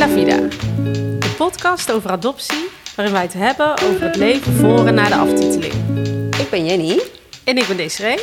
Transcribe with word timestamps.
la 0.00 0.08
Vida, 0.08 0.36
de 1.18 1.34
podcast 1.36 1.92
over 1.92 2.10
adoptie, 2.10 2.68
waarin 2.96 3.14
wij 3.14 3.22
het 3.22 3.32
hebben 3.32 3.72
over 3.72 4.02
het 4.02 4.16
leven 4.16 4.52
voor 4.52 4.86
en 4.86 4.94
na 4.94 5.08
de 5.08 5.14
aftiteling. 5.14 5.72
Ik 6.38 6.46
ben 6.50 6.66
Jenny. 6.66 7.00
En 7.44 7.56
ik 7.56 7.66
ben 7.66 7.76
Desiree. 7.76 8.18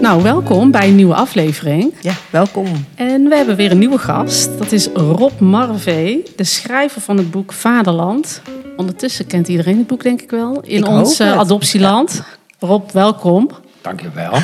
Nou, 0.00 0.22
welkom 0.22 0.70
bij 0.70 0.88
een 0.88 0.94
nieuwe 0.94 1.14
aflevering. 1.14 1.94
Ja, 2.00 2.12
welkom. 2.30 2.86
En 2.94 3.28
we 3.28 3.36
hebben 3.36 3.56
weer 3.56 3.70
een 3.70 3.78
nieuwe 3.78 3.98
gast. 3.98 4.58
Dat 4.58 4.72
is 4.72 4.86
Rob 4.94 5.40
Marvee, 5.40 6.22
de 6.36 6.44
schrijver 6.44 7.00
van 7.00 7.16
het 7.16 7.30
boek 7.30 7.52
Vaderland. 7.52 8.42
Ondertussen 8.76 9.26
kent 9.26 9.48
iedereen 9.48 9.78
het 9.78 9.86
boek, 9.86 10.02
denk 10.02 10.22
ik 10.22 10.30
wel, 10.30 10.60
in 10.60 10.78
Ik 10.78 10.88
ons 10.88 11.18
eh, 11.18 11.38
adoptieland. 11.38 12.22
Rob, 12.58 12.90
welkom. 12.90 13.50
Dankjewel. 13.88 14.38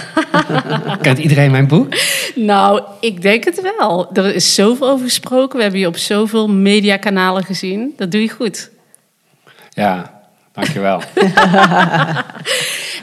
Kent 1.03 1.19
iedereen 1.19 1.51
mijn 1.51 1.69
boek? 1.69 1.95
Nou, 2.35 2.83
ik 3.01 3.23
denk 3.23 3.45
het 3.45 3.75
wel. 3.79 4.11
Er 4.13 4.35
is 4.35 4.55
zoveel 4.55 4.89
over 4.89 5.05
gesproken. 5.05 5.57
We 5.57 5.63
hebben 5.63 5.81
je 5.81 5.87
op 5.87 5.97
zoveel 5.97 6.49
mediakanalen 6.49 7.45
gezien. 7.45 7.93
Dat 7.97 8.11
doe 8.11 8.21
je 8.21 8.29
goed. 8.29 8.71
Ja, 9.71 10.21
dankjewel. 10.53 11.03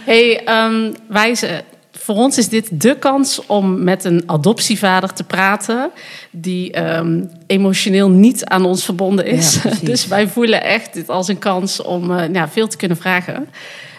Hey, 0.05 0.43
ehm 0.43 0.93
wijze. 1.07 1.63
Voor 1.91 2.15
ons 2.15 2.37
is 2.37 2.49
dit 2.49 2.81
de 2.81 2.95
kans 2.99 3.45
om 3.45 3.83
met 3.83 4.03
een 4.03 4.23
adoptievader 4.25 5.13
te 5.13 5.23
praten 5.23 5.91
die 6.31 6.71
ehm, 6.71 7.23
emotioneel 7.47 8.09
niet 8.09 8.45
aan 8.45 8.65
ons 8.65 8.85
verbonden 8.85 9.25
is. 9.25 9.61
Ja, 9.63 9.71
dus 9.91 10.07
wij 10.07 10.27
voelen 10.27 10.63
echt 10.63 10.93
dit 10.93 11.09
als 11.09 11.27
een 11.27 11.39
kans 11.39 11.81
om 11.81 12.17
eh, 12.17 12.33
ja, 12.33 12.49
veel 12.49 12.67
te 12.67 12.77
kunnen 12.77 12.97
vragen. 12.97 13.49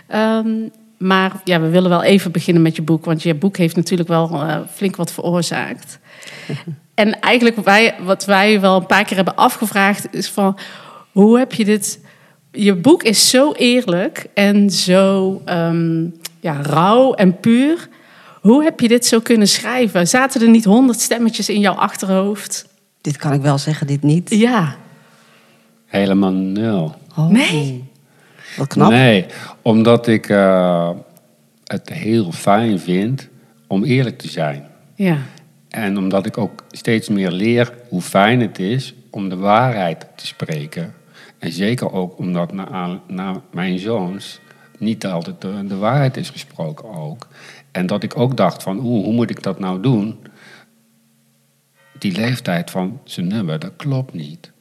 Ehm, 0.06 0.48
maar 1.02 1.32
ja, 1.45 1.60
we 1.60 1.68
willen 1.68 1.90
wel 1.90 2.02
even 2.02 2.32
beginnen 2.32 2.62
met 2.62 2.76
je 2.76 2.82
boek, 2.82 3.04
want 3.04 3.22
je 3.22 3.34
boek 3.34 3.56
heeft 3.56 3.76
natuurlijk 3.76 4.08
wel 4.08 4.30
eh, 4.30 4.56
flink 4.74 4.96
wat 4.96 5.12
veroorzaakt. 5.12 5.98
en 6.95 7.20
eigenlijk 7.20 7.56
wat 7.56 7.64
wij, 7.64 7.95
wat 8.04 8.24
wij 8.24 8.60
wel 8.60 8.76
een 8.76 8.86
paar 8.86 9.04
keer 9.04 9.16
hebben 9.16 9.36
afgevraagd 9.36 10.14
is 10.14 10.28
van 10.28 10.58
hoe 11.12 11.38
heb 11.38 11.52
je 11.52 11.64
dit 11.64 12.00
je 12.52 12.74
boek 12.74 13.02
is 13.02 13.30
zo 13.30 13.52
eerlijk 13.52 14.26
en 14.34 14.70
zo 14.70 15.40
ehm, 15.45 16.06
ja, 16.40 16.62
rauw 16.62 17.14
en 17.14 17.40
puur. 17.40 17.88
Hoe 18.40 18.62
heb 18.62 18.80
je 18.80 18.88
dit 18.88 19.06
zo 19.06 19.20
kunnen 19.20 19.48
schrijven? 19.48 20.08
Zaten 20.08 20.40
er 20.40 20.48
niet 20.48 20.64
honderd 20.64 21.00
stemmetjes 21.00 21.48
in 21.48 21.60
jouw 21.60 21.74
achterhoofd? 21.74 22.66
Dit 23.00 23.16
kan 23.16 23.32
ik 23.32 23.40
wel 23.40 23.58
zeggen, 23.58 23.86
dit 23.86 24.02
niet. 24.02 24.30
Ja. 24.30 24.76
Helemaal 25.86 26.32
nul. 26.32 26.95
Oh, 27.16 27.28
Nee? 27.28 27.90
Knap. 28.66 28.90
Nee, 28.90 29.26
omdat 29.62 30.06
ik 30.06 30.28
eh, 30.28 30.90
het 31.64 31.88
heel 31.88 32.32
fijn 32.32 32.78
vind 32.78 33.28
om 33.66 33.84
eerlijk 33.84 34.18
te 34.18 34.28
zijn. 34.28 34.66
Ja. 34.95 35.18
En 35.68 35.98
omdat 35.98 36.26
ik 36.26 36.38
ook 36.38 36.64
steeds 36.70 37.08
meer 37.08 37.30
leer 37.30 37.73
hoe 37.88 38.02
fijn 38.02 38.40
het 38.40 38.58
is 38.58 38.95
om 39.10 39.28
de 39.28 39.36
waarheid 39.36 40.06
te 40.16 40.26
spreken. 40.26 40.95
En 41.38 41.52
zeker 41.52 41.92
ook 41.92 42.18
omdat 42.18 42.52
na, 43.06 43.40
mijn 43.50 43.78
zoons 43.78 44.40
niet 44.78 45.06
altijd 45.06 45.40
de, 45.40 45.66
de 45.66 45.76
waarheid 45.76 46.16
is 46.16 46.30
gesproken 46.30 46.88
ook. 46.88 47.28
En 47.70 47.86
dat 47.86 48.02
ik 48.02 48.18
ook 48.18 48.36
dacht 48.36 48.62
van, 48.62 48.78
oeh, 48.78 49.04
hoe 49.04 49.12
moet 49.12 49.30
ik 49.30 49.42
dat 49.42 49.58
nou 49.58 49.80
doen? 49.80 50.18
Die 51.98 52.12
leeftijd 52.12 52.70
van 52.70 53.00
zijn 53.04 53.26
nummer, 53.26 53.58
dat 53.58 53.73
klopt 53.76 54.14
niet. 54.14 54.52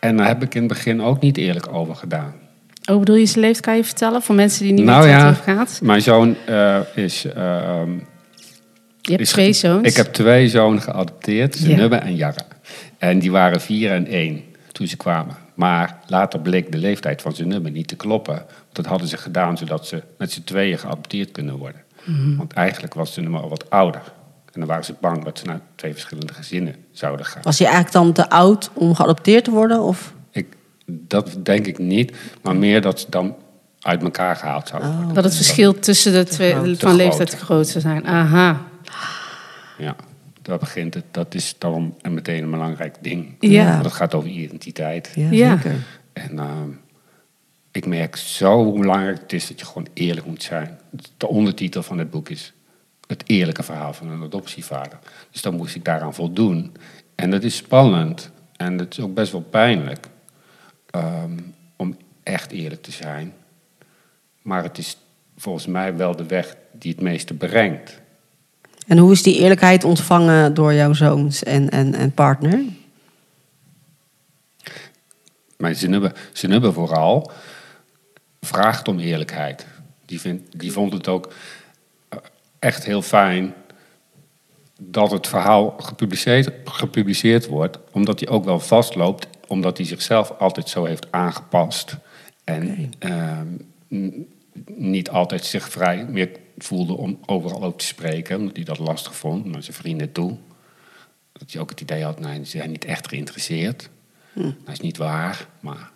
En 0.00 0.16
daar 0.16 0.26
heb 0.26 0.42
ik 0.42 0.54
in 0.54 0.62
het 0.62 0.72
begin 0.72 1.02
ook 1.02 1.20
niet 1.20 1.36
eerlijk 1.36 1.68
over 1.72 1.96
gedaan. 1.96 2.34
Oh, 2.90 2.98
bedoel 2.98 3.16
je 3.16 3.26
zijn 3.26 3.44
leeft, 3.44 3.60
kan 3.60 3.76
je 3.76 3.84
vertellen 3.84 4.22
voor 4.22 4.34
mensen 4.34 4.62
die 4.64 4.72
niet 4.72 4.84
Nou 4.84 5.02
weten 5.04 5.18
ja. 5.18 5.24
wat 5.24 5.34
het 5.36 5.40
over 5.48 5.56
gaat? 5.56 5.80
Mijn 5.82 6.02
zoon 6.02 6.36
eh, 6.46 6.78
is... 6.94 7.24
ehm, 7.24 7.90
Je 9.00 9.10
hebt 9.10 9.20
is- 9.20 9.30
twee 9.30 9.52
zoons. 9.52 9.88
Ik 9.88 9.96
heb 9.96 10.06
twee 10.12 10.48
zonen 10.48 10.82
geadopteerd, 10.82 11.58
Ja. 11.58 11.88
En 12.00 12.16
Jarre. 12.16 12.40
En 12.98 13.18
die 13.18 13.30
waren 13.30 13.60
vier 13.60 13.90
en 13.92 14.06
één 14.06 14.42
toen 14.72 14.86
ze 14.86 14.96
kwamen. 14.96 15.36
Maar 15.54 15.98
later 16.06 16.40
bleek 16.40 16.72
de 16.72 16.78
leeftijd 16.78 17.22
van 17.22 17.34
Zenubbe 17.34 17.70
niet 17.70 17.88
te 17.88 17.96
kloppen. 17.96 18.44
Dat 18.72 18.86
hadden 18.86 19.08
ze 19.08 19.16
gedaan 19.16 19.56
zodat 19.58 19.86
ze 19.86 20.02
met 20.18 20.32
z'n 20.32 20.42
tweeën 20.44 20.78
geadopteerd 20.78 21.30
kunnen 21.32 21.56
worden. 21.56 21.80
Mhm. 22.04 22.36
Want 22.36 22.52
eigenlijk 22.52 22.94
was 22.94 23.12
Zenubbe 23.12 23.38
al 23.38 23.48
wat 23.48 23.70
ouder. 23.70 24.02
En 24.52 24.60
dan 24.60 24.68
waren 24.68 24.84
ze 24.84 24.94
bang 25.00 25.24
dat 25.24 25.38
ze 25.38 25.44
naar 25.46 25.60
twee 25.74 25.92
verschillende 25.92 26.34
gezinnen 26.34 26.74
zouden 26.92 27.26
gaan. 27.26 27.42
Was 27.42 27.58
hij 27.58 27.66
eigenlijk 27.68 27.96
dan 27.96 28.12
te 28.12 28.30
oud 28.30 28.70
om 28.72 28.94
geadopteerd 28.94 29.44
te 29.44 29.50
worden? 29.50 29.82
Of? 29.82 30.12
Dat 30.86 31.36
denk 31.42 31.66
ik 31.66 31.78
niet, 31.78 32.16
maar 32.42 32.56
meer 32.56 32.80
dat 32.80 33.00
ze 33.00 33.06
dan 33.10 33.34
uit 33.80 34.02
elkaar 34.02 34.36
gehaald 34.36 34.68
zouden 34.68 34.90
Oh. 34.90 34.96
worden. 34.96 35.14
dat 35.14 35.24
het 35.24 35.36
verschil 35.36 35.78
tussen 35.78 36.12
de 36.12 36.24
twee 36.24 36.52
groot. 36.54 36.78
van 36.78 36.94
leeftijd 36.94 37.30
te 37.30 37.36
groot 37.36 37.68
zou 37.68 37.80
zijn. 37.80 38.06
Aha. 38.06 38.60
Ja, 39.78 39.96
daar 40.42 40.58
begint 40.58 40.94
het. 40.94 41.04
Dat 41.10 41.34
is 41.34 41.54
dan 41.58 41.94
een 42.02 42.14
meteen 42.14 42.42
een 42.42 42.50
belangrijk 42.50 42.96
ding. 43.00 43.34
Ja. 43.40 43.72
Want 43.72 43.84
het 43.84 43.92
gaat 43.94 44.14
over 44.14 44.28
identiteit. 44.28 45.12
Ja, 45.14 45.28
Ja. 45.30 45.56
zeker. 45.56 45.76
En 46.12 46.38
ehm, 46.38 46.68
ik 47.72 47.86
merk 47.86 48.16
zo 48.16 48.64
hoe 48.64 48.80
belangrijk 48.80 49.20
het 49.20 49.32
is 49.32 49.48
dat 49.48 49.60
je 49.60 49.66
gewoon 49.66 49.86
eerlijk 49.94 50.26
moet 50.26 50.42
zijn. 50.42 50.78
De 51.16 51.28
ondertitel 51.28 51.82
van 51.82 51.98
het 51.98 52.10
boek 52.10 52.28
is 52.28 52.52
Het 53.06 53.22
eerlijke 53.26 53.62
verhaal 53.62 53.92
van 53.92 54.08
een 54.10 54.22
adoptievader. 54.22 54.98
Dus 55.30 55.42
dan 55.42 55.54
moest 55.56 55.74
ik 55.74 55.84
daaraan 55.84 56.14
voldoen. 56.14 56.72
En 57.14 57.30
dat 57.30 57.42
is 57.42 57.56
spannend. 57.56 58.30
En 58.56 58.78
het 58.78 58.92
is 58.98 59.04
ook 59.04 59.14
best 59.14 59.32
wel 59.32 59.40
pijnlijk. 59.40 60.06
Ehm, 60.94 61.38
om 61.76 61.96
echt 62.22 62.50
eerlijk 62.50 62.82
te 62.82 62.92
zijn. 62.92 63.32
Maar 64.42 64.62
het 64.62 64.78
is 64.78 64.96
volgens 65.36 65.66
mij 65.66 65.96
wel 65.96 66.16
de 66.16 66.26
weg 66.26 66.56
die 66.72 66.92
het 66.92 67.00
meeste 67.00 67.34
brengt. 67.34 68.00
En 68.86 68.98
hoe 68.98 69.12
is 69.12 69.22
die 69.22 69.38
eerlijkheid 69.38 69.84
ontvangen 69.84 70.54
door 70.54 70.72
jouw 70.72 70.92
zoons 70.92 71.42
en, 71.42 71.70
en, 71.70 71.94
en 71.94 72.12
partner? 72.12 72.62
Zenubbe, 75.58 76.12
Zenubbe 76.32 76.72
vooral 76.72 77.30
vraagt 78.40 78.88
om 78.88 78.98
eerlijkheid. 78.98 79.66
Die, 80.06 80.20
vindt, 80.20 80.60
die 80.60 80.72
vond 80.72 80.92
het 80.92 81.08
ook 81.08 81.32
eh, 82.08 82.18
echt 82.58 82.84
heel 82.84 83.02
fijn 83.02 83.54
dat 84.80 85.10
het 85.10 85.26
verhaal 85.26 85.74
gepubliceerd, 85.78 86.50
gepubliceerd 86.64 87.46
wordt. 87.46 87.78
Omdat 87.92 88.20
hij 88.20 88.28
ook 88.28 88.44
wel 88.44 88.60
vastloopt, 88.60 89.26
omdat 89.54 89.76
hij 89.76 89.86
zichzelf 89.86 90.30
altijd 90.38 90.68
zo 90.68 90.84
heeft 90.84 91.06
aangepast. 91.12 91.96
En 92.44 92.92
ehm, 92.98 93.46
niet 94.66 95.10
altijd 95.10 95.44
zich 95.44 95.68
vrij 95.68 96.04
meer 96.06 96.30
voelde 96.58 96.96
om 96.96 97.18
overal 97.26 97.62
ook 97.62 97.78
te 97.78 97.84
spreken. 97.86 98.38
Omdat 98.38 98.56
hij 98.56 98.64
dat 98.64 98.78
lastig 98.78 99.16
vond, 99.16 99.44
naar 99.44 99.62
zijn 99.62 99.76
vrienden 99.76 100.12
toe. 100.12 100.36
Dat 101.32 101.52
hij 101.52 101.60
ook 101.60 101.70
het 101.70 101.80
idee 101.80 102.04
had, 102.04 102.20
nee, 102.20 102.44
ze 102.44 102.50
zijn 102.58 102.70
niet 102.70 102.84
echt 102.84 103.08
geïnteresseerd. 103.08 103.88
Dat 104.64 104.72
is 104.72 104.80
niet 104.80 104.96
waar, 104.96 105.46
maar 105.60 105.90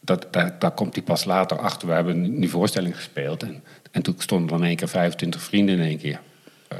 dat, 0.00 0.26
daar, 0.30 0.58
daar 0.58 0.70
komt 0.70 0.94
hij 0.94 1.04
pas 1.04 1.24
later 1.24 1.58
achter. 1.58 1.88
We 1.88 1.94
hebben 1.94 2.40
die 2.40 2.50
voorstelling 2.50 2.96
gespeeld 2.96 3.42
en, 3.42 3.62
en 3.90 4.02
toen 4.02 4.14
stonden 4.18 4.50
er 4.56 4.62
in 4.62 4.68
één 4.68 4.76
keer 4.76 4.88
25 4.88 5.42
vrienden 5.42 5.74
in 5.74 5.82
één 5.82 5.98
keer 5.98 6.20
eh, 6.68 6.78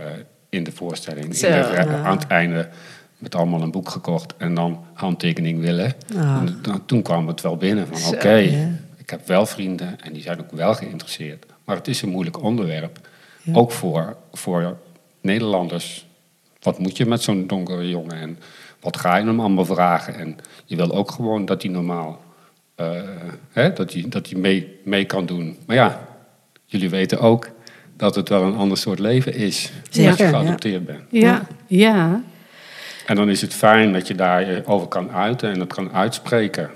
in 0.49 0.65
de 0.65 0.73
voorstelling. 0.73 1.37
Zo. 1.37 1.47
In 1.47 1.53
de- 1.53 1.77
aan 1.95 2.19
het 2.19 2.27
einde 2.27 2.69
met 3.23 3.35
allemaal 3.35 3.63
een 3.63 3.71
boek 3.71 3.89
gekocht 3.89 4.35
en 4.37 4.55
dan 4.55 4.85
handtekening 4.93 5.61
willen. 5.61 5.95
Ah. 6.17 6.21
En 6.21 6.59
dan, 6.63 6.87
toen 6.87 7.03
kwam 7.03 7.27
het 7.27 7.41
wel 7.41 7.57
binnen 7.57 7.87
van 7.87 8.15
oké, 8.15 8.35
ja. 8.35 8.69
ik 8.97 9.11
heb 9.11 9.27
wel 9.27 9.47
vrienden 9.47 10.01
en 10.01 10.13
die 10.13 10.23
zijn 10.23 10.41
ook 10.41 10.51
wel 10.51 10.75
geïnteresseerd. 10.75 11.47
Maar 11.65 11.77
het 11.77 11.89
is 11.89 12.03
een 12.03 12.09
moeilijk 12.09 12.43
onderwerp, 12.43 13.09
ook 13.53 13.73
voor, 13.73 14.17
voor 14.33 14.77
Nederlanders. 15.21 16.07
Wat 16.63 16.79
moet 16.79 16.97
je 16.97 17.07
met 17.07 17.23
zo'n 17.23 17.47
donkere 17.47 17.89
jongen 17.89 18.17
en 18.17 18.39
wat 18.81 18.97
ga 18.97 19.17
je 19.17 19.25
hem 19.25 19.41
allemaal 19.41 19.65
vragen? 19.65 20.15
En 20.15 20.37
je 20.65 20.77
wil 20.77 20.93
ook 20.93 21.11
gewoon 21.11 21.45
dat 21.45 21.63
hij 21.63 21.71
normaal, 21.71 22.21
eh, 22.75 23.01
hè, 23.53 23.73
dat 23.73 23.93
hij, 23.93 24.05
dat 24.09 24.29
hij 24.31 24.41
mee, 24.41 24.81
mee 24.85 25.05
kan 25.05 25.27
doen. 25.27 25.57
Maar 25.67 25.77
ja, 25.77 26.09
jullie 26.65 26.91
weten 26.91 27.21
ook 27.21 27.51
dat 27.97 28.15
het 28.15 28.29
wel 28.29 28.43
een 28.43 28.57
ander 28.57 28.77
soort 28.77 28.99
leven 28.99 29.35
is 29.35 29.71
als 29.87 29.97
Zeker, 29.97 30.17
je 30.17 30.23
ja. 30.23 30.29
geadopteerd 30.29 30.87
bent. 30.87 31.03
Ja. 31.11 31.43
Ja. 31.67 32.23
En 33.13 33.19
dan 33.19 33.31
is 33.31 33.41
het 33.41 33.55
fijn 33.55 33.93
dat 33.93 34.07
je 34.07 34.15
daarover 34.15 34.89
kan 34.89 35.11
uiten 35.11 35.53
en 35.53 35.61
het 35.61 35.75
kan 35.75 35.93
uitspreken. 35.93 36.71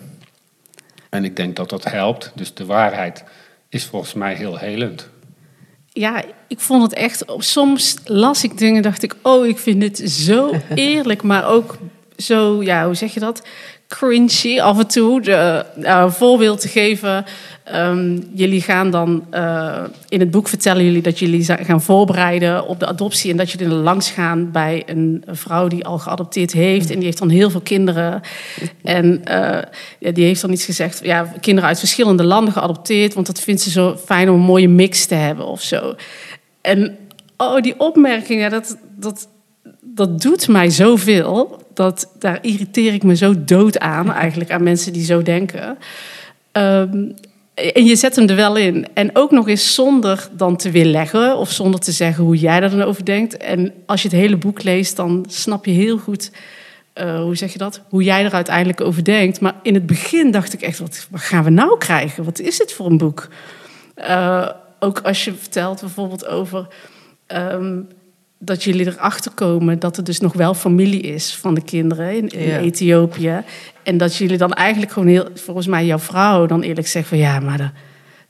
En 1.11 1.25
ik 1.25 1.37
denk 1.37 1.57
dat 1.57 1.71
dat 1.71 1.85
helpt. 1.85 2.33
Dus 2.35 2.55
de 2.55 2.65
waarheid 2.65 3.25
is 3.69 3.85
volgens 3.85 4.15
mij 4.15 4.35
heel 4.35 4.57
helend. 4.57 5.09
Ja, 5.93 6.23
ik 6.49 6.61
vond 6.61 6.83
het 6.83 6.93
echt. 6.93 7.25
Soms 7.39 7.97
las 8.05 8.45
ik 8.45 8.59
dingen, 8.59 8.83
dacht 8.83 9.03
ik, 9.03 9.15
oh, 9.23 9.47
ik 9.47 9.59
vind 9.59 9.81
dit 9.81 9.99
zo 10.11 10.53
eerlijk, 10.75 11.23
maar 11.23 11.49
ook 11.49 11.77
zo, 12.17 12.63
ja, 12.63 12.85
hoe 12.85 12.95
zeg 12.95 13.15
je 13.15 13.21
dat? 13.21 13.47
Cringy 13.89 14.61
af 14.61 14.79
en 14.79 14.87
toe. 14.87 15.21
De, 15.21 15.67
nou, 15.75 16.05
een 16.05 16.13
voorbeeld 16.13 16.61
te 16.61 16.69
geven. 16.69 17.25
Ehm, 17.67 18.19
jullie 18.33 18.61
gaan 18.61 18.91
dan 18.91 19.25
eh, 19.31 19.83
in 20.09 20.21
het 20.21 20.31
boek 20.31 20.49
vertellen 20.49 20.85
jullie 20.85 21.03
dat 21.03 21.19
jullie 21.19 21.45
gaan 21.45 21.83
voorbereiden 21.83 22.67
op 22.67 22.81
de 22.81 22.87
adoptie 22.87 23.31
en 23.31 23.37
dat 23.37 23.51
jullie 23.51 23.67
er 23.67 23.73
langs 23.73 24.11
gaan 24.11 24.51
bij 24.51 24.83
een 24.87 25.25
vrouw 25.27 25.69
die 25.69 25.85
al 25.85 25.99
geadopteerd 25.99 26.53
heeft 26.53 26.91
en 26.91 26.97
die 26.97 27.05
heeft 27.05 27.19
dan 27.19 27.29
heel 27.29 27.51
veel 27.51 27.61
kinderen 27.61 28.21
en 28.83 29.25
eh, 29.25 29.63
die 29.99 30.25
heeft 30.25 30.41
dan 30.41 30.53
iets 30.53 30.65
gezegd, 30.65 31.01
ja, 31.05 31.33
kinderen 31.41 31.69
uit 31.69 31.79
verschillende 31.79 32.25
landen 32.25 32.53
geadopteerd, 32.53 33.15
want 33.15 33.27
dat 33.27 33.41
vindt 33.41 33.61
ze 33.61 33.71
zo 33.71 33.97
fijn 34.05 34.29
om 34.31 34.35
een 34.35 34.47
mooie 34.47 34.69
mix 34.69 35.07
te 35.07 35.15
hebben 35.15 35.47
of 35.47 35.63
zo. 35.63 35.95
En 36.61 36.97
oh, 37.37 37.61
die 37.61 37.81
opmerkingen, 37.81 38.51
dat, 38.51 38.77
dat, 38.97 39.29
dat 39.81 40.23
doet 40.23 40.49
mij 40.49 40.71
zoveel. 40.71 41.63
Dat, 41.75 42.13
daar 42.19 42.39
irriteer 42.43 42.95
ik 42.95 43.03
me 43.03 43.17
zo 43.17 43.45
dood 43.45 43.79
aan, 43.79 44.13
eigenlijk, 44.13 44.51
aan 44.51 44.63
mensen 44.63 44.93
die 44.93 45.05
zo 45.05 45.23
denken. 45.23 45.79
Ehm, 46.53 47.05
en 47.57 47.85
je 47.85 47.97
zet 47.97 48.17
hem 48.17 48.29
er 48.29 48.37
wel 48.37 48.57
in. 48.57 48.87
En 48.95 49.11
ook 49.13 49.31
nog 49.31 49.49
eens 49.49 49.75
zonder 49.75 50.29
dan 50.33 50.57
te 50.57 50.71
weerleggen 50.71 51.37
of 51.37 51.51
zonder 51.51 51.81
te 51.81 51.93
zeggen 51.93 52.25
hoe 52.25 52.37
jij 52.37 52.63
er 52.63 52.71
dan 52.71 52.83
over 52.83 53.05
denkt. 53.05 53.37
En 53.37 53.73
als 53.87 54.03
je 54.03 54.09
het 54.09 54.17
hele 54.17 54.37
boek 54.37 54.63
leest, 54.63 54.97
dan 54.97 55.25
snap 55.29 55.65
je 55.65 55.71
heel 55.71 55.99
goed, 55.99 56.31
eh, 56.93 57.21
hoe 57.21 57.37
zeg 57.37 57.53
je 57.53 57.59
dat, 57.59 57.81
hoe 57.89 58.03
jij 58.03 58.25
er 58.25 58.33
uiteindelijk 58.33 58.81
over 58.81 59.05
denkt. 59.05 59.41
Maar 59.41 59.55
in 59.63 59.75
het 59.75 59.87
begin 59.87 60.31
dacht 60.31 60.53
ik 60.53 60.63
echt, 60.63 60.79
wat, 60.79 61.07
wat 61.11 61.21
gaan 61.21 61.45
we 61.45 61.51
nou 61.51 61.79
krijgen? 61.79 62.25
Wat 62.25 62.39
is 62.39 62.59
dit 62.59 62.73
voor 62.73 62.87
een 62.87 62.99
boek? 62.99 63.29
Eh, 63.95 64.49
ook 64.79 65.01
als 65.01 65.25
je 65.25 65.35
vertelt 65.35 65.81
bijvoorbeeld 65.81 66.27
over 66.27 66.67
ehm, 67.27 67.81
dat 68.47 68.65
jullie 68.65 68.87
erachter 68.87 69.31
komen 69.31 69.79
dat 69.79 69.97
er 69.97 70.05
dus 70.05 70.21
nog 70.21 70.33
wel 70.33 70.55
familie 70.55 71.01
is 71.01 71.35
van 71.35 71.55
de 71.55 71.63
kinderen 71.63 72.17
in, 72.17 72.29
in 72.29 72.49
Ja. 72.49 72.59
Ethiopië. 72.59 73.43
En 73.83 73.97
dat 73.97 74.17
jullie 74.17 74.39
dan 74.39 74.53
eigenlijk 74.53 74.93
gewoon 74.93 75.09
heel, 75.09 75.29
volgens 75.35 75.67
mij 75.67 75.87
jouw 75.87 75.99
vrouw 75.99 76.47
dan 76.47 76.63
eerlijk 76.63 76.87
zegt 76.87 77.09
van 77.09 77.19
ja, 77.19 77.41
maar 77.41 77.59
daar, 77.59 77.73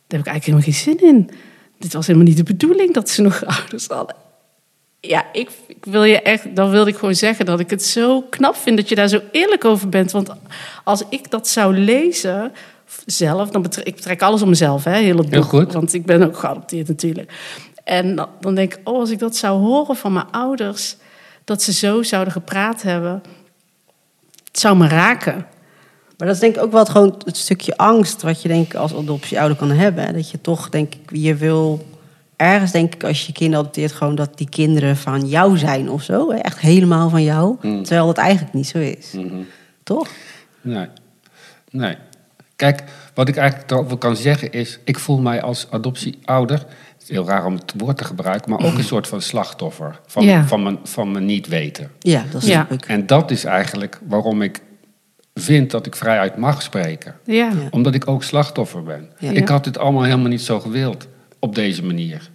daar 0.06 0.18
heb 0.18 0.20
ik 0.20 0.26
eigenlijk 0.26 0.44
helemaal 0.44 0.64
geen 0.64 0.98
zin 0.98 1.14
in. 1.14 1.30
Dit 1.78 1.92
was 1.92 2.06
helemaal 2.06 2.28
niet 2.28 2.36
de 2.36 2.42
bedoeling 2.42 2.94
dat 2.94 3.08
ze 3.08 3.22
nog 3.22 3.44
ouders 3.58 3.86
hadden. 3.86 4.16
Ja, 5.00 5.24
ik, 5.32 5.50
ik 5.66 5.84
wil 5.84 6.04
je 6.04 6.22
echt, 6.22 6.56
dan 6.56 6.70
wilde 6.70 6.90
ik 6.90 6.96
gewoon 6.96 7.14
zeggen 7.14 7.46
dat 7.46 7.60
ik 7.60 7.70
het 7.70 7.82
zo 7.82 8.22
knap 8.22 8.56
vind 8.56 8.76
dat 8.76 8.88
je 8.88 8.94
daar 8.94 9.08
zo 9.08 9.20
eerlijk 9.32 9.64
over 9.64 9.88
bent. 9.88 10.10
Want 10.10 10.30
als 10.84 11.02
ik 11.08 11.30
dat 11.30 11.48
zou 11.48 11.78
lezen 11.78 12.52
zelf, 13.06 13.50
dan 13.50 13.62
betrek 13.62 13.86
ik 13.86 13.94
betrek 13.94 14.22
alles 14.22 14.42
op 14.42 14.48
mezelf, 14.48 14.84
hè, 14.84 14.96
heel 14.96 15.16
het 15.16 15.24
boek. 15.24 15.32
Heel 15.32 15.42
goed. 15.42 15.72
Want 15.72 15.94
ik 15.94 16.06
ben 16.06 16.22
ook 16.22 16.36
geadopteerd 16.36 16.88
natuurlijk. 16.88 17.32
En 17.86 18.28
dan, 18.40 18.54
denk 18.54 18.74
ik, 18.74 18.80
oh, 18.84 18.98
als 18.98 19.10
ik 19.10 19.18
dat 19.18 19.36
zou 19.36 19.60
horen 19.60 19.96
van 19.96 20.12
mijn 20.12 20.30
ouders, 20.30 20.96
dat 21.44 21.62
ze 21.62 21.72
zo 21.72 22.02
zouden 22.02 22.32
gepraat 22.32 22.82
hebben, 22.82 23.22
het 24.44 24.60
zou 24.60 24.76
me 24.76 24.88
raken. 24.88 25.34
Maar 26.16 26.26
dat 26.26 26.34
is 26.36 26.38
denk 26.38 26.56
ik 26.56 26.62
ook 26.62 26.70
wel 26.70 26.80
het, 26.80 26.88
gewoon 26.88 27.22
het 27.24 27.36
stukje 27.36 27.76
angst 27.76 28.22
wat 28.22 28.42
je 28.42 28.48
denk 28.48 28.66
ik 28.66 28.74
als 28.74 28.94
adoptieouder 28.94 29.56
kan 29.56 29.70
hebben. 29.70 30.04
hè. 30.04 30.12
Dat 30.12 30.30
je 30.30 30.40
toch 30.40 30.68
denk 30.68 30.94
ik, 30.94 31.16
je 31.16 31.34
wil 31.34 31.86
ergens 32.36 32.72
denk 32.72 32.94
ik 32.94 33.04
als 33.04 33.26
je 33.26 33.32
kinderen 33.32 33.60
adopteert 33.60 33.92
gewoon 33.92 34.14
dat 34.14 34.38
die 34.38 34.48
kinderen 34.48 34.96
van 34.96 35.26
jou 35.26 35.58
zijn 35.58 35.90
of 35.90 36.02
zo. 36.02 36.30
hè. 36.30 36.36
Echt 36.36 36.58
helemaal 36.58 37.10
van 37.10 37.22
jou. 37.22 37.56
Terwijl 37.60 38.06
dat 38.06 38.18
eigenlijk 38.18 38.54
niet 38.54 38.66
zo 38.66 38.78
is. 38.78 39.14
Toch? 39.82 40.08
Nee. 40.60 40.88
Nee. 41.70 41.96
Kijk, 42.56 42.84
wat 43.14 43.28
ik 43.28 43.36
eigenlijk 43.36 43.70
erover 43.70 43.96
kan 43.96 44.16
zeggen 44.16 44.52
is... 44.52 44.78
ik 44.84 44.98
voel 44.98 45.18
mij 45.18 45.42
als 45.42 45.66
adoptieouder... 45.70 46.66
is 47.08 47.14
heel 47.14 47.26
raar 47.26 47.46
om 47.46 47.54
het 47.54 47.72
woord 47.76 47.96
te 47.96 48.04
gebruiken... 48.04 48.50
maar 48.50 48.60
ook 48.60 48.74
een 48.74 48.84
soort 48.94 49.06
van 49.06 49.20
slachtoffer 49.20 50.00
van, 50.06 50.24
Ja. 50.24 50.46
van, 50.46 50.62
mijn, 50.62 50.78
van 50.82 51.10
mijn 51.10 51.24
niet 51.24 51.48
weten. 51.48 51.90
Ja, 51.98 52.24
dat 52.30 52.42
is 52.42 52.48
Ja. 52.48 52.66
En 52.86 53.06
dat 53.06 53.30
is 53.30 53.44
eigenlijk 53.44 54.00
waarom 54.08 54.42
ik 54.42 54.60
vind 55.34 55.70
dat 55.70 55.86
ik 55.86 55.96
vrijheid 55.96 56.36
mag 56.36 56.62
spreken. 56.62 57.14
Ja. 57.24 57.50
Omdat 57.70 57.94
ik 57.94 58.08
ook 58.08 58.22
slachtoffer 58.22 58.82
ben. 58.82 59.08
Ja. 59.18 59.30
Ik 59.30 59.48
had 59.48 59.64
dit 59.64 59.78
allemaal 59.78 60.02
helemaal 60.02 60.28
niet 60.28 60.42
zo 60.42 60.60
gewild 60.60 61.08
op 61.38 61.54
deze 61.54 61.84
manier. 61.84 62.30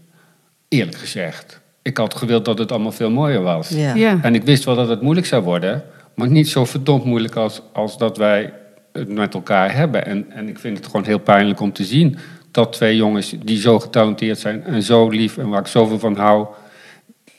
Eerlijk 0.68 0.98
gezegd. 0.98 1.60
Ik 1.82 1.98
had 1.98 2.16
gewild 2.16 2.46
dat 2.46 2.58
het 2.58 2.72
allemaal 2.72 2.92
veel 2.92 3.12
mooier 3.12 3.42
was. 3.42 3.70
Ja. 3.70 3.96
Ja. 3.96 4.20
En 4.22 4.36
ik 4.36 4.44
wist 4.44 4.64
wel 4.64 4.76
dat 4.76 4.90
het 4.90 5.02
moeilijk 5.02 5.28
zou 5.28 5.44
worden, 5.44 5.84
maar 6.16 6.30
niet 6.30 6.50
zo 6.50 6.66
verdomd 6.66 7.06
moeilijk 7.06 7.36
als, 7.36 7.62
als 7.74 7.98
dat 7.98 8.18
wij 8.18 8.54
het 8.94 9.10
met 9.10 9.34
elkaar 9.34 9.74
hebben. 9.76 10.06
En, 10.06 10.32
en 10.32 10.48
ik 10.48 10.60
vind 10.60 10.78
het 10.78 10.86
gewoon 10.86 11.06
heel 11.06 11.20
pijnlijk 11.20 11.60
om 11.60 11.74
te 11.74 11.84
zien 11.84 12.18
dat 12.52 12.74
twee 12.74 12.96
jongens 12.96 13.36
die 13.44 13.60
zo 13.60 13.80
getalenteerd 13.80 14.40
zijn 14.40 14.64
en 14.64 14.84
zo 14.84 15.10
lief 15.10 15.38
en 15.38 15.50
waar 15.50 15.60
ik 15.60 15.68
zoveel 15.68 16.00
van 16.00 16.16
hou, 16.16 16.48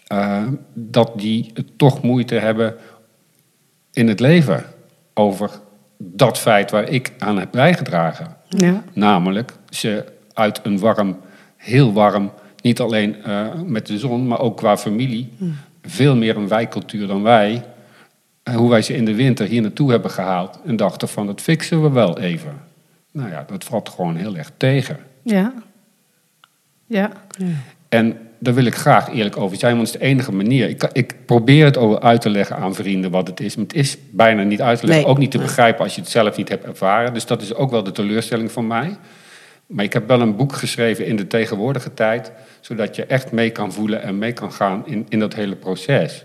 eh, 0.06 0.42
dat 0.74 1.12
die 1.16 1.50
het 1.54 1.78
toch 1.78 2.02
moeite 2.02 2.34
hebben 2.34 2.74
in 3.92 4.08
het 4.08 4.20
leven 4.20 4.64
over 5.14 5.50
dat 5.98 6.38
feit 6.38 6.70
waar 6.70 6.88
ik 6.88 7.12
aan 7.18 7.38
heb 7.38 7.48
bijgedragen. 7.50 8.36
Ja. 8.48 8.82
Namelijk 8.92 9.52
ze 9.70 10.04
uit 10.32 10.60
een 10.62 10.78
warm, 10.78 11.16
heel 11.56 11.92
warm, 11.92 12.32
niet 12.62 12.80
alleen 12.80 13.22
eh, 13.22 13.46
met 13.66 13.86
de 13.86 13.98
zon, 13.98 14.26
maar 14.26 14.40
ook 14.40 14.56
qua 14.56 14.76
familie, 14.76 15.32
veel 15.82 16.16
meer 16.16 16.36
een 16.36 16.48
wijkcultuur 16.48 17.06
dan 17.06 17.22
wij. 17.22 17.64
En 18.42 18.54
hoe 18.54 18.70
wij 18.70 18.82
ze 18.82 18.96
in 18.96 19.04
de 19.04 19.14
winter 19.14 19.46
hier 19.46 19.62
naartoe 19.62 19.90
hebben 19.90 20.10
gehaald 20.10 20.58
en 20.64 20.76
dachten 20.76 21.08
van 21.08 21.26
dat 21.26 21.40
fixen 21.40 21.82
we 21.82 21.90
wel 21.90 22.18
even. 22.18 22.71
Nou 23.12 23.30
ja, 23.30 23.44
dat 23.46 23.64
valt 23.64 23.88
gewoon 23.88 24.16
heel 24.16 24.36
erg 24.36 24.50
tegen. 24.56 24.98
Ja. 25.22 25.52
Ja. 26.86 27.10
En 27.88 28.18
daar 28.38 28.54
wil 28.54 28.64
ik 28.64 28.74
graag 28.74 29.08
eerlijk 29.08 29.36
over 29.36 29.56
zijn, 29.56 29.76
want 29.76 29.86
het 29.86 29.96
is 29.96 30.00
de 30.00 30.06
enige 30.06 30.32
manier. 30.32 30.68
Ik, 30.68 30.88
ik 30.92 31.14
probeer 31.26 31.64
het 31.64 31.76
over 31.76 32.00
uit 32.00 32.20
te 32.20 32.30
leggen 32.30 32.56
aan 32.56 32.74
vrienden 32.74 33.10
wat 33.10 33.26
het 33.26 33.40
is. 33.40 33.56
Maar 33.56 33.64
het 33.64 33.74
is 33.74 33.96
bijna 34.10 34.42
niet 34.42 34.60
uit 34.60 34.80
te 34.80 34.86
leggen. 34.86 35.04
Nee. 35.04 35.14
Ook 35.14 35.20
niet 35.20 35.30
te 35.30 35.38
begrijpen 35.38 35.84
als 35.84 35.94
je 35.94 36.00
het 36.00 36.10
zelf 36.10 36.36
niet 36.36 36.48
hebt 36.48 36.64
ervaren. 36.64 37.14
Dus 37.14 37.26
dat 37.26 37.42
is 37.42 37.54
ook 37.54 37.70
wel 37.70 37.82
de 37.82 37.92
teleurstelling 37.92 38.52
van 38.52 38.66
mij. 38.66 38.96
Maar 39.66 39.84
ik 39.84 39.92
heb 39.92 40.08
wel 40.08 40.20
een 40.20 40.36
boek 40.36 40.52
geschreven 40.52 41.06
in 41.06 41.16
de 41.16 41.26
tegenwoordige 41.26 41.94
tijd. 41.94 42.32
Zodat 42.60 42.96
je 42.96 43.04
echt 43.04 43.32
mee 43.32 43.50
kan 43.50 43.72
voelen 43.72 44.02
en 44.02 44.18
mee 44.18 44.32
kan 44.32 44.52
gaan 44.52 44.86
in, 44.86 45.06
in 45.08 45.18
dat 45.18 45.34
hele 45.34 45.56
proces. 45.56 46.24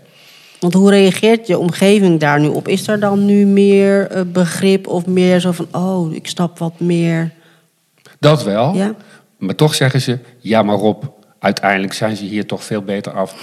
Want 0.60 0.74
hoe 0.74 0.90
reageert 0.90 1.46
je 1.46 1.58
omgeving 1.58 2.20
daar 2.20 2.40
nu 2.40 2.48
op? 2.48 2.68
Is 2.68 2.88
er 2.88 3.00
dan 3.00 3.24
nu 3.24 3.46
meer 3.46 4.10
eh, 4.10 4.22
begrip 4.26 4.86
of 4.86 5.06
meer 5.06 5.40
zo 5.40 5.52
van... 5.52 5.66
oh, 5.72 6.14
ik 6.14 6.26
snap 6.26 6.58
wat 6.58 6.80
meer? 6.80 7.30
Dat 8.18 8.42
wel. 8.44 8.74
Ja? 8.74 8.94
Maar 9.38 9.54
toch 9.54 9.74
zeggen 9.74 10.00
ze, 10.00 10.18
ja 10.38 10.62
maar 10.62 10.76
Rob, 10.76 11.02
uiteindelijk 11.38 11.92
zijn 11.92 12.16
ze 12.16 12.24
hier 12.24 12.46
toch 12.46 12.64
veel 12.64 12.82
beter 12.82 13.12
af. 13.12 13.34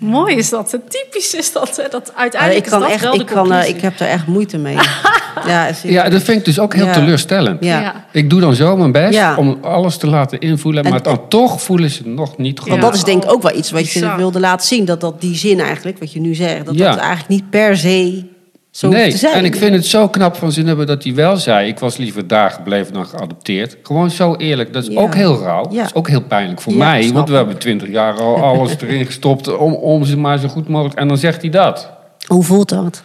Mooi 0.00 0.36
is 0.36 0.48
dat. 0.48 0.78
Typisch 0.88 1.34
is 1.34 1.52
dat. 1.52 1.76
Hè? 1.76 1.82
dat 1.90 2.12
uiteindelijk 2.16 2.64
ik, 2.64 2.70
kan 2.70 2.80
is 2.80 2.84
dat 2.86 2.94
echt, 2.94 3.02
wel 3.04 3.12
de 3.14 3.20
ik, 3.20 3.26
kan, 3.26 3.36
conclusie. 3.46 3.74
ik 3.74 3.80
heb 3.80 4.00
er 4.00 4.06
echt 4.06 4.26
moeite 4.26 4.58
mee. 4.58 4.74
ja, 5.46 5.66
is- 5.66 5.82
Ja, 5.82 6.08
dat 6.08 6.22
vind 6.22 6.38
ik 6.38 6.44
dus 6.44 6.58
ook 6.58 6.74
heel 6.74 6.84
Ja. 6.84 6.92
teleurstellend. 6.92 7.64
Ja. 7.64 7.80
Ja. 7.80 8.04
Ik 8.12 8.30
doe 8.30 8.40
dan 8.40 8.54
zo 8.54 8.76
mijn 8.76 8.92
best 8.92 9.14
Ja. 9.14 9.36
om 9.36 9.58
alles 9.62 9.96
te 9.96 10.06
laten 10.06 10.38
invullen, 10.40 10.84
En- 10.84 10.90
maar 10.90 11.02
dan 11.02 11.28
toch 11.28 11.62
voelen 11.62 11.90
ze 11.90 11.98
het 11.98 12.06
nog 12.14 12.36
niet 12.38 12.58
goed. 12.58 12.68
Want 12.68 12.80
dat 12.82 12.94
is 12.94 13.04
denk 13.04 13.24
ik 13.24 13.32
ook 13.32 13.42
wel 13.42 13.56
iets 13.56 13.70
wat 13.70 13.90
je 13.90 14.14
wilde 14.16 14.40
laten 14.40 14.66
zien. 14.66 14.84
Dat, 14.84 15.00
dat 15.00 15.20
die 15.20 15.36
zin 15.36 15.60
eigenlijk, 15.60 15.98
wat 15.98 16.12
je 16.12 16.20
nu 16.20 16.34
zegt... 16.34 16.66
dat 16.66 16.74
Ja. 16.74 16.90
dat 16.90 16.98
eigenlijk 16.98 17.28
niet 17.28 17.50
per 17.50 17.76
se 17.76 18.22
zo 18.70 18.88
nee, 18.88 19.10
te 19.10 19.16
zijn. 19.16 19.34
en 19.34 19.44
ik 19.44 19.54
vind 19.56 19.74
het 19.74 19.86
zo 19.86 20.08
knap 20.08 20.36
van 20.36 20.52
Zinnebe 20.52 20.84
dat 20.84 21.04
hij 21.04 21.14
wel 21.14 21.36
zei... 21.36 21.68
ik 21.68 21.78
was 21.78 21.96
liever 21.96 22.26
daar 22.26 22.50
gebleven 22.50 22.92
dan 22.92 23.06
geadopteerd. 23.06 23.76
Gewoon 23.82 24.10
zo 24.10 24.34
eerlijk. 24.36 24.72
Dat 24.72 24.82
is 24.82 24.88
Ja. 24.94 25.00
ook 25.00 25.14
heel 25.14 25.38
rauw. 25.42 25.70
Ja. 25.70 25.76
Dat 25.76 25.86
is 25.86 25.94
ook 25.94 26.08
heel 26.08 26.22
pijnlijk 26.22 26.60
voor 26.60 26.72
Ja, 26.72 26.78
mij. 26.78 27.12
Want 27.12 27.28
we 27.28 27.34
hebben 27.34 27.58
twintig 27.58 27.88
jaar 27.88 28.20
al 28.20 28.36
alles 28.42 28.76
erin 28.80 29.06
gestopt... 29.06 29.56
Om, 29.56 29.74
om 29.74 30.04
ze 30.04 30.16
maar 30.18 30.38
zo 30.38 30.48
goed 30.48 30.68
mogelijk... 30.68 30.98
En 30.98 31.08
dan 31.08 31.18
zegt 31.18 31.40
hij 31.40 31.50
dat. 31.50 31.90
Hoe 32.26 32.44
voelt 32.44 32.68
dat? 32.68 33.02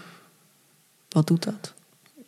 Wat 1.10 1.27
doet 1.27 1.43
dat? 1.43 1.74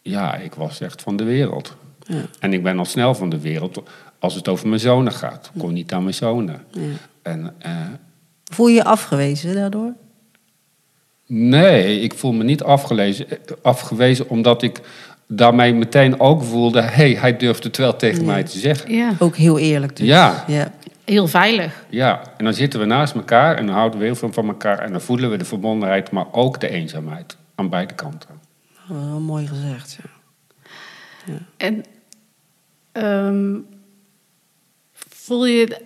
Ja, 0.01 0.35
ik 0.35 0.53
was 0.53 0.81
echt 0.81 1.01
van 1.01 1.15
de 1.17 1.23
wereld. 1.23 1.75
Ja. 2.03 2.21
En 2.39 2.53
ik 2.53 2.63
ben 2.63 2.77
al 2.79 2.85
snel 2.85 3.15
van 3.15 3.29
de 3.29 3.39
wereld 3.39 3.81
als 4.19 4.35
het 4.35 4.47
over 4.47 4.67
mijn 4.67 4.79
zonen 4.79 5.13
gaat. 5.13 5.49
Ik 5.53 5.61
kon 5.61 5.73
niet 5.73 5.93
aan 5.93 6.01
mijn 6.03 6.13
zonen. 6.15 6.61
Ja. 6.71 6.81
En... 7.21 7.53
eh, 7.59 7.71
Voel 8.51 8.67
je 8.67 8.73
je 8.75 8.83
afgewezen 8.83 9.55
daardoor? 9.55 9.91
Nee, 11.27 11.99
ik 11.99 12.13
voel 12.13 12.33
me 12.33 12.43
niet 12.43 12.63
afgelezen, 12.63 13.25
afgewezen 13.61 14.29
omdat 14.29 14.61
ik 14.61 14.81
daarmee 15.27 15.73
meteen 15.73 16.19
ook 16.19 16.43
voelde... 16.43 16.81
hé, 16.81 16.87
hey, 16.87 17.13
hij 17.13 17.37
durft 17.37 17.63
het 17.63 17.77
wel 17.77 17.95
tegen 17.95 18.25
mij 18.25 18.43
te 18.43 18.59
zeggen. 18.59 18.93
Ja. 18.93 19.15
Ook 19.19 19.35
heel 19.35 19.57
eerlijk 19.57 19.95
dus. 19.95 20.07
Ja. 20.07 20.43
ja. 20.47 20.71
Heel 21.05 21.27
veilig. 21.27 21.85
Ja, 21.89 22.21
en 22.37 22.43
dan 22.43 22.53
zitten 22.53 22.79
we 22.79 22.85
naast 22.85 23.15
elkaar 23.15 23.55
en 23.57 23.65
dan 23.65 23.75
houden 23.75 23.99
we 23.99 24.05
heel 24.05 24.15
veel 24.15 24.33
van 24.33 24.47
elkaar... 24.47 24.79
en 24.79 24.91
dan 24.91 25.01
voelen 25.01 25.29
we 25.29 25.37
de 25.37 25.45
verbondenheid, 25.45 26.11
maar 26.11 26.25
ook 26.31 26.59
de 26.59 26.69
eenzaamheid 26.69 27.37
aan 27.55 27.69
beide 27.69 27.93
kanten. 27.93 28.29
Oh, 28.89 29.17
mooi 29.17 29.47
gezegd. 29.47 29.97
Ja. 31.25 31.33
En 31.57 31.83
ehm, 32.91 33.55
voel, 34.93 35.45
je, 35.45 35.81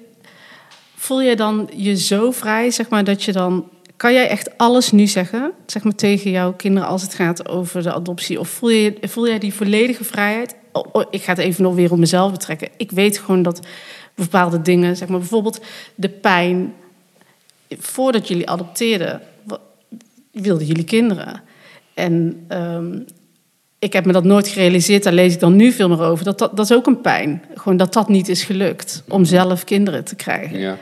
voel 0.96 1.22
je 1.22 1.36
dan 1.36 1.70
je 1.76 1.98
zo 1.98 2.32
vrij, 2.32 2.72
zeg 2.72 2.90
maar, 2.90 3.04
dat 3.04 3.24
je 3.24 3.32
dan... 3.32 3.70
Kan 4.02 4.14
jij 4.14 4.28
echt 4.28 4.58
alles 4.58 4.92
nu 4.92 5.08
zeggen, 5.08 5.52
zeg 5.66 5.84
maar, 5.84 5.96
tegen 5.96 6.32
jouw 6.32 6.54
kinderen 6.54 6.90
als 6.90 7.02
het 7.02 7.14
gaat 7.14 7.50
over 7.50 7.84
de 7.84 7.94
adoptie? 7.94 8.40
Of 8.40 8.50
voel, 8.50 8.70
je, 8.70 8.98
voel 9.02 9.28
jij 9.28 9.40
die 9.40 9.54
volledige 9.54 10.04
vrijheid? 10.04 10.56
Oh, 10.72 10.86
oh, 10.92 11.04
ik 11.10 11.22
ga 11.22 11.32
het 11.32 11.42
even 11.42 11.64
nog 11.64 11.76
weer 11.76 11.92
op 11.92 11.98
mezelf 11.98 12.32
betrekken. 12.32 12.70
Ik 12.78 12.92
weet 12.92 13.18
gewoon 13.18 13.42
dat 13.42 13.68
bepaalde 14.16 14.62
dingen, 14.62 14.98
zeg 14.98 15.08
maar, 15.08 15.20
bijvoorbeeld 15.20 15.62
de 15.96 16.10
pijn... 16.10 16.74
Voordat 17.70 18.28
jullie 18.28 18.50
adopteerden, 18.50 19.22
wilden 20.32 20.68
jullie 20.68 20.84
kinderen. 20.84 21.42
En 21.94 22.46
ehm, 22.48 23.00
ik 23.80 23.94
heb 23.94 24.06
me 24.06 24.12
dat 24.12 24.24
nooit 24.24 24.48
gerealiseerd, 24.48 25.04
daar 25.04 25.14
lees 25.14 25.34
ik 25.34 25.40
dan 25.40 25.56
nu 25.56 25.72
veel 25.72 25.90
meer 25.90 26.02
over. 26.02 26.26
Dat, 26.26 26.40
dat, 26.40 26.58
dat 26.58 26.70
is 26.70 26.76
ook 26.76 26.88
een 26.88 27.02
pijn. 27.02 27.44
Gewoon 27.56 27.78
dat 27.78 27.94
dat 27.94 28.10
niet 28.10 28.28
is 28.28 28.44
gelukt 28.44 29.04
om 29.08 29.26
zelf 29.26 29.64
kinderen 29.64 30.04
te 30.04 30.16
krijgen. 30.16 30.60
Ja. 30.60 30.78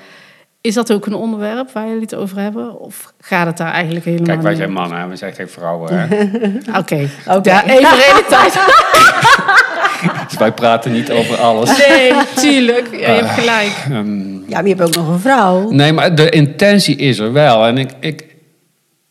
Is 0.61 0.73
dat 0.73 0.93
ook 0.93 1.05
een 1.05 1.13
onderwerp 1.13 1.71
waar 1.71 1.85
jullie 1.87 2.01
het 2.01 2.15
over 2.15 2.39
hebben? 2.39 2.79
Of 2.79 3.13
gaat 3.21 3.45
het 3.45 3.57
daar 3.57 3.71
eigenlijk 3.71 4.05
helemaal 4.05 4.27
Kijk, 4.27 4.41
wij 4.41 4.55
zijn 4.55 4.71
mannen, 4.71 4.99
hè, 4.99 5.07
we 5.07 5.15
zijn 5.15 5.33
geen 5.33 5.49
vrouwen. 5.49 5.93
Hè? 5.93 6.03
Oké, 6.79 7.09
Oké. 7.27 7.49
Ja, 7.49 7.65
even 7.65 7.97
realiteit. 7.97 8.53
dus 10.29 10.37
wij 10.37 10.51
praten 10.51 10.91
niet 10.91 11.11
over 11.11 11.37
alles. 11.37 11.87
Nee, 11.87 12.11
tuurlijk. 12.35 12.87
Ja, 12.91 12.97
je 12.97 13.05
hebt 13.23 13.29
gelijk. 13.29 13.73
Ehm, 13.89 14.33
ja, 14.33 14.39
maar 14.49 14.67
je 14.67 14.75
hebt 14.75 14.81
ook 14.81 14.95
nog 14.95 15.07
een 15.13 15.19
vrouw. 15.19 15.69
Nee, 15.71 15.93
maar 15.93 16.15
de 16.15 16.29
intentie 16.29 16.95
is 16.95 17.19
er 17.19 17.33
wel. 17.33 17.65
En 17.65 17.77
ik, 17.77 17.91
ik, 17.99 18.35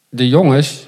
de 0.08 0.28
jongens 0.28 0.86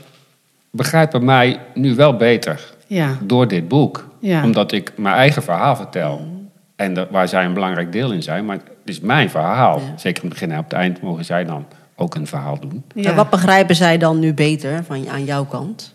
begrijpen 0.71 1.25
mij 1.25 1.61
nu 1.75 1.95
wel 1.95 2.17
beter 2.17 2.61
Ja. 2.87 3.17
door 3.21 3.49
dit 3.49 3.69
boek. 3.69 4.09
Ja. 4.21 4.45
Omdat 4.45 4.73
ik 4.73 4.93
mijn 4.97 5.15
eigen 5.15 5.43
verhaal 5.43 5.77
vertel. 5.77 6.29
En 6.77 6.95
dat- 6.95 7.09
waar 7.11 7.29
zij 7.29 7.45
een 7.45 7.55
belangrijk 7.55 7.93
deel 7.93 8.13
in 8.13 8.23
zijn. 8.23 8.45
Maar 8.45 8.59
is 8.91 9.01
mijn 9.01 9.31
verhaal. 9.31 9.81
Zeker 9.97 10.23
in 10.23 10.29
het 10.29 10.39
begin 10.39 10.53
en 10.53 10.59
op 10.59 10.65
het 10.65 10.73
eind 10.73 11.03
mogen 11.03 11.25
zij 11.25 11.45
dan 11.45 11.67
ook 11.97 12.15
een 12.15 12.27
verhaal 12.27 12.61
doen. 12.61 12.85
Ja. 12.95 13.11
En 13.11 13.17
wat 13.17 13.31
begrijpen 13.31 13.77
zij 13.77 13.99
dan 13.99 14.19
nu 14.19 14.35
beter 14.35 14.85
van, 14.85 15.09
aan 15.09 15.25
jouw 15.25 15.45
kant? 15.45 15.95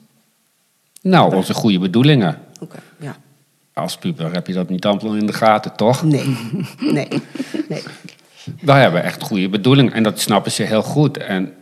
Nou, 1.02 1.36
onze 1.36 1.54
goede 1.54 1.80
bedoelingen. 1.80 2.38
Oké, 2.60 2.78
ja. 3.00 3.16
Als 3.74 3.98
puber 3.98 4.34
heb 4.34 4.48
je 4.48 4.54
dat 4.54 4.70
niet 4.70 4.86
allemaal 4.86 5.16
in 5.16 5.26
de 5.26 5.34
gaten, 5.34 5.76
toch? 5.76 6.04
Nee, 6.04 6.38
nee, 6.80 7.08
nee. 7.70 7.84
Wij 8.62 8.82
hebben 8.82 9.04
echt 9.04 9.22
goede 9.22 9.50
bedoelingen. 9.50 9.94
En 9.94 10.04
dat 10.04 10.20
snappen 10.20 10.52
ze 10.52 10.64
heel 10.64 10.84
goed. 10.84 11.18
En 11.18 11.54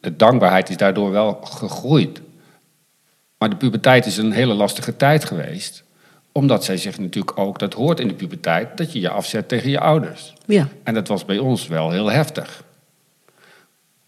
de 0.00 0.16
dankbaarheid 0.16 0.68
is 0.68 0.76
daardoor 0.76 1.10
wel 1.10 1.38
gegroeid. 1.44 2.20
Maar 3.38 3.50
de 3.50 3.56
puberteit 3.56 4.06
is 4.06 4.16
een 4.16 4.32
hele 4.32 4.54
lastige 4.54 4.96
tijd 4.96 5.24
geweest. 5.24 5.84
Omdat 6.32 6.64
zij 6.64 6.76
zich 6.76 6.98
natuurlijk 6.98 7.38
ook, 7.38 7.58
dat 7.58 7.74
hoort 7.74 8.00
in 8.00 8.08
de 8.08 8.14
puberteit, 8.14 8.76
dat 8.76 8.92
je 8.92 9.00
je 9.00 9.08
afzet 9.08 9.48
tegen 9.48 9.70
je 9.70 9.80
ouders. 9.80 10.32
Ja, 10.46 10.68
En 10.82 10.94
dat 10.94 11.08
was 11.08 11.24
bij 11.24 11.38
ons 11.38 11.66
wel 11.66 11.90
heel 11.90 12.10
heftig. 12.10 12.64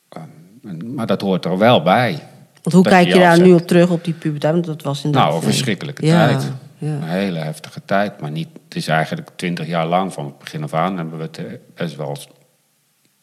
Ehm, 0.08 0.94
Maar 0.94 1.06
dat 1.06 1.20
hoort 1.20 1.44
er 1.44 1.58
wel 1.58 1.82
bij. 1.82 2.18
want 2.62 2.74
hoe 2.74 2.84
kijk 2.84 3.08
je 3.08 3.14
daar 3.18 3.40
nu 3.40 3.52
op 3.52 3.66
terug, 3.66 3.90
op 3.90 4.04
die 4.04 4.14
puberteit? 4.14 4.52
Want 4.52 4.66
dat 4.66 4.82
was 4.82 5.04
inderdaad... 5.04 5.30
Nou, 5.30 5.42
een 5.42 5.48
verschrikkelijke 5.50 6.06
Ja, 6.06 6.26
tijd. 6.26 6.52
ja. 6.78 6.88
Een 6.88 7.02
hele 7.02 7.38
heftige 7.38 7.80
tijd. 7.84 8.20
Maar 8.20 8.30
niet, 8.30 8.48
het 8.64 8.74
is 8.74 8.88
eigenlijk 8.88 9.28
twintig 9.36 9.66
jaar 9.66 9.86
lang, 9.86 10.12
van 10.12 10.24
het 10.24 10.38
begin 10.38 10.62
af 10.62 10.74
aan, 10.74 10.96
hebben 10.96 11.16
we 11.18 11.22
het 11.24 11.38
eh, 11.38 11.44
best 11.74 11.96
wel 11.96 12.16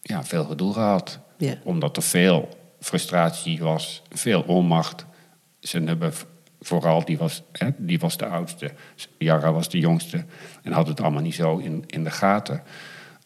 ja, 0.02 0.24
veel 0.24 0.44
gedoe 0.44 0.74
gehad. 0.74 1.20
Ja. 1.38 1.54
Omdat 1.64 1.98
er 1.98 2.04
veel 2.04 2.50
frustratie 2.80 3.60
was, 3.60 4.02
veel 4.12 4.42
onmacht. 4.48 5.06
Ze 5.60 5.80
hebben 5.80 6.14
vooral, 6.62 7.06
die 7.06 7.18
was, 7.18 7.44
hè, 7.52 7.70
die 7.78 8.00
was 8.00 8.18
de 8.18 8.26
oudste. 8.26 8.72
Jara 9.18 9.52
was 9.52 9.70
de 9.70 9.80
jongste. 9.80 10.26
En 10.64 10.72
had 10.72 10.88
het 10.88 11.02
allemaal 11.02 11.22
niet 11.22 11.36
zo 11.36 11.58
in, 11.58 11.84
in 11.88 12.04
de 12.04 12.12
gaten. 12.12 12.64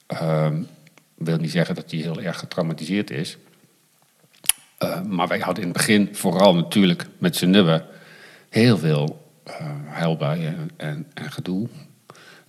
Ehm 0.07 0.61
wil 1.15 1.37
niet 1.37 1.51
zeggen 1.51 1.75
dat 1.75 1.91
hij 1.91 1.99
heel 1.99 2.21
erg 2.21 2.39
getraumatiseerd 2.39 3.11
is. 3.11 3.37
Eh, 4.77 5.01
maar 5.01 5.27
wij 5.27 5.39
hadden 5.39 5.63
in 5.63 5.69
het 5.69 5.77
begin 5.77 6.09
vooral 6.11 6.55
natuurlijk 6.55 7.07
met 7.17 7.35
z'n 7.35 7.49
nubben 7.49 7.85
heel 8.49 8.77
veel 8.77 9.23
eh 9.43 9.65
huilbuien 9.87 10.55
en, 10.57 10.69
en, 10.77 11.07
en 11.13 11.31
gedoe. 11.31 11.67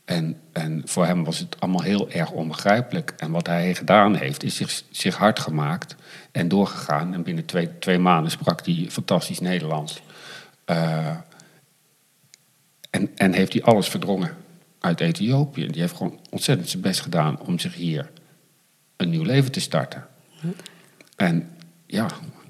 En, 0.04 0.40
en 0.52 0.82
voor 0.84 1.06
hem 1.06 1.24
was 1.24 1.38
het 1.38 1.60
allemaal 1.60 1.82
heel 1.82 2.10
erg 2.10 2.30
onbegrijpelijk. 2.30 3.14
En 3.16 3.30
wat 3.30 3.46
hij 3.46 3.74
gedaan 3.74 4.14
heeft, 4.14 4.42
is 4.42 4.56
zich, 4.56 4.82
zich 4.90 5.16
hard 5.16 5.38
gemaakt 5.38 5.96
en 6.32 6.48
doorgegaan. 6.48 7.14
En 7.14 7.22
binnen 7.22 7.44
twee, 7.44 7.78
twee 7.78 7.98
maanden 7.98 8.30
sprak 8.30 8.66
hij 8.66 8.86
fantastisch 8.88 9.40
Nederlands. 9.40 10.02
Eh, 10.66 11.16
en, 12.90 13.10
en 13.14 13.32
heeft 13.32 13.52
hij 13.52 13.62
alles 13.62 13.88
verdrongen 13.88 14.30
uit 14.80 15.00
Ethiopië. 15.00 15.66
Die 15.66 15.80
heeft 15.80 15.96
gewoon 15.96 16.18
ontzettend 16.30 16.68
zijn 16.68 16.82
best 16.82 17.00
gedaan 17.00 17.40
om 17.40 17.58
zich 17.58 17.74
hier 17.74 18.10
een 18.96 19.10
nieuw 19.10 19.22
leven 19.24 19.52
te 19.52 19.60
starten. 19.60 20.06
En 21.16 21.48
ja, 21.86 22.06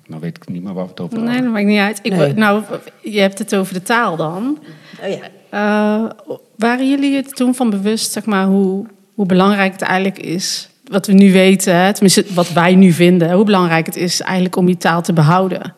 nou 0.06 0.20
weet 0.20 0.36
ik 0.36 0.48
niet 0.48 0.62
meer 0.62 0.72
waar 0.72 0.84
we 0.84 0.90
het 0.90 1.00
over 1.00 1.16
Nee, 1.16 1.24
hadden. 1.26 1.44
dat 1.44 1.52
maakt 1.52 1.66
niet 1.66 1.78
uit. 1.78 1.98
Ik, 2.02 2.12
Nee. 2.12 2.34
Nou, 2.34 2.62
je 3.02 3.20
hebt 3.20 3.38
het 3.38 3.54
over 3.54 3.74
de 3.74 3.82
taal 3.82 4.16
dan. 4.16 4.58
Oh 5.02 5.08
ja. 5.08 5.20
Eh, 5.50 6.10
waren 6.56 6.88
jullie 6.88 7.16
het 7.16 7.36
toen 7.36 7.54
van 7.54 7.70
bewust, 7.70 8.12
zeg 8.12 8.24
maar, 8.24 8.46
hoe, 8.46 8.86
hoe 9.14 9.26
belangrijk 9.26 9.72
het 9.72 9.82
eigenlijk 9.82 10.18
is, 10.18 10.68
wat 10.84 11.06
we 11.06 11.12
nu 11.12 11.32
weten, 11.32 11.92
tenminste 11.92 12.24
wat 12.34 12.52
wij 12.52 12.74
nu 12.74 12.92
vinden, 12.92 13.32
hoe 13.32 13.44
belangrijk 13.44 13.86
het 13.86 13.96
is 13.96 14.20
eigenlijk 14.20 14.56
om 14.56 14.68
je 14.68 14.76
taal 14.76 15.02
te 15.02 15.12
behouden? 15.12 15.74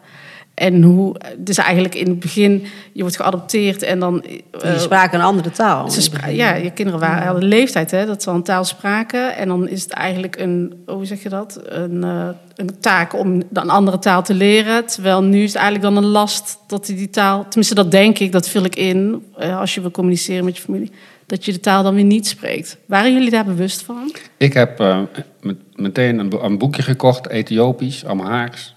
En 0.59 0.83
hoe, 0.83 1.17
dus 1.39 1.57
eigenlijk 1.59 1.95
in 1.95 2.07
het 2.09 2.21
begin, 2.21 2.65
je 2.93 3.01
wordt 3.01 3.17
geadopteerd 3.17 3.83
en 3.83 3.99
dan... 3.99 4.23
eh, 4.25 4.73
Je 4.73 4.79
sprak 4.79 5.13
een 5.13 5.21
andere 5.21 5.51
taal. 5.51 5.91
ze 5.91 6.03
spra- 6.03 6.27
ja, 6.27 6.55
je 6.55 6.71
kinderen 6.71 7.01
waren, 7.01 7.23
hadden 7.25 7.41
de 7.43 7.57
leeftijd 7.57 7.91
hè, 7.91 8.07
dat 8.07 8.23
ze 8.23 8.29
al 8.31 8.35
een 8.37 8.43
taal 8.43 8.65
spraken. 8.65 9.37
En 9.37 9.49
dan 9.49 9.69
is 9.69 9.83
het 9.83 9.91
eigenlijk 9.93 10.37
een, 10.39 10.83
hoe 10.87 11.05
zeg 11.07 11.23
je 11.23 11.29
dat? 11.29 11.61
Een, 11.65 12.05
eh, 12.05 12.29
een 12.57 12.81
taak 12.81 13.15
om 13.19 13.43
dan 13.51 13.63
een 13.65 13.71
andere 13.71 13.99
taal 13.99 14.23
te 14.23 14.35
leren. 14.35 14.87
Terwijl 14.87 15.23
nu 15.23 15.43
is 15.43 15.53
het 15.53 15.63
eigenlijk 15.63 15.95
dan 15.95 16.05
een 16.05 16.11
last 16.11 16.59
dat 16.67 16.87
je 16.87 16.95
die 16.95 17.11
taal, 17.11 17.43
tenminste 17.43 17.75
dat 17.75 17.91
denk 17.91 18.19
ik, 18.19 18.33
dat 18.33 18.49
vul 18.49 18.65
ik 18.65 18.77
in 18.77 19.23
eh, 19.39 19.59
als 19.61 19.75
je 19.75 19.81
wil 19.81 19.91
communiceren 19.91 20.45
met 20.45 20.57
je 20.57 20.63
familie, 20.63 20.91
dat 21.27 21.45
je 21.45 21.53
de 21.53 21.61
taal 21.61 21.83
dan 21.83 21.95
weer 21.95 22.05
niet 22.05 22.27
spreekt. 22.27 22.77
Waren 22.87 23.13
jullie 23.13 23.31
daar 23.31 23.45
bewust 23.45 23.83
van? 23.83 24.13
Ik 24.37 24.53
heb 24.53 24.81
eh, 24.81 24.99
met- 25.41 25.57
meteen 25.75 26.19
een, 26.19 26.45
een 26.45 26.59
boekje 26.59 26.83
gekocht, 26.83 27.29
Ethiopisch, 27.29 28.05
Amharisch. 28.05 28.77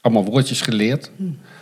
Allemaal 0.00 0.24
woordjes 0.24 0.60
geleerd. 0.60 1.10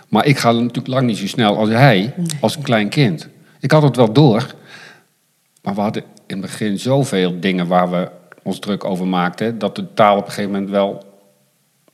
Maar 0.09 0.27
ik 0.27 0.39
ga 0.39 0.53
natuurlijk 0.53 0.87
lang 0.87 1.07
niet 1.07 1.19
zo 1.19 1.27
snel 1.27 1.57
als 1.57 1.69
hij, 1.69 2.15
als 2.41 2.57
een 2.57 2.63
klein 2.63 2.89
kind. 2.89 3.29
Ik 3.61 3.71
had 3.71 3.83
het 3.83 3.97
wel 3.97 4.13
door. 4.13 4.55
Maar 5.63 5.75
we 5.75 5.81
hadden 5.81 6.03
in 6.03 6.37
het 6.37 6.41
begin 6.41 6.79
zoveel 6.79 7.41
dingen 7.41 7.67
waar 7.67 7.91
we 7.91 8.11
ons 8.43 8.59
druk 8.59 8.85
over 8.85 9.07
maakten... 9.07 9.59
dat 9.59 9.77
de 9.77 9.95
taal 9.95 10.17
op 10.17 10.25
een 10.27 10.33
gegeven 10.33 10.51
moment 10.51 10.71
wel 10.71 11.05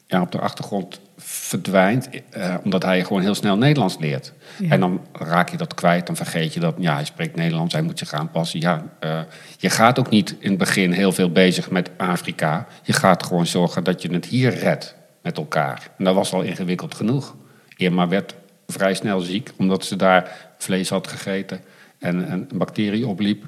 ja, 0.06 0.20
op 0.20 0.32
de 0.32 0.38
achtergrond 0.38 1.00
verdwijnt. 1.16 2.08
eh, 2.30 2.54
omdat 2.64 2.82
hij 2.82 3.04
gewoon 3.04 3.22
heel 3.22 3.34
snel 3.34 3.56
Nederlands 3.56 3.96
leert. 3.98 4.32
Ja. 4.58 4.68
En 4.70 4.80
dan 4.80 5.00
raak 5.12 5.48
je 5.48 5.56
dat 5.56 5.74
kwijt, 5.74 6.06
dan 6.06 6.16
vergeet 6.16 6.54
je 6.54 6.60
dat. 6.60 6.74
Ja, 6.78 6.94
hij 6.94 7.04
spreekt 7.04 7.36
Nederlands, 7.36 7.74
hij 7.74 7.82
moet 7.82 7.98
zich 7.98 8.12
aanpassen. 8.12 8.60
Ja, 8.60 8.84
eh, 9.00 9.20
je 9.58 9.70
gaat 9.70 9.98
ook 9.98 10.10
niet 10.10 10.36
in 10.38 10.48
het 10.48 10.58
begin 10.58 10.92
heel 10.92 11.12
veel 11.12 11.30
bezig 11.30 11.70
met 11.70 11.90
Afrika. 11.96 12.66
Je 12.82 12.92
gaat 12.92 13.22
gewoon 13.22 13.46
zorgen 13.46 13.84
dat 13.84 14.02
je 14.02 14.12
het 14.12 14.24
hier 14.24 14.54
redt 14.54 14.94
met 15.24 15.36
elkaar. 15.36 15.90
En 15.98 16.04
dat 16.04 16.14
was 16.14 16.32
al 16.32 16.42
ingewikkeld 16.42 16.94
genoeg. 16.94 17.34
Irma 17.76 18.08
werd 18.08 18.34
vrij 18.66 18.94
snel 18.94 19.20
ziek, 19.20 19.52
omdat 19.56 19.84
ze 19.84 19.96
daar 19.96 20.52
vlees 20.58 20.88
had 20.88 21.06
gegeten 21.06 21.60
en 21.98 22.32
een 22.32 22.48
bacterie 22.54 23.06
opliep. 23.06 23.44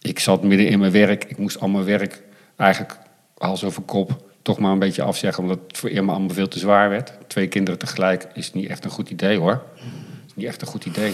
Ik 0.00 0.18
zat 0.18 0.42
midden 0.42 0.68
in 0.68 0.78
mijn 0.78 0.92
werk. 0.92 1.24
Ik 1.24 1.38
moest 1.38 1.60
al 1.60 1.68
mijn 1.68 1.84
werk 1.84 2.22
eigenlijk 2.56 2.98
hals 3.38 3.64
over 3.64 3.82
kop 3.82 4.30
toch 4.42 4.58
maar 4.58 4.72
een 4.72 4.78
beetje 4.78 5.02
afzeggen, 5.02 5.42
omdat 5.42 5.58
het 5.66 5.78
voor 5.78 5.90
Irma 5.90 6.12
allemaal 6.12 6.34
veel 6.34 6.48
te 6.48 6.58
zwaar 6.58 6.88
werd. 6.88 7.12
Twee 7.26 7.48
kinderen 7.48 7.78
tegelijk 7.78 8.26
is 8.34 8.52
niet 8.52 8.68
echt 8.68 8.84
een 8.84 8.90
goed 8.90 9.10
idee 9.10 9.38
hoor. 9.38 9.62
Is 10.26 10.34
niet 10.34 10.46
echt 10.46 10.60
een 10.60 10.68
goed 10.68 10.84
idee. 10.84 11.12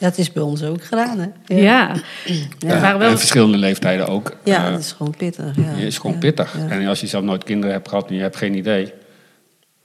Dat 0.00 0.18
is 0.18 0.32
bij 0.32 0.42
ons 0.42 0.62
ook 0.62 0.84
gedaan, 0.84 1.18
hè? 1.18 1.28
Ja. 1.54 1.60
Ja. 1.62 1.94
Er 2.68 2.80
waren 2.80 2.98
wel 2.98 3.10
En 3.10 3.18
verschillende 3.18 3.56
leeftijden 3.58 4.06
ook. 4.08 4.36
Ja, 4.44 4.64
Eh, 4.66 4.70
dat 4.70 4.80
is 4.80 4.92
gewoon 4.92 5.14
pittig. 5.16 5.56
Ja. 5.56 5.70
is 5.72 5.96
gewoon 5.98 6.12
Ja, 6.12 6.18
pittig. 6.18 6.56
ja. 6.58 6.68
En 6.68 6.86
als 6.86 7.00
je 7.00 7.06
zelf 7.06 7.24
nooit 7.24 7.44
kinderen 7.44 7.74
hebt 7.74 7.88
gehad 7.88 8.08
en 8.08 8.14
je 8.14 8.20
hebt 8.20 8.36
geen 8.36 8.54
idee. 8.54 8.92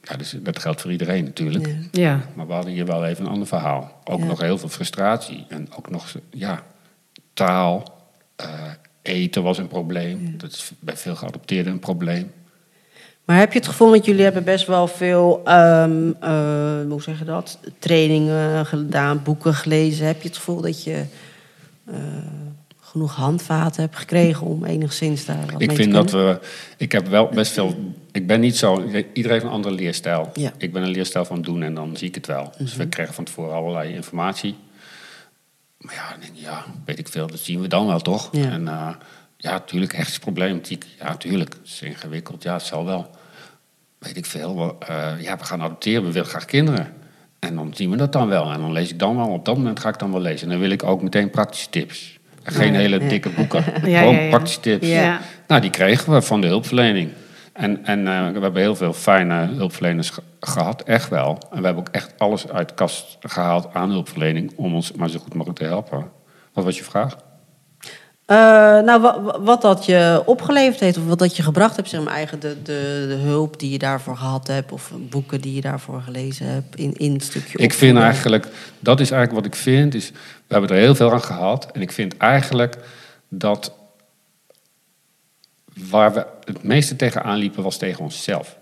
Ja, 0.02 0.16
dus 0.16 0.34
dat 0.38 0.58
geldt 0.58 0.80
voor 0.80 0.90
iedereen 0.92 1.24
natuurlijk. 1.24 1.66
Ja. 1.66 1.74
Ja. 1.90 2.20
Maar 2.34 2.46
we 2.46 2.52
hadden 2.52 2.72
hier 2.72 2.86
wel 2.86 3.04
even 3.06 3.24
een 3.24 3.30
ander 3.30 3.46
verhaal. 3.48 4.00
Ook 4.04 4.18
Ja. 4.18 4.24
nog 4.24 4.40
heel 4.40 4.58
veel 4.58 4.68
frustratie. 4.68 5.46
En 5.48 5.68
ook 5.76 5.90
nog, 5.90 6.14
ja, 6.30 6.62
taal. 7.34 7.92
eh, 8.36 8.48
eten 9.02 9.42
was 9.42 9.58
een 9.58 9.68
probleem. 9.68 10.34
Dat 10.36 10.52
is 10.52 10.70
bij 10.80 10.96
veel 10.96 11.14
geadopteerden 11.16 11.72
een 11.72 11.78
probleem. 11.78 12.32
Maar 13.24 13.38
heb 13.38 13.52
je 13.52 13.58
het 13.58 13.68
gevoel, 13.68 13.90
want 13.90 14.04
jullie 14.04 14.22
hebben 14.22 14.44
best 14.44 14.66
wel 14.66 14.86
veel, 14.86 15.40
eh, 15.44 15.84
hoe 16.88 17.02
zeg 17.02 17.18
je 17.18 17.24
dat, 17.24 17.58
trainingen 17.78 18.66
gedaan, 18.66 19.22
boeken 19.22 19.54
gelezen. 19.54 20.06
Heb 20.06 20.22
je 20.22 20.28
het 20.28 20.36
gevoel 20.36 20.60
dat 20.60 20.84
je 20.84 21.04
eh, 21.84 21.96
genoeg 22.80 23.14
handvaten 23.14 23.82
hebt 23.82 23.96
gekregen 23.96 24.46
om 24.46 24.64
enigszins 24.64 25.24
daar 25.24 25.46
wat 25.52 25.60
Ik 25.60 25.68
mee 25.68 25.76
vind 25.76 25.90
te 25.90 25.96
dat 25.96 26.10
we. 26.10 26.38
Ik 26.76 26.92
heb 26.92 27.08
wel 27.08 27.28
best 27.28 27.52
veel. 27.52 27.94
Ik 28.12 28.26
ben 28.26 28.40
niet 28.40 28.56
zo. 28.56 28.82
Iedereen 28.82 29.30
heeft 29.30 29.44
een 29.44 29.50
andere 29.50 29.74
leerstijl. 29.74 30.30
Ja. 30.34 30.52
Ik 30.58 30.72
ben 30.72 30.82
een 30.82 30.88
leerstijl 30.88 31.24
van 31.24 31.42
doen 31.42 31.62
en 31.62 31.74
dan 31.74 31.96
zie 31.96 32.08
ik 32.08 32.14
het 32.14 32.26
wel. 32.26 32.52
Dus 32.58 32.76
we 32.76 32.88
krijgen 32.88 33.14
van 33.14 33.24
tevoren 33.24 33.54
allerlei 33.54 33.94
informatie. 33.94 34.56
Maar 35.78 35.94
ja, 35.94 36.16
ja, 36.32 36.64
weet 36.84 36.98
ik 36.98 37.08
veel. 37.08 37.26
Dat 37.26 37.38
zien 37.38 37.60
we 37.60 37.68
dan 37.68 37.86
wel 37.86 38.00
toch? 38.00 38.28
Ja. 38.32 38.50
En 38.50 38.68
eh, 38.68 38.88
ja, 39.44 39.60
tuurlijk, 39.60 39.96
hechtsproblematiek. 39.96 40.84
Ja, 41.00 41.16
tuurlijk. 41.16 41.52
Het 41.52 41.62
is 41.64 41.82
ingewikkeld. 41.82 42.42
Ja, 42.42 42.52
het 42.52 42.62
zal 42.62 42.84
wel. 42.84 43.10
Weet 43.98 44.16
ik 44.16 44.26
veel. 44.26 44.56
We, 44.56 44.86
eh, 44.86 45.12
ja, 45.22 45.36
we 45.36 45.44
gaan 45.44 45.62
adopteren. 45.62 46.04
We 46.04 46.12
willen 46.12 46.28
graag 46.28 46.44
kinderen. 46.44 46.92
En 47.38 47.54
dan 47.54 47.72
zien 47.74 47.90
we 47.90 47.96
dat 47.96 48.12
dan 48.12 48.28
wel. 48.28 48.52
En 48.52 48.60
dan 48.60 48.72
lees 48.72 48.90
ik 48.90 48.98
dan 48.98 49.16
wel. 49.16 49.26
Op 49.28 49.44
dat 49.44 49.56
moment 49.56 49.80
ga 49.80 49.88
ik 49.88 49.98
dan 49.98 50.12
wel 50.12 50.20
lezen. 50.20 50.42
En 50.46 50.52
dan 50.52 50.60
wil 50.60 50.70
ik 50.70 50.82
ook 50.82 51.02
meteen 51.02 51.30
praktische 51.30 51.70
tips. 51.70 52.18
En 52.42 52.52
Geen 52.52 52.72
Ja, 52.72 52.78
hele 52.78 53.00
ja. 53.02 53.08
dikke 53.08 53.30
boeken. 53.30 53.64
Ja, 53.90 53.98
Gewoon 53.98 54.14
ja, 54.14 54.20
ja. 54.20 54.28
praktische 54.28 54.60
tips. 54.60 54.86
Nou, 55.46 55.60
die 55.60 55.70
kregen 55.70 56.12
we 56.12 56.22
van 56.22 56.40
de 56.40 56.46
hulpverlening. 56.46 57.10
En, 57.52 57.84
en 57.84 57.98
eh, 58.08 58.26
we 58.32 58.40
hebben 58.40 58.56
heel 58.62 58.76
veel 58.76 58.92
fijne 58.92 59.34
hulpverleners 59.46 60.10
ge- 60.10 60.22
gehad, 60.40 60.82
echt 60.82 61.08
wel. 61.08 61.38
En 61.50 61.58
we 61.60 61.64
hebben 61.66 61.82
ook 61.86 61.94
echt 61.94 62.12
alles 62.18 62.48
uit 62.48 62.68
de 62.68 62.74
kast 62.74 63.16
gehaald 63.20 63.68
aan 63.74 63.90
hulpverlening... 63.90 64.52
om 64.56 64.74
ons 64.74 64.92
maar 64.92 65.08
zo 65.10 65.18
goed 65.18 65.34
mogelijk 65.34 65.58
te 65.58 65.64
helpen. 65.64 66.10
Wat 66.52 66.64
was 66.64 66.78
je 66.78 66.84
vraag? 66.84 67.16
Eh, 68.26 68.36
nou, 68.80 69.00
wat, 69.00 69.38
wat 69.40 69.62
dat 69.62 69.86
je 69.86 70.22
opgeleverd 70.26 70.80
heeft, 70.80 70.96
of 70.96 71.06
wat 71.06 71.18
dat 71.18 71.36
je 71.36 71.42
gebracht 71.42 71.76
hebt, 71.76 71.88
zeg 71.88 72.04
maar, 72.04 72.14
eigen 72.14 72.40
de, 72.40 72.62
de, 72.62 73.04
de 73.08 73.14
hulp 73.14 73.58
die 73.58 73.70
je 73.70 73.78
daarvoor 73.78 74.16
gehad 74.16 74.46
hebt, 74.46 74.72
of 74.72 74.92
boeken 74.98 75.40
die 75.40 75.54
je 75.54 75.60
daarvoor 75.60 76.00
gelezen 76.00 76.46
hebt, 76.46 76.76
in, 76.76 76.92
in 76.92 77.12
het 77.12 77.22
stukje 77.22 77.58
Ik 77.58 77.72
vind 77.72 77.98
eigenlijk, 77.98 78.48
dat 78.78 79.00
is 79.00 79.10
eigenlijk 79.10 79.44
wat 79.44 79.54
ik 79.54 79.60
vind, 79.62 79.94
is, 79.94 80.10
we 80.10 80.18
hebben 80.48 80.70
er 80.70 80.76
heel 80.76 80.94
veel 80.94 81.12
aan 81.12 81.22
gehad. 81.22 81.70
En 81.72 81.80
ik 81.80 81.92
vind 81.92 82.16
eigenlijk 82.16 82.76
dat 83.28 83.72
waar 85.88 86.12
we 86.12 86.26
het 86.44 86.62
meeste 86.62 86.96
tegenaan 86.96 87.38
liepen, 87.38 87.62
was 87.62 87.76
tegen 87.76 88.04
onszelf. 88.04 88.56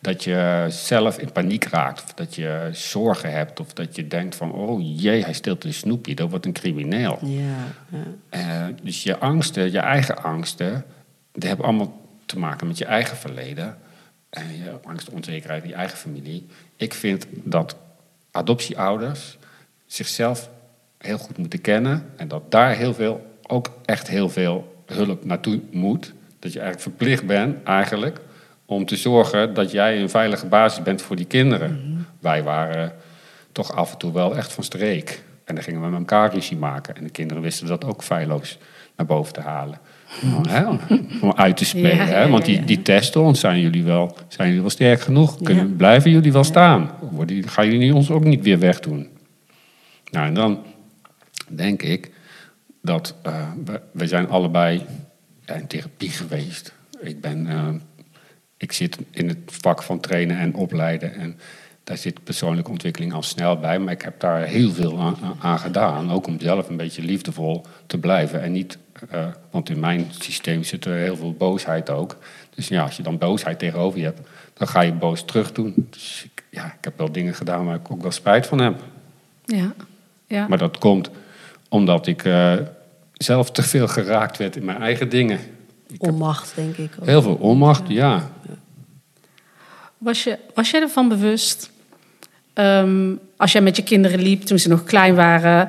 Dat 0.00 0.24
je 0.24 0.66
zelf 0.68 1.18
in 1.18 1.32
paniek 1.32 1.64
raakt. 1.64 2.02
Of 2.02 2.14
dat 2.14 2.34
je 2.34 2.68
zorgen 2.72 3.32
hebt. 3.32 3.60
Of 3.60 3.72
dat 3.72 3.96
je 3.96 4.06
denkt 4.06 4.34
van, 4.34 4.52
oh 4.52 5.00
jee, 5.00 5.22
hij 5.22 5.32
steelt 5.32 5.64
een 5.64 5.74
snoepje. 5.74 6.14
Dat 6.14 6.30
wordt 6.30 6.46
een 6.46 6.52
crimineel. 6.52 7.18
Ja, 7.22 7.74
ja. 7.88 8.04
Eh, 8.28 8.74
dus 8.82 9.02
je 9.02 9.18
angsten, 9.18 9.72
je 9.72 9.78
eigen 9.78 10.22
angsten, 10.22 10.84
die 11.32 11.48
hebben 11.48 11.66
allemaal 11.66 12.00
te 12.26 12.38
maken 12.38 12.66
met 12.66 12.78
je 12.78 12.84
eigen 12.84 13.16
verleden. 13.16 13.78
En 14.30 14.56
je 14.56 14.78
angst, 14.84 15.10
onzekerheid 15.10 15.64
je 15.66 15.74
eigen 15.74 15.98
familie. 15.98 16.46
Ik 16.76 16.94
vind 16.94 17.26
dat 17.30 17.76
adoptieouders 18.30 19.38
zichzelf 19.86 20.50
heel 20.98 21.18
goed 21.18 21.38
moeten 21.38 21.60
kennen. 21.60 22.06
En 22.16 22.28
dat 22.28 22.50
daar 22.50 22.76
heel 22.76 22.94
veel, 22.94 23.38
ook 23.46 23.70
echt 23.84 24.08
heel 24.08 24.28
veel 24.28 24.82
hulp 24.86 25.24
naartoe 25.24 25.60
moet. 25.70 26.12
Dat 26.38 26.52
je 26.52 26.60
eigenlijk 26.60 26.88
verplicht 26.88 27.26
bent, 27.26 27.64
eigenlijk, 27.64 28.20
om 28.66 28.84
te 28.86 28.96
zorgen 28.96 29.54
dat 29.54 29.70
jij 29.70 30.00
een 30.00 30.10
veilige 30.10 30.46
basis 30.46 30.82
bent 30.82 31.02
voor 31.02 31.16
die 31.16 31.26
kinderen. 31.26 32.06
Wij 32.20 32.42
waren 32.42 32.92
toch 33.52 33.72
af 33.72 33.92
en 33.92 33.98
toe 33.98 34.12
wel 34.12 34.36
echt 34.36 34.52
van 34.52 34.64
streek. 34.64 35.22
En 35.44 35.54
dan 35.54 35.64
gingen 35.64 35.80
we 35.80 35.88
met 35.88 35.98
elkaar 35.98 36.34
ruzie 36.34 36.56
maken. 36.56 36.96
En 36.96 37.04
de 37.04 37.10
kinderen 37.10 37.42
wisten 37.42 37.66
dat 37.66 37.84
ook 37.84 38.02
feilloos 38.02 38.58
naar 38.96 39.06
boven 39.06 39.32
te 39.32 39.40
halen. 39.40 39.78
Om, 40.22 40.46
hè, 40.48 40.66
om 41.20 41.32
uit 41.32 41.56
te 41.56 41.64
spelen. 41.64 41.96
Ja, 41.96 42.04
hè? 42.04 42.28
Want 42.28 42.44
die, 42.44 42.64
die 42.64 42.82
testen 42.82 43.20
ons, 43.20 43.40
zijn 43.40 43.60
jullie 43.60 43.84
wel, 43.84 44.16
zijn 44.28 44.46
jullie 44.46 44.62
wel 44.62 44.70
sterk 44.70 45.00
genoeg? 45.00 45.42
Kunnen, 45.42 45.68
Ja. 45.68 45.74
Blijven 45.76 46.10
jullie 46.10 46.32
wel 46.32 46.44
staan? 46.44 46.90
Worden, 47.00 47.48
gaan 47.48 47.70
jullie 47.70 47.94
ons 47.94 48.10
ook 48.10 48.24
niet 48.24 48.42
weer 48.42 48.58
wegdoen? 48.58 49.08
Nou, 50.10 50.26
en 50.26 50.34
dan 50.34 50.62
denk 51.48 51.82
ik 51.82 52.10
dat 52.82 53.14
eh, 53.22 53.50
we, 53.64 53.80
we 53.92 54.06
zijn 54.06 54.28
allebei 54.28 54.82
in 55.46 55.66
therapie 55.66 56.10
geweest. 56.10 56.74
Ik, 57.00 57.20
ben, 57.20 57.46
eh, 57.46 57.68
ik 58.56 58.72
zit 58.72 58.98
in 59.10 59.28
het 59.28 59.38
vak 59.46 59.82
van 59.82 60.00
trainen 60.00 60.38
en 60.38 60.54
opleiden. 60.54 61.14
En 61.14 61.38
daar 61.84 61.96
zit 61.96 62.24
persoonlijke 62.24 62.70
ontwikkeling 62.70 63.12
al 63.12 63.22
snel 63.22 63.58
bij. 63.58 63.78
Maar 63.78 63.92
ik 63.92 64.02
heb 64.02 64.20
daar 64.20 64.42
heel 64.42 64.70
veel 64.70 65.00
aan, 65.00 65.16
aan 65.38 65.58
gedaan. 65.58 66.12
Ook 66.12 66.26
om 66.26 66.40
zelf 66.40 66.68
een 66.68 66.76
beetje 66.76 67.02
liefdevol 67.02 67.66
te 67.86 67.98
blijven. 67.98 68.42
En 68.42 68.52
niet, 68.52 68.78
eh, 69.10 69.26
want 69.50 69.70
in 69.70 69.80
mijn 69.80 70.06
systeem 70.10 70.62
zit 70.62 70.84
er 70.84 70.94
heel 70.94 71.16
veel 71.16 71.32
boosheid 71.32 71.90
ook. 71.90 72.16
Dus 72.54 72.68
ja, 72.68 72.82
als 72.82 72.96
je 72.96 73.02
dan 73.02 73.18
boosheid 73.18 73.58
tegenover 73.58 73.98
je 73.98 74.04
hebt, 74.04 74.28
dan 74.54 74.68
ga 74.68 74.80
je 74.80 74.92
boos 74.92 75.24
terug 75.24 75.52
doen. 75.52 75.86
Dus 75.90 76.24
ik, 76.24 76.44
ja, 76.50 76.64
ik 76.64 76.84
heb 76.84 76.98
wel 76.98 77.12
dingen 77.12 77.34
gedaan 77.34 77.64
waar 77.64 77.76
ik 77.76 77.90
ook 77.90 78.02
wel 78.02 78.10
spijt 78.10 78.46
van 78.46 78.58
heb. 78.58 78.82
Ja. 79.44 79.74
ja. 80.26 80.48
Maar 80.48 80.58
dat 80.58 80.78
komt 80.78 81.10
omdat 81.68 82.06
ik 82.06 82.24
eh, 82.24 82.54
zelf 83.12 83.50
te 83.50 83.62
veel 83.62 83.88
geraakt 83.88 84.36
werd 84.36 84.56
in 84.56 84.64
mijn 84.64 84.82
eigen 84.82 85.08
dingen. 85.08 85.38
Onmacht, 85.98 86.52
denk 86.56 86.76
ik. 86.76 86.90
Ook. 87.00 87.06
Heel 87.06 87.22
veel 87.22 87.34
onmacht, 87.34 87.88
ja. 87.88 88.30
Was, 90.04 90.24
je, 90.24 90.38
was 90.54 90.70
jij 90.70 90.80
ervan 90.80 91.08
bewust, 91.08 91.70
ehm, 92.52 93.12
als 93.36 93.52
jij 93.52 93.60
met 93.62 93.76
je 93.76 93.82
kinderen 93.82 94.22
liep 94.22 94.42
toen 94.42 94.58
ze 94.58 94.68
nog 94.68 94.84
klein 94.84 95.14
waren, 95.14 95.68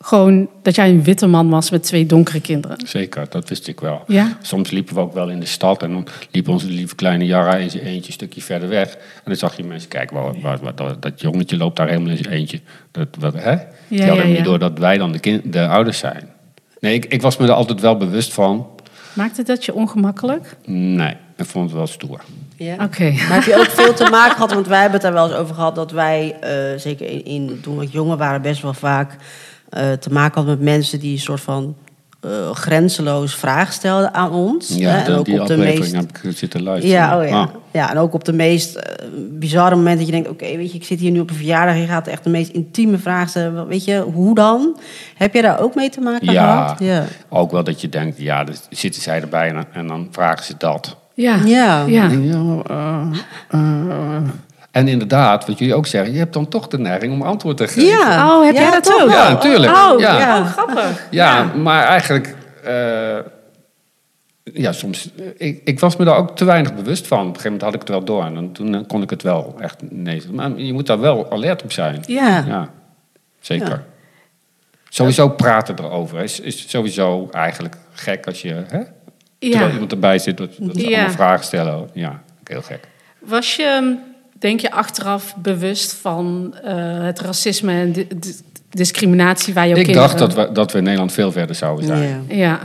gewoon 0.00 0.48
dat 0.62 0.74
jij 0.74 0.88
een 0.88 1.02
witte 1.02 1.26
man 1.26 1.50
was 1.50 1.70
met 1.70 1.82
twee 1.82 2.06
donkere 2.06 2.40
kinderen? 2.40 2.76
Zeker, 2.86 3.26
dat 3.30 3.48
wist 3.48 3.68
ik 3.68 3.80
wel. 3.80 4.02
Ja? 4.06 4.38
Soms 4.42 4.70
liepen 4.70 4.94
we 4.94 5.00
ook 5.00 5.14
wel 5.14 5.28
in 5.30 5.40
de 5.40 5.46
stad 5.46 5.82
en 5.82 5.92
dan 5.92 6.06
liep 6.30 6.48
onze 6.48 6.66
lieve 6.66 6.94
kleine 6.94 7.24
Jara 7.26 7.56
in 7.56 7.70
zijn 7.70 7.82
eentje 7.84 8.06
een 8.06 8.12
stukje 8.12 8.40
verder 8.42 8.68
weg. 8.68 8.94
En 8.94 9.00
dan 9.24 9.36
zag 9.36 9.56
je 9.56 9.64
mensen 9.64 9.88
kijken, 9.88 10.16
waar, 10.16 10.40
waar, 10.40 10.58
waar- 10.62 10.74
dat, 10.74 11.02
dat 11.02 11.20
jongetje 11.20 11.56
loopt 11.56 11.76
daar 11.76 11.88
helemaal 11.88 12.10
in 12.10 12.16
zijn 12.16 12.34
eentje. 12.34 12.60
Dat, 12.90 13.08
wat, 13.18 13.34
hè? 13.34 13.56
Die 13.88 13.98
Ja, 13.98 14.06
hadden 14.06 14.28
ja, 14.28 14.34
niet 14.36 14.44
door 14.44 14.58
dat 14.58 14.78
wij 14.78 14.98
dan 14.98 15.12
de, 15.12 15.18
kind, 15.18 15.52
de 15.52 15.66
ouders 15.66 15.98
zijn. 15.98 16.28
Nee, 16.80 16.94
ik, 16.94 17.04
ik 17.04 17.22
was 17.22 17.36
me 17.36 17.46
er 17.46 17.52
altijd 17.52 17.80
wel 17.80 17.96
bewust 17.96 18.32
van. 18.32 18.66
Maakte 19.12 19.42
dat 19.42 19.64
je 19.64 19.74
ongemakkelijk? 19.74 20.56
Nee, 20.66 21.14
ik 21.40 21.46
vond 21.46 21.64
het 21.68 21.76
wel 21.78 21.86
stoer. 21.86 22.20
Ja. 22.56 22.72
Oké. 22.84 23.10
Maar 23.10 23.34
heb 23.34 23.42
je 23.42 23.56
ook 23.56 23.70
veel 23.70 23.94
te 23.94 24.08
maken 24.10 24.32
gehad? 24.34 24.52
Want 24.52 24.66
wij 24.66 24.80
hebben 24.80 25.00
het 25.00 25.02
daar 25.02 25.12
wel 25.12 25.28
eens 25.28 25.36
over 25.38 25.54
gehad 25.54 25.74
dat 25.74 25.90
wij, 25.90 26.36
eh, 26.40 26.78
zeker 26.78 27.06
in, 27.06 27.24
in, 27.24 27.58
toen 27.62 27.78
we 27.78 27.86
jonger 27.86 28.16
waren, 28.16 28.42
best 28.42 28.62
wel 28.62 28.74
vaak 28.74 29.16
eh, 29.68 29.92
te 29.92 30.12
maken 30.12 30.34
hadden 30.34 30.54
met 30.58 30.64
mensen 30.64 31.00
die 31.00 31.12
een 31.12 31.18
soort 31.18 31.40
van 31.40 31.76
eh, 32.20 32.50
grenzeloos 32.50 33.34
vragen 33.34 33.72
stelden 33.72 34.14
aan 34.14 34.32
ons. 34.32 34.68
Ja, 34.76 34.90
hè, 34.90 35.04
de- 35.04 35.10
en 35.12 35.18
ook 35.18 35.24
die 35.24 35.40
op 35.40 35.46
de 35.46 35.56
meest. 35.56 35.92
heb 35.94 36.18
ik 36.22 36.36
zitten 36.36 36.62
luisteren. 36.62 36.96
Ja, 36.96 37.18
oh 37.20 37.28
ja. 37.28 37.40
Ah. 37.40 37.48
ja, 37.70 37.90
en 37.90 37.98
ook 37.98 38.14
op 38.14 38.24
de 38.24 38.32
meest 38.32 38.78
bizarre 39.30 39.74
momenten 39.76 39.98
dat 39.98 40.06
je 40.06 40.12
denkt... 40.22 40.28
oké, 40.28 40.56
weet 40.56 40.70
je, 40.72 40.78
ik 40.78 40.84
zit 40.84 41.00
hier 41.00 41.10
nu 41.10 41.20
op 41.20 41.30
een 41.30 41.36
verjaardag... 41.36 41.74
en 41.74 41.80
je 41.80 41.86
gaat 41.86 42.06
echt 42.06 42.24
de 42.24 42.30
meest 42.30 42.50
intieme 42.50 42.98
vragen 42.98 43.28
stellen. 43.28 43.66
Weet 43.66 43.84
je, 43.84 44.00
hoe 44.00 44.34
dan? 44.34 44.78
Heb 45.16 45.34
je 45.34 45.42
daar 45.42 45.60
ook 45.60 45.74
mee 45.74 45.90
te 45.90 46.00
maken 46.00 46.32
Ja, 46.32 46.62
gehad? 46.62 46.78
Ja. 46.78 47.04
ook 47.28 47.50
wel 47.50 47.64
dat 47.64 47.80
je 47.80 47.88
denkt, 47.88 48.18
ja, 48.18 48.44
dan 48.44 48.54
zitten 48.70 49.02
zij 49.02 49.20
erbij 49.20 49.48
en, 49.48 49.64
en 49.72 49.86
dan 49.86 50.08
vragen 50.10 50.44
ze 50.44 50.54
dat. 50.58 50.96
Ja. 51.14 51.34
Ja. 51.44 51.84
Ja. 51.86 52.08
Ja, 52.08 52.62
eh, 52.68 53.06
eh. 53.48 54.22
En 54.70 54.88
inderdaad, 54.88 55.46
wat 55.46 55.58
jullie 55.58 55.74
ook 55.74 55.86
zeggen, 55.86 56.12
je 56.12 56.18
hebt 56.18 56.32
dan 56.32 56.48
toch 56.48 56.68
de 56.68 56.78
neiging 56.78 57.12
om 57.12 57.22
antwoord 57.22 57.56
te 57.56 57.68
geven. 57.68 57.84
Ja. 57.84 58.36
Oh, 58.36 58.44
heb 58.44 58.54
Ja, 58.54 58.60
jij 58.60 58.70
dat 58.70 59.00
ook? 59.00 59.10
Ja, 59.10 59.30
natuurlijk. 59.30 59.76
Oh, 59.76 60.00
Ja. 60.00 60.18
ja. 60.18 60.38
Oh, 60.38 60.46
grappig. 60.46 61.06
Ja, 61.10 61.42
maar 61.56 61.84
eigenlijk, 61.84 62.36
eh, 62.64 63.16
ja, 64.44 64.72
soms, 64.72 65.10
ik, 65.36 65.60
ik 65.64 65.80
was 65.80 65.96
me 65.96 66.04
daar 66.04 66.16
ook 66.16 66.36
te 66.36 66.44
weinig 66.44 66.74
bewust 66.74 67.06
van. 67.06 67.18
Op 67.18 67.24
een 67.26 67.30
gegeven 67.30 67.50
moment 67.52 67.62
had 67.66 67.74
ik 67.74 67.80
het 67.80 67.88
wel 67.88 68.04
door 68.04 68.24
en 68.24 68.34
dan, 68.34 68.52
toen 68.52 68.86
kon 68.86 69.02
ik 69.02 69.10
het 69.10 69.22
wel 69.22 69.54
echt 69.60 69.76
nee. 69.88 70.22
Maar 70.32 70.50
je 70.58 70.72
moet 70.72 70.86
daar 70.86 71.00
wel 71.00 71.30
alert 71.32 71.62
op 71.62 71.72
zijn. 71.72 72.02
Ja. 72.06 72.44
Ja, 72.46 72.68
zeker. 73.40 73.68
Ja. 73.68 73.82
Sowieso 74.88 75.28
praten 75.28 75.74
erover 75.78 76.20
is, 76.22 76.40
is 76.40 76.70
sowieso 76.70 77.28
eigenlijk 77.32 77.76
gek 77.92 78.26
als 78.26 78.42
je, 78.42 78.62
hè? 78.68 78.80
Terwijl 79.48 79.66
Ja. 79.66 79.72
iemand 79.72 79.92
erbij 79.92 80.18
zit, 80.18 80.36
dat, 80.36 80.50
dat 80.58 80.74
ze 80.76 80.80
Ja. 80.88 80.96
allemaal 80.96 81.10
vragen 81.14 81.44
stellen. 81.44 81.90
Ja, 81.94 82.22
heel 82.44 82.62
gek. 82.62 82.88
Was 83.18 83.56
je, 83.56 83.96
denk 84.38 84.60
je, 84.60 84.70
achteraf 84.70 85.36
bewust 85.36 85.92
van 85.94 86.54
eh, 86.64 87.02
het 87.02 87.20
racisme 87.20 87.72
en 87.72 87.92
di- 87.92 88.06
di- 88.16 88.34
discriminatie 88.70 89.54
waar 89.54 89.68
jouw 89.68 89.76
Ik 89.76 89.84
kinderen... 89.84 90.08
dacht 90.08 90.18
dat 90.18 90.34
we, 90.34 90.52
dat 90.52 90.72
we 90.72 90.78
in 90.78 90.84
Nederland 90.84 91.12
veel 91.12 91.32
verder 91.32 91.54
zouden 91.56 91.86
zijn. 91.86 92.24
Ja. 92.28 92.36
Ja. 92.36 92.60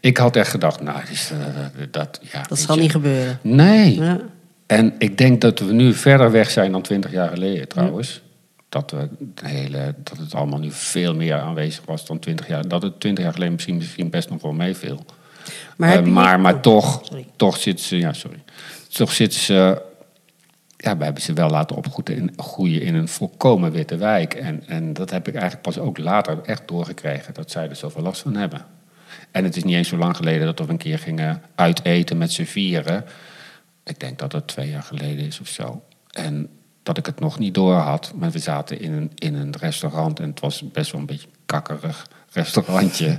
Ik 0.00 0.16
had 0.16 0.36
echt 0.36 0.50
gedacht, 0.50 0.80
nou, 0.82 0.98
dus, 1.08 1.30
eh, 1.30 1.36
dat, 1.90 2.20
ja, 2.32 2.42
Dat 2.48 2.58
zal 2.58 2.74
je. 2.74 2.80
niet 2.80 2.90
gebeuren. 2.90 3.38
Nee. 3.42 4.00
Ja. 4.00 4.18
En 4.66 4.94
ik 4.98 5.18
denk 5.18 5.40
dat 5.40 5.58
we 5.58 5.72
nu 5.72 5.92
verder 5.94 6.30
weg 6.30 6.50
zijn 6.50 6.72
dan 6.72 6.82
twintig 6.82 7.10
jaar 7.12 7.28
geleden 7.28 7.68
trouwens. 7.68 8.20
Dat, 8.68 8.90
we 8.90 9.08
de 9.18 9.48
hele, 9.48 9.94
dat 10.04 10.18
het 10.18 10.34
allemaal 10.34 10.58
nu 10.58 10.68
veel 10.70 11.14
meer 11.14 11.34
aanwezig 11.40 11.82
was 11.84 12.06
dan 12.06 12.18
twintig 12.18 12.48
jaar. 12.48 12.68
Dat 12.68 12.82
het 12.82 13.00
twintig 13.00 13.24
jaar 13.24 13.32
geleden 13.32 13.54
misschien, 13.54 13.76
misschien 13.76 14.10
best 14.10 14.30
nog 14.30 14.42
wel 14.42 14.52
meeviel. 14.52 15.04
Maar, 15.76 15.88
Eh, 15.88 16.04
je 16.04 16.10
maar, 16.10 16.40
maar 16.40 16.54
oh, 16.54 16.60
toch, 16.60 17.00
sorry. 17.02 17.26
toch 17.36 17.56
zitten 17.56 17.84
ze, 17.84 17.98
ja, 17.98 18.12
sorry. 18.12 18.42
Toch 18.88 19.12
zitten 19.12 19.40
ze, 19.40 19.82
ja, 20.76 20.96
we 20.96 21.04
hebben 21.04 21.22
ze 21.22 21.32
wel 21.32 21.50
laten 21.50 21.76
opgroeien 21.76 22.20
in, 22.20 22.32
groeien 22.36 22.82
in 22.82 22.94
een 22.94 23.08
volkomen 23.08 23.72
witte 23.72 23.96
wijk. 23.96 24.34
En, 24.34 24.62
en 24.66 24.92
dat 24.92 25.10
heb 25.10 25.28
ik 25.28 25.34
eigenlijk 25.34 25.62
pas 25.62 25.78
ook 25.78 25.98
later 25.98 26.38
echt 26.44 26.68
doorgekregen, 26.68 27.34
dat 27.34 27.50
zij 27.50 27.68
er 27.68 27.76
zoveel 27.76 28.02
last 28.02 28.22
van 28.22 28.36
hebben. 28.36 28.64
En 29.30 29.44
het 29.44 29.56
is 29.56 29.64
niet 29.64 29.74
eens 29.74 29.88
zo 29.88 29.96
lang 29.96 30.16
geleden 30.16 30.46
dat 30.46 30.66
we 30.66 30.72
een 30.72 30.78
keer 30.78 30.98
gingen 30.98 31.42
uiteten 31.54 32.18
met 32.18 32.32
z'n 32.32 32.44
vieren. 32.44 33.04
Ik 33.84 34.00
denk 34.00 34.18
dat 34.18 34.32
het 34.32 34.46
twee 34.46 34.70
jaar 34.70 34.82
geleden 34.82 35.26
is 35.26 35.40
of 35.40 35.48
zo. 35.48 35.82
En 36.10 36.48
dat 36.82 36.98
ik 36.98 37.06
het 37.06 37.20
nog 37.20 37.38
niet 37.38 37.54
door 37.54 37.74
had. 37.74 38.12
Maar 38.14 38.30
we 38.30 38.38
zaten 38.38 38.80
in 38.80 38.92
een, 38.92 39.10
in 39.14 39.34
een 39.34 39.54
restaurant 39.58 40.20
en 40.20 40.28
het 40.30 40.40
was 40.40 40.70
best 40.72 40.90
wel 40.90 41.00
een 41.00 41.06
beetje 41.06 41.28
kakkerig 41.46 42.06
restaurantje. 42.36 43.18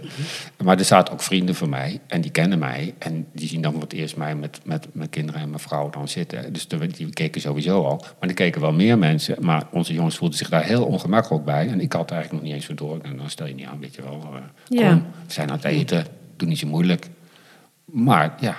maar 0.64 0.78
er 0.78 0.86
zaten 0.86 1.14
ook 1.14 1.22
vrienden 1.22 1.56
van 1.56 1.70
mij 1.70 2.00
en 2.08 2.22
die 2.22 2.32
kennen 2.32 2.60
mij. 2.60 2.94
En 2.98 3.28
die 3.34 3.48
zien 3.48 3.62
dan 3.62 3.72
voor 3.72 3.82
het 3.82 3.94
eerst 3.94 4.18
mij 4.18 4.36
met, 4.36 4.60
met 4.64 4.88
mijn 4.92 5.10
kinderen 5.10 5.42
en 5.42 5.50
mijn 5.50 5.62
vrouw 5.62 5.90
dan 5.90 6.08
zitten. 6.08 6.54
Dus 6.54 6.68
de- 6.68 6.88
die 6.88 7.10
keken 7.10 7.42
sowieso 7.42 7.84
al. 7.84 7.98
Maar 8.20 8.30
er 8.30 8.36
keken 8.36 8.62
wel 8.62 8.74
meer 8.74 8.98
mensen. 8.98 9.36
Maar 9.40 9.64
onze 9.72 9.94
jongens 9.94 10.18
voelden 10.18 10.38
zich 10.38 10.50
daar 10.50 10.64
heel 10.64 10.86
ongemakkelijk 10.86 11.46
bij. 11.46 11.68
En 11.68 11.82
ik 11.82 11.94
had 11.94 12.12
eigenlijk 12.12 12.42
nog 12.44 12.52
niet 12.52 12.62
eens 12.62 12.66
zo 12.70 12.88
door. 12.88 13.00
En 13.02 13.18
dan 13.18 13.30
stel 13.30 13.48
je 13.48 13.54
niet 13.54 13.66
aan, 13.68 13.80
weet 13.80 13.96
je 13.96 14.02
wel. 14.02 14.14
eh, 14.14 14.30
kom, 14.68 14.78
Ja. 14.78 14.94
we 15.26 15.34
zijn 15.34 15.50
aan 15.50 15.56
het 15.56 15.66
eten. 15.66 16.06
Doe 16.36 16.48
niet 16.48 16.58
zo 16.60 16.68
moeilijk. 16.68 17.08
Maar 17.86 18.36
ja, 18.40 18.56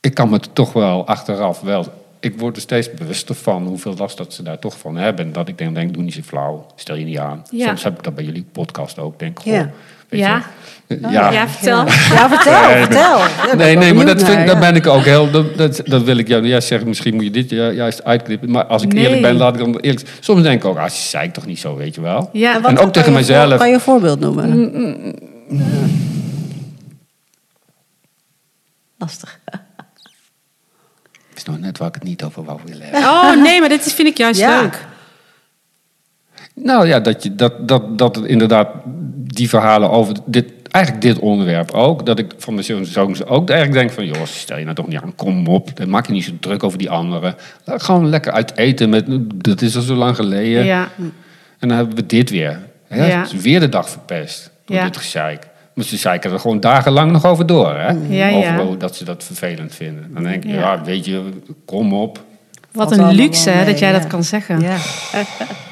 ik 0.00 0.14
kan 0.14 0.28
me 0.30 0.40
toch 0.52 0.72
wel 0.72 1.06
achteraf 1.06 1.60
wel. 1.60 2.06
Ik 2.20 2.38
word 2.38 2.56
er 2.56 2.62
steeds 2.62 2.90
bewuster 2.94 3.34
van 3.34 3.66
hoeveel 3.66 3.94
last 3.98 4.16
dat 4.16 4.32
ze 4.34 4.42
daar 4.42 4.58
toch 4.58 4.78
van 4.78 4.96
hebben. 4.96 5.24
En 5.24 5.32
dat 5.32 5.48
ik 5.48 5.58
denk, 5.58 5.74
denk 5.74 5.94
doe 5.94 6.02
niet 6.02 6.14
zo 6.14 6.20
flauw, 6.24 6.66
stel 6.76 6.94
je 6.96 7.04
niet 7.04 7.18
aan. 7.18 7.42
Ja. 7.50 7.66
Soms 7.66 7.82
heb 7.82 7.96
ik 7.98 8.04
dat 8.04 8.14
bij 8.14 8.24
jullie 8.24 8.44
podcast 8.52 8.98
ook. 8.98 9.18
Denk, 9.18 9.38
goh, 9.40 9.52
Ja. 9.52 9.70
weet 10.08 10.20
Ja. 10.20 10.42
je, 10.86 10.98
Ja, 11.00 11.30
ja. 11.32 11.48
vertel. 11.48 11.76
Ja, 11.86 12.28
vertel, 12.28 12.68
Nee, 12.68 12.82
vertel. 12.84 13.18
Ja, 13.18 13.54
Nee, 13.56 13.76
nee, 13.76 13.94
maar 13.94 14.06
dat, 14.06 14.22
vind, 14.22 14.36
naar, 14.36 14.46
dat 14.46 14.60
ben 14.60 14.74
ik 14.76 14.86
ook 14.86 15.04
heel. 15.04 15.30
Dat, 15.30 15.56
dat, 15.56 15.80
dat 15.84 16.02
wil 16.02 16.16
ik 16.16 16.28
jou 16.28 16.46
juist 16.46 16.68
zeggen. 16.68 16.88
Misschien 16.88 17.14
moet 17.14 17.24
je 17.24 17.30
dit 17.30 17.50
ju- 17.50 17.70
juist 17.72 18.04
uitknippen. 18.04 18.50
Maar 18.50 18.64
als 18.64 18.82
ik 18.82 18.92
Nee. 18.92 19.04
eerlijk 19.04 19.22
ben, 19.22 19.36
laat 19.36 19.54
ik 19.54 19.60
dan 19.60 19.76
eerlijk. 19.78 20.08
Soms 20.20 20.42
denk 20.42 20.62
ik 20.62 20.68
ook, 20.68 20.78
ah, 20.78 20.88
zei 20.88 21.26
ik 21.26 21.32
toch 21.32 21.46
niet 21.46 21.58
zo, 21.58 21.76
weet 21.76 21.94
je 21.94 22.00
wel. 22.00 22.30
Ja. 22.32 22.64
En, 22.64 22.78
ook 22.78 22.92
tegen 22.92 23.12
mezelf. 23.12 23.58
Kan 23.58 23.68
je 23.68 23.74
een 23.74 23.80
voorbeeld 23.80 24.20
noemen? 24.20 24.72
Lastig. 28.98 29.38
Het 29.44 29.54
is 29.54 29.60
nog 31.48 31.58
net 31.60 31.78
waar 31.78 31.88
ik 31.88 31.94
het 31.94 32.02
niet 32.02 32.22
over 32.22 32.44
wou 32.44 32.60
willen 32.64 32.82
hebben. 32.82 33.00
Oh 33.10 33.42
nee, 33.42 33.60
maar 33.60 33.68
dit 33.68 33.86
is- 33.86 33.92
vind 33.92 34.08
ik 34.08 34.16
juist 34.16 34.40
Ja. 34.40 34.60
leuk. 34.60 34.86
Nou 36.54 36.86
ja, 36.86 37.00
dat, 37.00 37.22
je, 37.22 37.34
dat, 37.34 37.68
dat, 37.68 37.98
dat 37.98 38.16
het 38.16 38.24
inderdaad 38.24 38.68
die 39.24 39.48
verhalen 39.48 39.90
over 39.90 40.14
dit, 40.26 40.46
eigenlijk 40.70 41.04
dit 41.04 41.18
onderwerp 41.18 41.70
ook. 41.70 42.06
Dat 42.06 42.18
ik 42.18 42.32
van 42.38 42.54
mijn 42.54 42.66
zoons 42.66 42.92
zoons 42.92 43.24
ook 43.24 43.50
eigenlijk 43.50 43.80
denk 43.80 43.90
van... 43.92 44.06
joh, 44.06 44.26
stel 44.26 44.56
je 44.58 44.62
nou 44.64 44.76
toch 44.76 44.88
niet 44.88 45.00
aan, 45.00 45.14
kom 45.14 45.46
op. 45.46 45.76
Dan 45.76 45.88
maak 45.88 46.06
je 46.06 46.12
niet 46.12 46.24
zo 46.24 46.32
druk 46.40 46.62
over 46.64 46.78
die 46.78 46.90
anderen. 46.90 47.34
Laat 47.64 47.82
gewoon 47.82 48.08
lekker 48.08 48.32
uit 48.32 48.56
eten. 48.56 48.88
Met, 48.90 49.04
dat 49.44 49.60
is 49.62 49.76
al 49.76 49.82
zo 49.82 49.94
lang 49.94 50.16
geleden. 50.16 50.64
Ja, 50.64 50.88
En 51.58 51.68
dan 51.68 51.76
hebben 51.76 51.96
we 51.96 52.06
dit 52.06 52.30
weer. 52.30 52.60
Hè? 52.86 53.06
Ja. 53.06 53.20
Het 53.22 53.32
is 53.32 53.40
weer 53.40 53.60
de 53.60 53.68
dag 53.68 53.90
verpest 53.90 54.50
door 54.64 54.76
Ja. 54.76 54.84
dit 54.84 54.96
gezeik. 54.96 55.46
Maar 55.78 55.86
ze 55.86 55.96
zeiken 55.96 56.32
er 56.32 56.38
gewoon 56.40 56.60
dagenlang 56.60 57.12
nog 57.12 57.24
over 57.24 57.46
door. 57.46 57.74
Hè? 57.74 57.88
Ja, 58.08 58.30
over 58.30 58.70
ja. 58.70 58.76
dat 58.78 58.96
ze 58.96 59.04
dat 59.04 59.24
vervelend 59.24 59.74
vinden. 59.74 60.10
Dan 60.14 60.22
denk 60.22 60.44
ik, 60.44 60.50
Ja. 60.50 60.56
ja, 60.58 60.82
weet 60.84 61.04
je, 61.04 61.22
kom 61.64 61.92
op. 61.94 62.20
wat 62.72 62.92
een 62.92 63.14
luxe 63.14 63.50
hè, 63.50 63.64
dat 63.64 63.78
jij 63.78 63.92
ja. 63.92 63.98
dat 63.98 64.06
kan 64.06 64.24
zeggen. 64.24 64.60
Ja. 64.60 64.76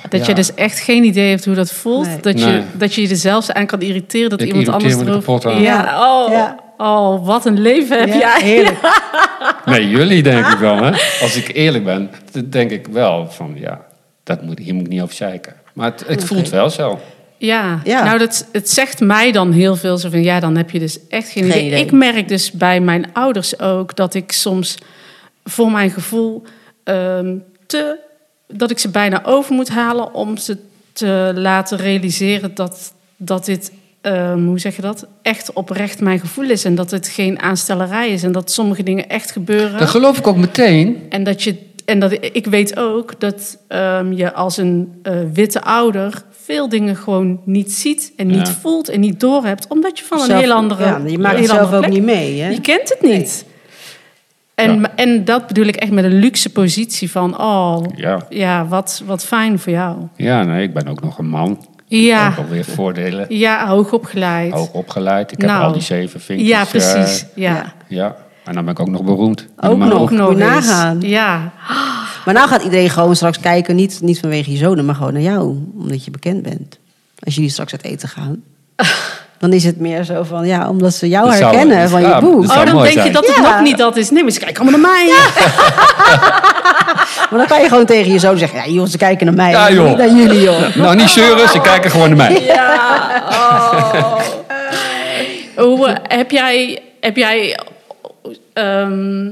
Dat 0.09 0.21
Ja. 0.21 0.27
je 0.27 0.35
dus 0.35 0.55
echt 0.55 0.79
geen 0.79 1.05
idee 1.05 1.31
hebt 1.31 1.45
hoe 1.45 1.55
dat 1.55 1.73
voelt. 1.73 2.07
Nee. 2.07 2.21
Dat, 2.21 2.39
je, 2.41 2.47
Nee. 2.47 2.63
dat 2.73 2.95
je 2.95 3.03
je 3.03 3.09
er 3.09 3.17
zelfs 3.17 3.53
aan 3.53 3.67
kan 3.67 3.81
irriteren 3.81 4.31
dat 4.31 4.41
Ik 4.41 4.47
iemand 4.47 4.67
irriteer 4.67 4.91
anders 5.05 5.25
er 5.25 5.33
erover... 5.35 5.61
Ja, 5.63 6.01
oh, 6.25 6.31
Ja. 6.33 6.57
oh, 6.77 7.27
wat 7.27 7.47
een 7.47 7.61
leven 7.61 7.99
heb 7.99 8.09
Ja, 8.09 8.15
jij. 8.19 8.41
heerlijk. 8.43 8.79
Nee, 9.65 9.89
jullie 9.89 10.23
denk 10.23 10.47
ik 10.47 10.59
wel. 10.59 10.77
Hè? 10.77 10.91
Als 11.21 11.37
ik 11.37 11.51
eerlijk 11.55 11.85
ben, 11.85 12.11
dan 12.33 12.51
denk 12.51 12.71
ik 12.71 12.87
wel 12.87 13.27
van... 13.31 13.53
ja, 13.55 13.81
dat 14.25 14.43
moet, 14.43 14.59
hier 14.59 14.75
moet 14.75 14.85
ik 14.85 14.89
niet 14.93 15.03
over 15.03 15.15
zeiken. 15.15 15.53
Maar 15.73 15.91
het, 15.91 16.05
het 16.07 16.25
voelt 16.25 16.49
wel 16.49 16.71
zo. 16.71 17.01
Ja, 17.39 17.81
Ja. 17.85 18.05
nou 18.05 18.19
dat, 18.19 18.47
het 18.53 18.71
zegt 18.71 19.01
mij 19.01 19.33
dan 19.33 19.53
heel 19.53 19.77
veel 19.77 19.99
zo 19.99 20.11
van 20.11 20.23
ja, 20.23 20.41
dan 20.41 20.57
heb 20.57 20.71
je 20.71 20.79
dus 20.79 20.99
echt 21.09 21.29
geen, 21.29 21.43
Geen 21.43 21.53
idee. 21.53 21.67
idee. 21.67 21.81
Ik 21.85 21.93
merk 21.93 22.29
dus 22.29 22.51
bij 22.53 22.81
mijn 22.81 23.07
ouders 23.13 23.59
ook 23.61 23.97
dat 23.97 24.15
ik 24.15 24.33
soms 24.33 24.79
voor 25.45 25.71
mijn 25.71 25.91
gevoel 25.91 26.43
ehm, 26.85 27.37
te 27.67 28.05
dat 28.49 28.71
ik 28.71 28.79
ze 28.79 28.89
bijna 28.89 29.25
over 29.25 29.55
moet 29.55 29.69
halen 29.69 30.15
om 30.15 30.37
ze 30.37 30.57
te 30.93 31.33
laten 31.35 31.79
realiseren 31.79 32.55
dat, 32.55 32.93
dat 33.17 33.45
dit, 33.45 33.73
ehm, 34.01 34.45
hoe 34.45 34.59
zeg 34.59 34.77
je 34.77 34.83
dat, 34.83 35.07
echt 35.23 35.53
oprecht 35.53 36.01
mijn 36.01 36.21
gevoel 36.21 36.51
is 36.51 36.65
en 36.65 36.75
dat 36.75 36.91
het 36.91 37.09
geen 37.09 37.41
aanstellerij 37.41 38.11
is 38.11 38.23
en 38.23 38.33
dat 38.33 38.51
sommige 38.51 38.83
dingen 38.83 39.09
echt 39.09 39.31
gebeuren. 39.31 39.79
Dat 39.79 39.89
geloof 39.89 40.19
ik 40.19 40.27
ook 40.27 40.37
meteen. 40.37 41.07
En 41.09 41.25
dat 41.25 41.43
je 41.43 41.57
en 41.85 41.99
dat 42.01 42.13
ik 42.13 42.47
weet 42.47 42.79
ook 42.79 43.21
dat 43.21 43.59
ehm, 43.69 44.13
je 44.13 44.33
als 44.33 44.57
een 44.57 44.99
eh, 45.03 45.15
witte 45.33 45.63
ouder 45.63 46.23
veel 46.47 46.69
dingen 46.69 46.97
gewoon 46.97 47.41
niet 47.45 47.73
ziet 47.73 48.13
en 48.17 48.27
niet 48.27 48.47
Ja. 48.47 48.53
voelt 48.55 48.89
en 48.89 49.01
niet 49.01 49.21
doorhebt, 49.21 49.67
omdat 49.69 49.99
je 49.99 50.05
van 50.05 50.21
een 50.31 50.37
heel 50.37 50.53
andere. 50.53 50.85
Ja, 50.85 51.01
je 51.07 51.19
maakt 51.19 51.39
het 51.39 51.49
zelf 51.49 51.73
ook 51.73 51.79
plek- 51.81 51.93
niet 51.93 52.03
mee, 52.05 52.41
hè? 52.41 52.49
Je 52.51 52.61
kent 52.61 52.89
het 52.89 53.03
niet. 53.03 53.45
En, 54.55 54.81
Ja. 54.81 54.91
en 54.97 55.25
dat 55.25 55.47
bedoel 55.47 55.65
ik 55.67 55.77
echt 55.77 55.91
met 55.93 56.05
een 56.05 56.19
luxe 56.19 56.51
positie 56.53 57.11
van, 57.11 57.41
oh, 57.41 57.83
Ja. 57.95 58.19
ja, 58.29 58.67
wat, 58.67 59.03
wat 59.07 59.25
fijn 59.25 59.59
voor 59.59 59.73
jou. 59.73 59.97
Ja, 60.17 60.43
nee, 60.43 60.63
ik 60.63 60.75
ben 60.75 60.89
ook 60.89 61.03
nog 61.03 61.19
een 61.19 61.29
man. 61.29 61.67
Ja, 61.89 62.29
Ook 62.29 62.37
alweer 62.37 62.65
voordelen. 62.65 63.27
ja 63.29 63.67
hoog 63.69 63.93
opgeleid. 63.93 64.53
Hoog 64.53 64.73
opgeleid. 64.73 65.33
Ik 65.33 65.41
heb 65.41 65.51
Nou. 65.51 65.65
al 65.65 65.73
die 65.73 65.83
zeven 65.83 66.21
vinkjes. 66.21 66.49
ja, 66.51 66.61
eh, 66.61 66.67
precies. 66.69 67.27
ja. 67.35 67.53
ja. 67.55 67.73
ja, 67.89 68.17
en 68.45 68.55
dan 68.55 68.65
ben 68.65 68.73
ik 68.75 68.81
ook 68.81 68.89
nog 68.89 69.03
beroemd. 69.05 69.47
Ook 69.61 69.79
nog. 69.79 69.93
Ook 69.93 70.11
nog 70.11 70.37
nagaan. 70.37 71.01
Ja, 71.01 71.53
Maar 72.27 72.35
nou 72.35 72.49
gaat 72.49 72.63
iedereen 72.63 72.91
gewoon 72.91 73.17
straks 73.17 73.41
kijken, 73.41 73.77
niet, 73.77 73.99
niet 74.03 74.21
vanwege 74.21 74.51
je 74.53 74.57
zonen, 74.57 74.85
maar 74.85 74.95
gewoon 74.95 75.13
naar 75.13 75.23
jou, 75.23 75.57
omdat 75.79 76.05
je 76.05 76.11
bekend 76.11 76.43
bent. 76.43 76.79
Als 77.25 77.35
jullie 77.35 77.51
straks 77.51 77.73
uit 77.73 77.85
eten 77.85 78.09
gaan. 78.09 78.43
Dan 79.39 79.53
is 79.53 79.65
het 79.65 79.81
meer 79.81 80.05
zo 80.05 80.23
van, 80.23 80.47
ja, 80.47 80.69
omdat 80.69 80.95
ze 80.95 81.09
jou 81.09 81.27
Dat 81.29 81.37
zou- 81.37 81.57
herkennen 81.57 81.89
van 81.91 82.01
ja, 82.01 82.15
je 82.17 82.21
boek. 82.23 82.43
oh, 82.43 82.65
dan 82.65 82.83
denk 82.83 83.03
je 83.03 83.11
dat 83.11 83.27
het 83.27 83.37
Ja. 83.37 83.43
nog 83.43 83.61
niet 83.61 83.79
dat 83.79 83.97
is. 83.97 84.11
Nee, 84.11 84.23
maar 84.23 84.33
ze 84.33 84.39
kijken 84.41 84.63
allemaal 84.63 84.81
naar 84.81 84.91
mij. 84.91 85.07
Maar 87.31 87.39
dan 87.39 87.47
kan 87.47 87.63
je 87.63 87.69
gewoon 87.69 87.87
tegen 87.87 88.13
je 88.13 88.19
zoon 88.19 88.39
zeggen, 88.39 88.59
ja 88.59 88.67
joh, 88.75 88.87
ze 88.87 88.97
kijken 88.97 89.27
naar 89.27 89.35
mij, 89.35 89.51
Ja, 89.51 89.71
joh. 89.73 89.89
niet 89.89 89.97
naar 89.97 90.11
jullie 90.15 90.41
joh. 90.43 90.77
Nou, 90.77 90.97
niet 90.97 91.09
zeuren, 91.09 91.49
ze 91.49 91.61
kijken 91.61 91.91
gewoon 91.91 92.09
naar 92.09 92.17
mij. 92.17 92.43
Ja. 92.45 93.23
Oh. 93.31 94.21
Hoe 95.57 95.89
eh, 95.89 96.17
heb 96.19 96.31
jij, 96.31 96.83
heb 97.01 97.17
jij 97.17 97.59
ehm, 98.53 99.27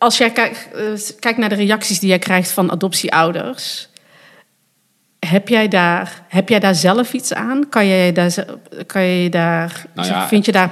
als 0.00 0.18
jij 0.18 0.30
kijkt, 0.30 0.68
eh, 0.74 1.16
kijkt 1.18 1.38
naar 1.38 1.48
de 1.48 1.54
reacties 1.54 1.98
die 2.00 2.08
jij 2.08 2.18
krijgt 2.18 2.50
van 2.50 2.70
adoptieouders, 2.70 3.88
heb 5.26 5.48
jij 5.48 5.68
daar, 5.68 6.22
heb 6.28 6.48
jij 6.48 6.58
daar 6.60 6.74
zelf 6.74 7.12
iets 7.12 7.32
aan? 7.34 7.68
Kan 7.68 7.86
jij 7.86 8.12
daar, 8.12 8.44
kan 8.86 9.02
je 9.02 9.30
daar, 9.30 9.84
Nou 9.94 10.08
ja. 10.08 10.28
vind 10.28 10.44
je 10.44 10.52
daar, 10.52 10.70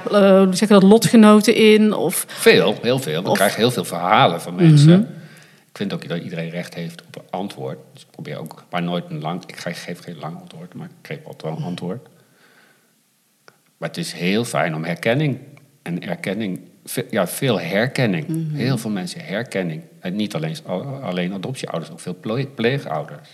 zeg 0.49 0.59
je 0.59 0.67
dat, 0.67 0.83
lotgenoten 0.83 1.55
in? 1.55 1.93
Of, 1.93 2.25
Veel, 2.27 2.77
heel 2.81 2.99
veel. 2.99 3.23
We 3.23 3.31
krijgen 3.31 3.57
heel 3.59 3.71
veel 3.71 3.85
verhalen 3.85 4.41
van 4.41 4.55
mensen. 4.55 5.01
Ik 5.69 5.77
vind 5.77 5.93
ook 5.93 6.07
dat 6.07 6.21
iedereen 6.23 6.49
recht 6.49 6.73
heeft 6.73 7.01
op 7.07 7.15
een 7.15 7.29
antwoord. 7.29 7.77
Dus 7.93 8.01
ik 8.01 8.07
probeer 8.11 8.37
ook, 8.37 8.63
maar 8.69 8.83
nooit 8.83 9.03
een 9.09 9.21
lang. 9.21 9.43
Ik 9.47 9.55
ge- 9.59 9.73
geef 9.73 9.99
geen 10.03 10.17
lang 10.19 10.39
antwoord, 10.41 10.73
maar 10.73 10.87
ik 11.01 11.07
geef 11.07 11.17
altijd 11.25 11.41
wel 11.41 11.57
een 11.57 11.63
antwoord. 11.63 12.07
Maar 13.77 13.89
het 13.89 13.97
is 13.97 14.11
heel 14.11 14.45
fijn 14.45 14.75
om 14.75 14.83
herkenning. 14.83 15.39
En 15.81 16.07
erkenning, 16.07 16.68
ve- 16.89 17.07
ja, 17.09 17.27
veel 17.27 17.59
herkenning. 17.59 18.51
Heel 18.53 18.77
veel 18.77 18.89
mensen 18.91 19.25
herkenning. 19.25 19.83
En 19.99 20.15
niet 20.15 20.35
alleen, 20.35 20.55
alleen 21.01 21.33
adoptieouders, 21.33 21.91
ook 21.91 21.99
veel 21.99 22.15
ple- 22.15 22.47
pleegouders. 22.47 23.29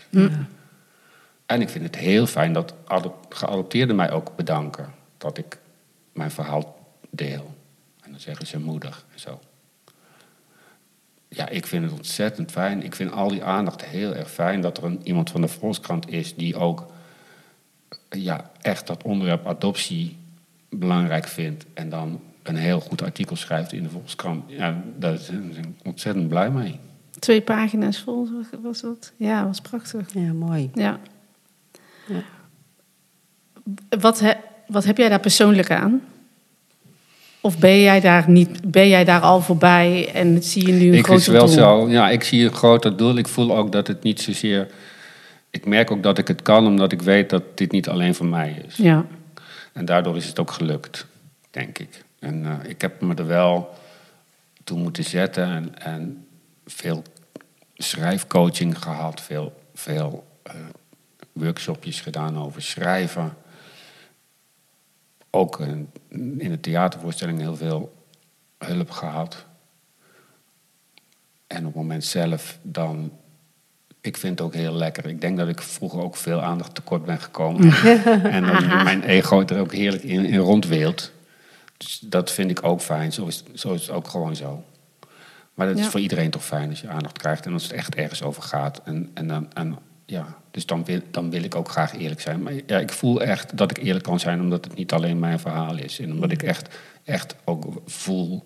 En 1.46 1.62
ik 1.62 1.70
vind 1.70 1.84
het 1.86 1.96
heel 1.98 2.28
fijn 2.28 2.54
dat 2.54 2.74
adop- 2.86 3.34
geadopteerden 3.34 3.96
mij 3.96 4.12
ook 4.12 4.36
bedanken. 4.36 4.94
Dat 5.18 5.38
ik 5.38 5.58
mijn 6.14 6.32
verhaal 6.32 6.80
deel. 7.10 7.56
En 8.02 8.12
dan 8.12 8.20
zeggen 8.20 8.48
ze 8.48 8.60
moedig 8.60 9.06
en 9.14 9.20
zo. 9.20 9.40
Ja, 11.28 11.50
ik 11.50 11.66
vind 11.66 11.84
het 11.84 11.94
ontzettend 11.94 12.52
fijn. 12.52 12.84
Ik 12.84 12.96
vind 12.96 13.12
al 13.12 13.28
die 13.28 13.44
aandacht 13.44 13.86
heel 13.86 14.16
erg 14.16 14.32
fijn 14.32 14.62
dat 14.62 14.78
er 14.78 14.84
een, 14.84 15.00
iemand 15.04 15.30
van 15.30 15.42
de 15.42 15.48
Volkskrant 15.48 16.10
is 16.12 16.36
die 16.36 16.56
ook 16.56 16.86
ja, 18.10 18.52
echt 18.62 18.88
dat 18.88 19.04
onderwerp 19.04 19.48
adoptie 19.48 20.18
belangrijk 20.70 21.28
vindt. 21.28 21.66
En 21.74 21.90
dan 21.90 22.22
een 22.48 22.56
heel 22.56 22.80
goed 22.80 23.02
artikel 23.04 23.36
schrijft 23.36 23.74
in 23.74 23.84
de 23.84 23.90
Volkskrant. 23.90 24.44
Ja, 24.48 24.82
daar 24.98 25.18
zijn 25.18 25.54
we 25.54 25.60
ontzettend 25.84 26.28
blij 26.28 26.50
mee. 26.52 26.80
twee 27.20 27.42
pagina's 27.42 28.00
vol 28.00 28.30
was 28.62 28.82
dat? 28.82 29.12
Ja, 29.18 29.46
was 29.46 29.62
prachtig. 29.62 30.14
Ja, 30.14 30.34
mooi. 30.34 30.70
Ja. 30.74 31.00
Wat, 34.00 34.20
he- 34.20 34.38
wat 34.68 34.84
heb 34.86 34.98
jij 34.98 35.10
daar 35.10 35.20
persoonlijk 35.20 35.72
aan? 35.72 36.02
Of 37.42 37.58
ben 37.60 37.80
jij 37.80 38.00
daar, 38.00 38.30
niet, 38.30 38.72
ben 38.72 38.88
jij 38.90 39.04
daar 39.04 39.22
al 39.22 39.42
voorbij 39.42 40.12
en 40.14 40.44
zie 40.44 40.68
je 40.68 40.74
nu 40.74 40.88
een 40.88 40.94
ik 40.94 41.08
is 41.08 41.24
groter 41.28 41.32
wel 41.32 41.46
doel? 41.46 41.54
zo. 41.56 41.90
Ja, 41.90 42.10
ik 42.10 42.24
zie 42.24 42.46
een 42.46 42.54
groter 42.54 42.98
doel. 42.98 43.18
Ik 43.18 43.28
voel 43.28 43.58
ook 43.58 43.72
dat 43.72 43.88
het 43.88 44.04
niet 44.04 44.22
zozeer. 44.22 44.68
Ik 45.50 45.66
merk 45.66 45.92
ook 45.92 46.04
dat 46.04 46.18
ik 46.18 46.28
het 46.28 46.42
kan, 46.42 46.68
omdat 46.68 46.92
ik 46.92 47.02
weet 47.02 47.30
dat 47.30 47.44
dit 47.58 47.72
niet 47.72 47.90
alleen 47.90 48.16
voor 48.16 48.26
mij 48.26 48.62
is. 48.68 48.76
Ja. 48.76 49.06
En 49.74 49.86
daardoor 49.86 50.16
is 50.18 50.28
het 50.28 50.40
ook 50.40 50.52
gelukt, 50.52 51.06
denk 51.52 51.80
ik. 51.80 52.04
En 52.26 52.46
eh, 52.46 52.70
ik 52.70 52.82
heb 52.82 53.02
me 53.02 53.16
er 53.16 53.28
wel 53.28 53.74
toe 54.64 54.80
moeten 54.80 55.04
zetten 55.04 55.48
en, 55.48 55.80
en 55.80 56.28
veel 56.66 57.04
schrijfcoaching 57.74 58.82
gehad, 58.82 59.22
veel, 59.22 59.62
veel 59.74 60.28
eh, 60.44 60.56
workshopjes 61.32 62.02
gedaan 62.02 62.38
over 62.38 62.62
schrijven. 62.62 63.34
Ook 65.30 65.60
in 65.60 66.50
de 66.50 66.60
theatervoorstelling 66.60 67.40
heel 67.40 67.56
veel 67.56 67.94
hulp 68.58 68.92
gehad. 68.92 69.46
En 71.48 71.60
op 71.60 71.66
het 71.66 71.76
moment 71.76 72.06
zelf 72.06 72.58
dan. 72.62 73.12
Ik 74.02 74.18
vind 74.18 74.40
het 74.40 74.48
ook 74.48 74.54
heel 74.54 74.74
lekker. 74.74 75.06
Ik 75.06 75.22
denk 75.22 75.38
dat 75.38 75.48
ik 75.48 75.62
vroeger 75.62 76.02
ook 76.02 76.16
veel 76.16 76.42
aandacht 76.42 76.76
tekort 76.76 77.06
ben 77.06 77.20
gekomen. 77.20 77.74
en 78.38 78.46
dat 78.46 78.84
mijn 78.84 79.04
ego 79.04 79.46
er 79.46 79.60
ook 79.60 79.74
heerlijk 79.74 80.04
in, 80.04 80.26
in 80.26 80.40
rondweelt. 80.40 81.14
Dus 81.78 82.00
dat 82.00 82.32
vind 82.32 82.50
ik 82.50 82.64
ook 82.64 82.82
fijn. 82.82 83.14
Zo 83.14 83.26
is, 83.26 83.44
zo 83.54 83.74
is 83.74 83.82
het 83.82 83.96
ook 83.96 84.08
gewoon 84.08 84.36
zo. 84.36 84.64
Maar 85.54 85.68
dat 85.68 85.78
is 85.78 85.88
voor 85.88 86.00
iedereen 86.00 86.30
toch 86.30 86.46
fijn 86.46 86.70
als 86.70 86.82
je 86.82 86.88
aandacht 86.88 87.18
krijgt 87.18 87.46
en 87.46 87.54
als 87.54 87.64
het 87.64 87.72
echt 87.72 87.96
ergens 87.96 88.24
over 88.24 88.44
gaat. 88.44 88.82
En, 88.84 89.12
en, 89.14 89.28
dan, 89.28 89.54
en 89.54 89.78
ja, 90.06 90.38
dus 90.52 90.66
dan 90.66 90.86
wil, 90.86 91.00
dan 91.12 91.30
wil 91.30 91.44
ik 91.44 91.56
ook 91.56 91.70
graag 91.70 91.98
eerlijk 91.98 92.22
zijn. 92.22 92.44
Maar 92.44 92.54
ja, 92.66 92.80
ik 92.80 92.92
voel 92.92 93.22
echt 93.22 93.58
dat 93.58 93.72
ik 93.72 93.84
eerlijk 93.84 94.04
kan 94.04 94.20
zijn, 94.20 94.42
omdat 94.42 94.66
het 94.66 94.76
niet 94.76 94.92
alleen 94.92 95.20
mijn 95.20 95.40
verhaal 95.40 95.78
is. 95.78 96.00
En 96.00 96.12
omdat 96.12 96.32
ik 96.32 96.44
echt, 96.44 96.76
echt 97.04 97.36
ook 97.44 97.82
voel 97.86 98.46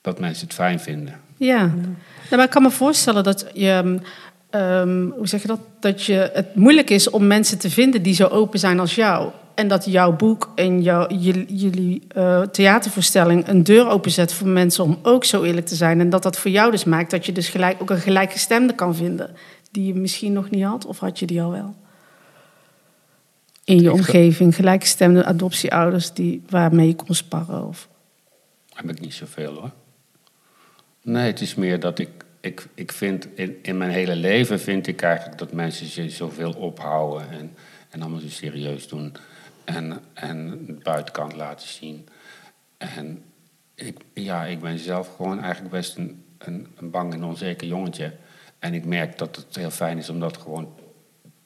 dat 0.00 0.18
mensen 0.20 0.46
het 0.46 0.54
fijn 0.54 0.80
vinden. 0.80 1.20
Ja. 1.36 1.66
Nou, 1.66 1.96
maar 2.30 2.44
ik 2.44 2.50
kan 2.50 2.62
me 2.62 2.70
voorstellen 2.70 3.24
dat 3.24 3.46
je, 3.54 4.00
ehm, 4.50 5.08
hoe 5.10 5.28
zeg 5.28 5.42
je 5.42 5.48
dat? 5.48 5.60
Dat 5.80 6.04
je, 6.04 6.30
het 6.32 6.54
moeilijk 6.54 6.90
is 6.90 7.10
om 7.10 7.26
mensen 7.26 7.58
te 7.58 7.70
vinden 7.70 8.02
die 8.02 8.14
zo 8.14 8.26
open 8.26 8.58
zijn 8.58 8.80
als 8.80 8.94
jou. 8.94 9.30
En 9.56 9.68
dat 9.68 9.84
jouw 9.84 10.16
boek 10.16 10.52
en 10.54 10.82
jouw, 10.82 11.08
jullie, 11.48 12.02
eh, 12.08 12.42
theatervoorstelling 12.42 13.48
een 13.48 13.64
deur 13.64 13.88
openzet 13.88 14.32
voor 14.32 14.48
mensen 14.48 14.84
om 14.84 14.98
ook 15.02 15.24
zo 15.24 15.42
eerlijk 15.42 15.66
te 15.66 15.74
zijn. 15.74 16.00
En 16.00 16.10
dat 16.10 16.22
dat 16.22 16.38
voor 16.38 16.50
jou 16.50 16.70
dus 16.70 16.84
maakt 16.84 17.10
dat 17.10 17.26
je 17.26 17.32
dus 17.32 17.48
gelijk, 17.48 17.82
ook 17.82 17.90
een 17.90 18.00
gelijkgestemde 18.00 18.74
kan 18.74 18.94
vinden. 18.94 19.36
Die 19.70 19.86
je 19.86 19.94
misschien 19.94 20.32
nog 20.32 20.50
niet 20.50 20.64
had, 20.64 20.86
of 20.86 20.98
had 20.98 21.18
je 21.18 21.26
die 21.26 21.42
al 21.42 21.50
wel? 21.50 21.74
In 23.64 23.80
je 23.80 23.92
omgeving, 23.92 24.54
gelijkgestemde 24.54 25.24
adoptieouders 25.24 26.12
die, 26.12 26.42
waarmee 26.48 26.86
je 26.86 26.96
kon 26.96 27.14
sparren. 27.14 27.66
Of... 27.66 27.88
Heb 28.72 28.90
ik 28.90 29.00
niet 29.00 29.14
zoveel 29.14 29.54
hoor. 29.54 29.70
Nee, 31.02 31.26
het 31.26 31.40
is 31.40 31.54
meer 31.54 31.80
dat 31.80 31.98
ik, 31.98 32.10
ik, 32.40 32.66
ik 32.74 32.92
vind, 32.92 33.28
in, 33.34 33.56
in 33.62 33.76
mijn 33.76 33.90
hele 33.90 34.16
leven 34.16 34.60
vind 34.60 34.86
ik 34.86 35.02
eigenlijk 35.02 35.38
dat 35.38 35.52
mensen 35.52 35.86
zich 35.86 36.12
zoveel 36.12 36.52
ophouden 36.52 37.30
en, 37.30 37.54
en 37.90 38.00
allemaal 38.00 38.20
zo 38.20 38.28
serieus 38.28 38.88
doen. 38.88 39.16
En, 39.66 40.02
en 40.14 40.66
de 40.66 40.72
buitenkant 40.72 41.34
laten 41.34 41.68
zien. 41.68 42.08
En 42.76 43.22
ik, 43.74 43.98
ja, 44.14 44.44
ik 44.44 44.60
ben 44.60 44.78
zelf 44.78 45.16
gewoon 45.16 45.40
eigenlijk 45.40 45.74
best 45.74 45.96
een, 45.96 46.24
een, 46.38 46.66
een 46.76 46.90
bang 46.90 47.12
en 47.12 47.24
onzeker 47.24 47.66
jongetje. 47.66 48.12
En 48.58 48.74
ik 48.74 48.84
merk 48.84 49.18
dat 49.18 49.36
het 49.36 49.56
heel 49.56 49.70
fijn 49.70 49.98
is 49.98 50.08
om 50.08 50.20
dat 50.20 50.36
gewoon 50.36 50.74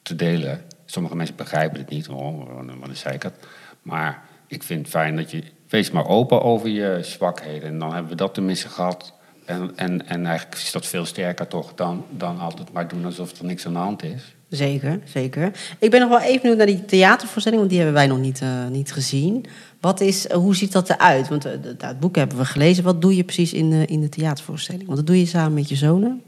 te 0.02 0.14
delen. 0.14 0.64
Sommige 0.84 1.16
mensen 1.16 1.36
begrijpen 1.36 1.78
het 1.78 1.88
niet, 1.88 2.08
oh, 2.08 2.56
wat 2.78 2.88
een 2.88 2.96
zeikert. 2.96 3.46
Maar 3.82 4.22
ik 4.46 4.62
vind 4.62 4.80
het 4.80 4.90
fijn 4.90 5.16
dat 5.16 5.30
je... 5.30 5.42
Wees 5.68 5.90
maar 5.90 6.06
open 6.06 6.42
over 6.42 6.68
je 6.68 6.98
zwakheden. 7.02 7.68
En 7.68 7.78
dan 7.78 7.92
hebben 7.92 8.10
we 8.10 8.16
dat 8.16 8.34
tenminste 8.34 8.68
gehad. 8.68 9.14
En, 9.44 9.72
en, 9.76 10.06
en 10.06 10.26
eigenlijk 10.26 10.56
is 10.56 10.72
dat 10.72 10.86
veel 10.86 11.04
sterker 11.04 11.46
toch 11.46 11.74
dan, 11.74 12.06
dan 12.10 12.38
altijd 12.38 12.72
maar 12.72 12.88
doen 12.88 13.04
alsof 13.04 13.38
er 13.38 13.44
niks 13.44 13.66
aan 13.66 13.72
de 13.72 13.78
hand 13.78 14.02
is. 14.02 14.34
Zeker, 14.50 15.00
zeker. 15.04 15.52
Ik 15.78 15.90
ben 15.90 16.00
nog 16.00 16.08
wel 16.08 16.20
even 16.20 16.40
benieuwd 16.40 16.56
naar 16.56 16.66
die 16.66 16.84
theatervoorstelling, 16.84 17.60
want 17.60 17.72
die 17.72 17.80
hebben 17.80 17.98
wij 17.98 18.06
nog 18.06 18.18
niet, 18.18 18.40
eh, 18.40 18.68
niet 18.68 18.92
gezien. 18.92 19.44
Wat 19.80 20.00
is, 20.00 20.26
eh, 20.26 20.36
hoe 20.36 20.56
ziet 20.56 20.72
dat 20.72 20.90
eruit? 20.90 21.28
Want 21.28 21.46
uh, 21.46 21.52
het 21.78 22.00
boek 22.00 22.16
hebben 22.16 22.36
we 22.38 22.44
gelezen. 22.44 22.84
Wat 22.84 23.02
doe 23.02 23.16
je 23.16 23.24
precies 23.24 23.52
in, 23.52 23.70
de 23.70 23.86
in 23.86 24.00
de 24.00 24.08
theatervoorstelling? 24.08 24.84
Want 24.84 24.96
dat 24.96 25.06
doe 25.06 25.18
je 25.18 25.26
samen 25.26 25.54
met 25.54 25.68
je 25.68 25.76
zonen. 25.76 26.22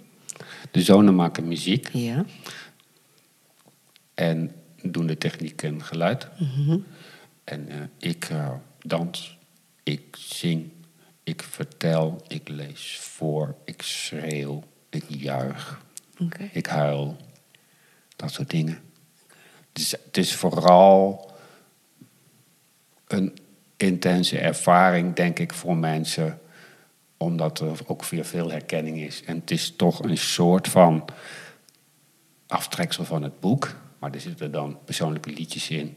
De 0.70 0.82
zonen 0.82 1.14
maken 1.14 1.48
muziek. 1.48 1.88
Ja. 1.92 2.24
En 4.14 4.52
doen 4.82 5.06
de 5.06 5.18
techniek 5.18 5.62
en 5.62 5.82
geluid. 5.82 6.28
Mhm. 6.38 6.78
En 7.44 7.68
ik 7.98 8.28
dans, 8.80 9.38
ik 9.82 10.16
zing, 10.18 10.70
ik 11.24 11.42
vertel, 11.42 12.22
ik 12.26 12.48
lees 12.48 12.98
voor, 13.00 13.54
ik 13.64 13.82
schreeuw, 13.82 14.62
ik 14.90 15.04
juich, 15.08 15.82
okay. 16.18 16.50
ik 16.52 16.66
huil. 16.66 17.16
Dat 18.22 18.32
soort 18.32 18.50
dingen. 18.50 18.80
Dus 19.72 19.90
het 19.90 20.16
is 20.16 20.34
vooral 20.34 21.30
een 23.06 23.38
intense 23.76 24.38
ervaring, 24.38 25.14
denk 25.14 25.38
ik, 25.38 25.52
voor 25.52 25.76
mensen. 25.76 26.40
Omdat 27.16 27.60
er 27.60 27.80
ook 27.86 28.04
weer 28.04 28.24
veel 28.24 28.50
herkenning 28.50 29.00
is. 29.00 29.24
En 29.24 29.36
het 29.36 29.50
is 29.50 29.76
toch 29.76 30.02
een 30.02 30.18
soort 30.18 30.68
van 30.68 31.04
aftreksel 32.46 33.04
van 33.04 33.22
het 33.22 33.40
boek. 33.40 33.74
Maar 33.98 34.14
er 34.14 34.20
zitten 34.20 34.52
dan 34.52 34.78
persoonlijke 34.84 35.30
liedjes 35.30 35.70
in. 35.70 35.96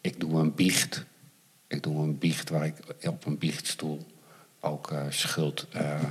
Ik 0.00 0.20
doe 0.20 0.40
een 0.40 0.54
biecht. 0.54 1.04
Ik 1.66 1.82
doe 1.82 2.02
een 2.02 2.18
biecht 2.18 2.50
waar 2.50 2.66
ik 2.66 2.74
op 3.02 3.26
een 3.26 3.38
biechtstoel 3.38 4.06
ook 4.60 4.90
uh, 4.90 5.02
schuld, 5.08 5.66
uh, 5.76 6.02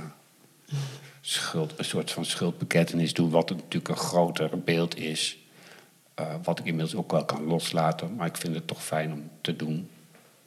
schuld, 1.20 1.78
een 1.78 1.84
soort 1.84 2.10
van 2.10 2.24
schuldbekentenis 2.24 3.14
doe. 3.14 3.30
Wat 3.30 3.50
natuurlijk 3.50 3.88
een 3.88 3.96
groter 3.96 4.62
beeld 4.62 4.96
is. 4.96 5.39
Uh, 6.20 6.34
wat 6.42 6.58
ik 6.58 6.64
inmiddels 6.64 6.94
ook 6.94 7.10
wel 7.10 7.24
kan 7.24 7.44
loslaten. 7.44 8.14
Maar 8.14 8.26
ik 8.26 8.36
vind 8.36 8.54
het 8.54 8.66
toch 8.66 8.84
fijn 8.84 9.12
om 9.12 9.30
te 9.40 9.56
doen. 9.56 9.88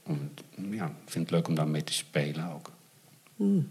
Om, 0.03 0.31
ja, 0.69 0.85
ik 0.85 1.11
vind 1.11 1.23
het 1.23 1.31
leuk 1.31 1.47
om 1.47 1.55
daarmee 1.55 1.83
te 1.83 1.93
spelen 1.93 2.51
ook. 2.53 2.71
Hmm. 3.35 3.67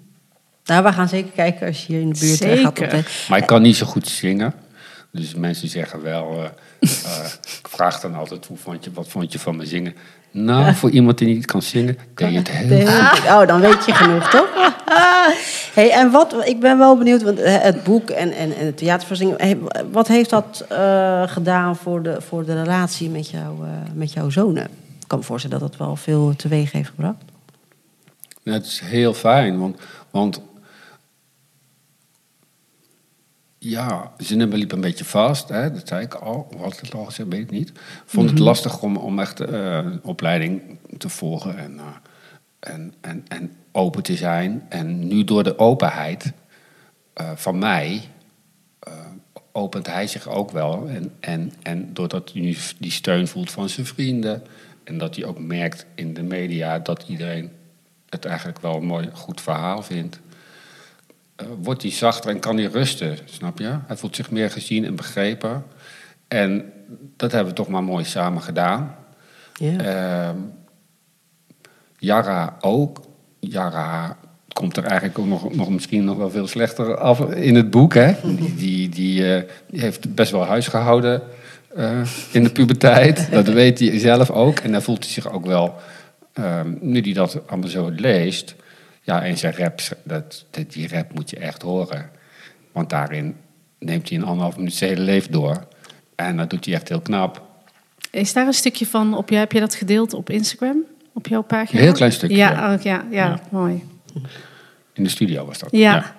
Nou, 0.64 0.84
we 0.84 0.92
gaan 0.92 1.08
zeker 1.08 1.30
kijken 1.30 1.66
als 1.66 1.86
je 1.86 1.92
hier 1.92 2.02
in 2.02 2.12
de 2.12 2.18
buurt 2.18 2.38
zeker. 2.38 2.62
gaat. 2.62 2.80
Op 2.80 2.90
de... 2.90 3.26
Maar 3.28 3.38
ik 3.38 3.46
kan 3.46 3.62
niet 3.62 3.76
zo 3.76 3.86
goed 3.86 4.08
zingen. 4.08 4.54
Dus 5.10 5.34
mensen 5.34 5.68
zeggen 5.68 6.02
wel... 6.02 6.32
Uh, 6.32 6.44
uh, 6.80 7.24
ik 7.60 7.68
vraag 7.68 8.00
dan 8.00 8.14
altijd, 8.14 8.46
hoe 8.46 8.56
vond 8.56 8.84
je, 8.84 8.92
wat 8.92 9.08
vond 9.08 9.32
je 9.32 9.38
van 9.38 9.56
me 9.56 9.66
zingen? 9.66 9.94
Nou, 10.32 10.74
voor 10.74 10.90
iemand 10.90 11.18
die 11.18 11.28
niet 11.28 11.46
kan 11.46 11.62
zingen, 11.62 11.96
deed 12.14 12.30
je 12.30 12.38
het 12.38 12.50
heel 12.50 12.86
goed. 12.86 13.26
Oh, 13.26 13.46
dan 13.46 13.60
weet 13.60 13.84
je 13.84 13.94
genoeg, 13.94 14.30
toch? 14.30 14.48
hey, 15.74 15.90
en 15.90 16.10
wat, 16.10 16.46
ik 16.46 16.60
ben 16.60 16.78
wel 16.78 16.96
benieuwd, 16.98 17.22
want 17.22 17.38
het 17.42 17.84
boek 17.84 18.10
en, 18.10 18.32
en, 18.32 18.56
en 18.56 18.66
de 18.66 18.74
theatervoorstelling... 18.74 19.60
wat 19.90 20.08
heeft 20.08 20.30
dat 20.30 20.64
uh, 20.72 21.22
gedaan 21.26 21.76
voor 21.76 22.02
de, 22.02 22.20
voor 22.20 22.44
de 22.44 22.62
relatie 22.62 23.10
met, 23.10 23.30
jou, 23.30 23.64
uh, 23.64 23.68
met 23.94 24.12
jouw 24.12 24.30
zonen? 24.30 24.64
Ik 25.00 25.08
kan 25.08 25.18
me 25.18 25.24
voorstellen 25.24 25.58
dat 25.58 25.70
dat 25.70 25.78
wel 25.78 25.96
veel 25.96 26.32
teweeg 26.36 26.72
heeft 26.72 26.88
gebracht. 26.88 27.16
Ja, 28.42 28.52
het 28.52 28.66
is 28.66 28.80
heel 28.84 29.14
fijn, 29.14 29.58
want... 29.58 29.76
want 30.10 30.40
ja, 33.70 34.12
zinnen 34.16 34.54
liepen 34.54 34.76
een 34.76 34.82
beetje 34.82 35.04
vast. 35.04 35.48
Hè? 35.48 35.72
Dat 35.72 35.88
zei 35.88 36.04
ik 36.04 36.14
al. 36.14 36.48
Of 36.54 36.60
had 36.60 36.72
ik 36.72 36.80
het 36.80 36.94
al 36.94 37.04
gezegd? 37.04 37.28
Weet 37.28 37.40
ik 37.40 37.50
niet. 37.50 37.68
Ik 37.68 37.76
vond 38.04 38.30
het 38.30 38.38
lastig 38.38 38.82
om, 38.82 38.96
om 38.96 39.18
echt 39.18 39.40
uh, 39.40 39.48
een 39.74 40.00
opleiding 40.02 40.78
te 40.98 41.08
volgen 41.08 41.58
en, 41.58 41.74
uh, 41.74 41.82
en, 42.60 42.94
en, 43.00 43.24
en 43.28 43.52
open 43.72 44.02
te 44.02 44.16
zijn. 44.16 44.66
En 44.68 45.08
nu 45.08 45.24
door 45.24 45.44
de 45.44 45.58
openheid 45.58 46.32
uh, 47.20 47.30
van 47.34 47.58
mij 47.58 48.02
opent 49.52 49.86
hij 49.86 50.06
zich 50.06 50.28
ook 50.28 50.50
wel. 50.50 50.88
En, 50.88 51.12
en, 51.20 51.52
en 51.62 51.90
doordat 51.92 52.30
hij 52.32 52.42
nu 52.42 52.56
die 52.78 52.90
steun 52.90 53.28
voelt 53.28 53.50
van 53.50 53.68
zijn 53.68 53.86
vrienden. 53.86 54.42
En 54.84 54.98
dat 54.98 55.16
hij 55.16 55.24
ook 55.24 55.38
merkt 55.38 55.86
in 55.94 56.14
de 56.14 56.22
media 56.22 56.78
dat 56.78 57.04
iedereen 57.08 57.50
het 58.08 58.24
eigenlijk 58.24 58.60
wel 58.60 58.76
een 58.76 58.86
mooi, 58.86 59.08
goed 59.12 59.40
verhaal 59.40 59.82
vindt. 59.82 60.20
Uh, 61.36 61.46
wordt 61.62 61.82
hij 61.82 61.90
zachter 61.90 62.30
en 62.30 62.40
kan 62.40 62.56
hij 62.56 62.66
rusten, 62.66 63.18
snap 63.24 63.58
je? 63.58 63.78
Hij 63.86 63.96
voelt 63.96 64.16
zich 64.16 64.30
meer 64.30 64.50
gezien 64.50 64.84
en 64.84 64.96
begrepen. 64.96 65.64
En 66.28 66.72
dat 67.16 67.32
hebben 67.32 67.50
we 67.50 67.56
toch 67.56 67.68
maar 67.68 67.84
mooi 67.84 68.04
samen 68.04 68.42
gedaan. 68.42 68.94
Ja. 69.54 70.30
Uh, 70.30 70.36
Jara 71.98 72.56
ook. 72.60 73.00
Jara 73.40 74.16
komt 74.52 74.76
er 74.76 74.84
eigenlijk 74.84 75.18
ook 75.18 75.26
nog, 75.26 75.54
nog 75.54 75.70
misschien 75.70 76.04
nog 76.04 76.16
wel 76.16 76.30
veel 76.30 76.46
slechter 76.46 76.96
af 76.96 77.20
in 77.20 77.54
het 77.54 77.70
boek. 77.70 77.94
Hè? 77.94 78.14
Die, 78.22 78.54
die, 78.54 78.88
die, 78.88 79.20
uh, 79.20 79.42
die 79.66 79.80
heeft 79.80 80.14
best 80.14 80.32
wel 80.32 80.44
huis 80.44 80.68
gehouden 80.68 81.22
uh, 81.76 82.00
in 82.32 82.44
de 82.44 82.50
puberteit. 82.50 83.28
Dat 83.30 83.48
weet 83.48 83.78
hij 83.78 83.98
zelf 83.98 84.30
ook. 84.30 84.58
En 84.58 84.72
daar 84.72 84.82
voelt 84.82 85.04
hij 85.04 85.12
zich 85.12 85.32
ook 85.32 85.46
wel, 85.46 85.74
um, 86.34 86.78
nu 86.80 87.00
hij 87.00 87.12
dat 87.12 87.40
allemaal 87.46 87.68
zo 87.68 87.90
leest... 87.96 88.54
Ja, 89.02 89.22
en 89.22 89.38
zijn 89.38 89.56
rap, 89.56 89.80
dat, 90.02 90.44
die 90.68 90.88
rap 90.88 91.14
moet 91.14 91.30
je 91.30 91.36
echt 91.36 91.62
horen. 91.62 92.10
Want 92.72 92.90
daarin 92.90 93.36
neemt 93.78 94.08
hij 94.08 94.18
een 94.18 94.24
anderhalf 94.24 94.56
minuut 94.56 94.74
zijn 94.74 94.90
hele 94.90 95.02
leven 95.02 95.32
door. 95.32 95.66
En 96.14 96.36
dat 96.36 96.50
doet 96.50 96.64
hij 96.64 96.74
echt 96.74 96.88
heel 96.88 97.00
knap. 97.00 97.42
Is 98.10 98.32
daar 98.32 98.46
een 98.46 98.52
stukje 98.52 98.86
van, 98.86 99.16
op, 99.16 99.28
heb 99.28 99.52
je 99.52 99.60
dat 99.60 99.74
gedeeld 99.74 100.14
op 100.14 100.30
Instagram? 100.30 100.82
Op 101.12 101.26
jouw 101.26 101.42
pagina? 101.42 101.78
Een 101.78 101.84
heel 101.84 101.94
klein 101.94 102.12
stukje. 102.12 102.36
Ja, 102.36 102.50
ja. 102.50 102.74
Oh, 102.74 102.82
ja, 102.82 103.04
ja, 103.10 103.26
ja, 103.26 103.40
mooi. 103.50 103.84
In 104.92 105.02
de 105.02 105.08
studio 105.08 105.46
was 105.46 105.58
dat. 105.58 105.70
Ja. 105.70 105.94
ja. 105.94 106.14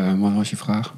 Uh, 0.00 0.20
wat 0.20 0.32
was 0.32 0.50
je 0.50 0.56
vraag? 0.56 0.94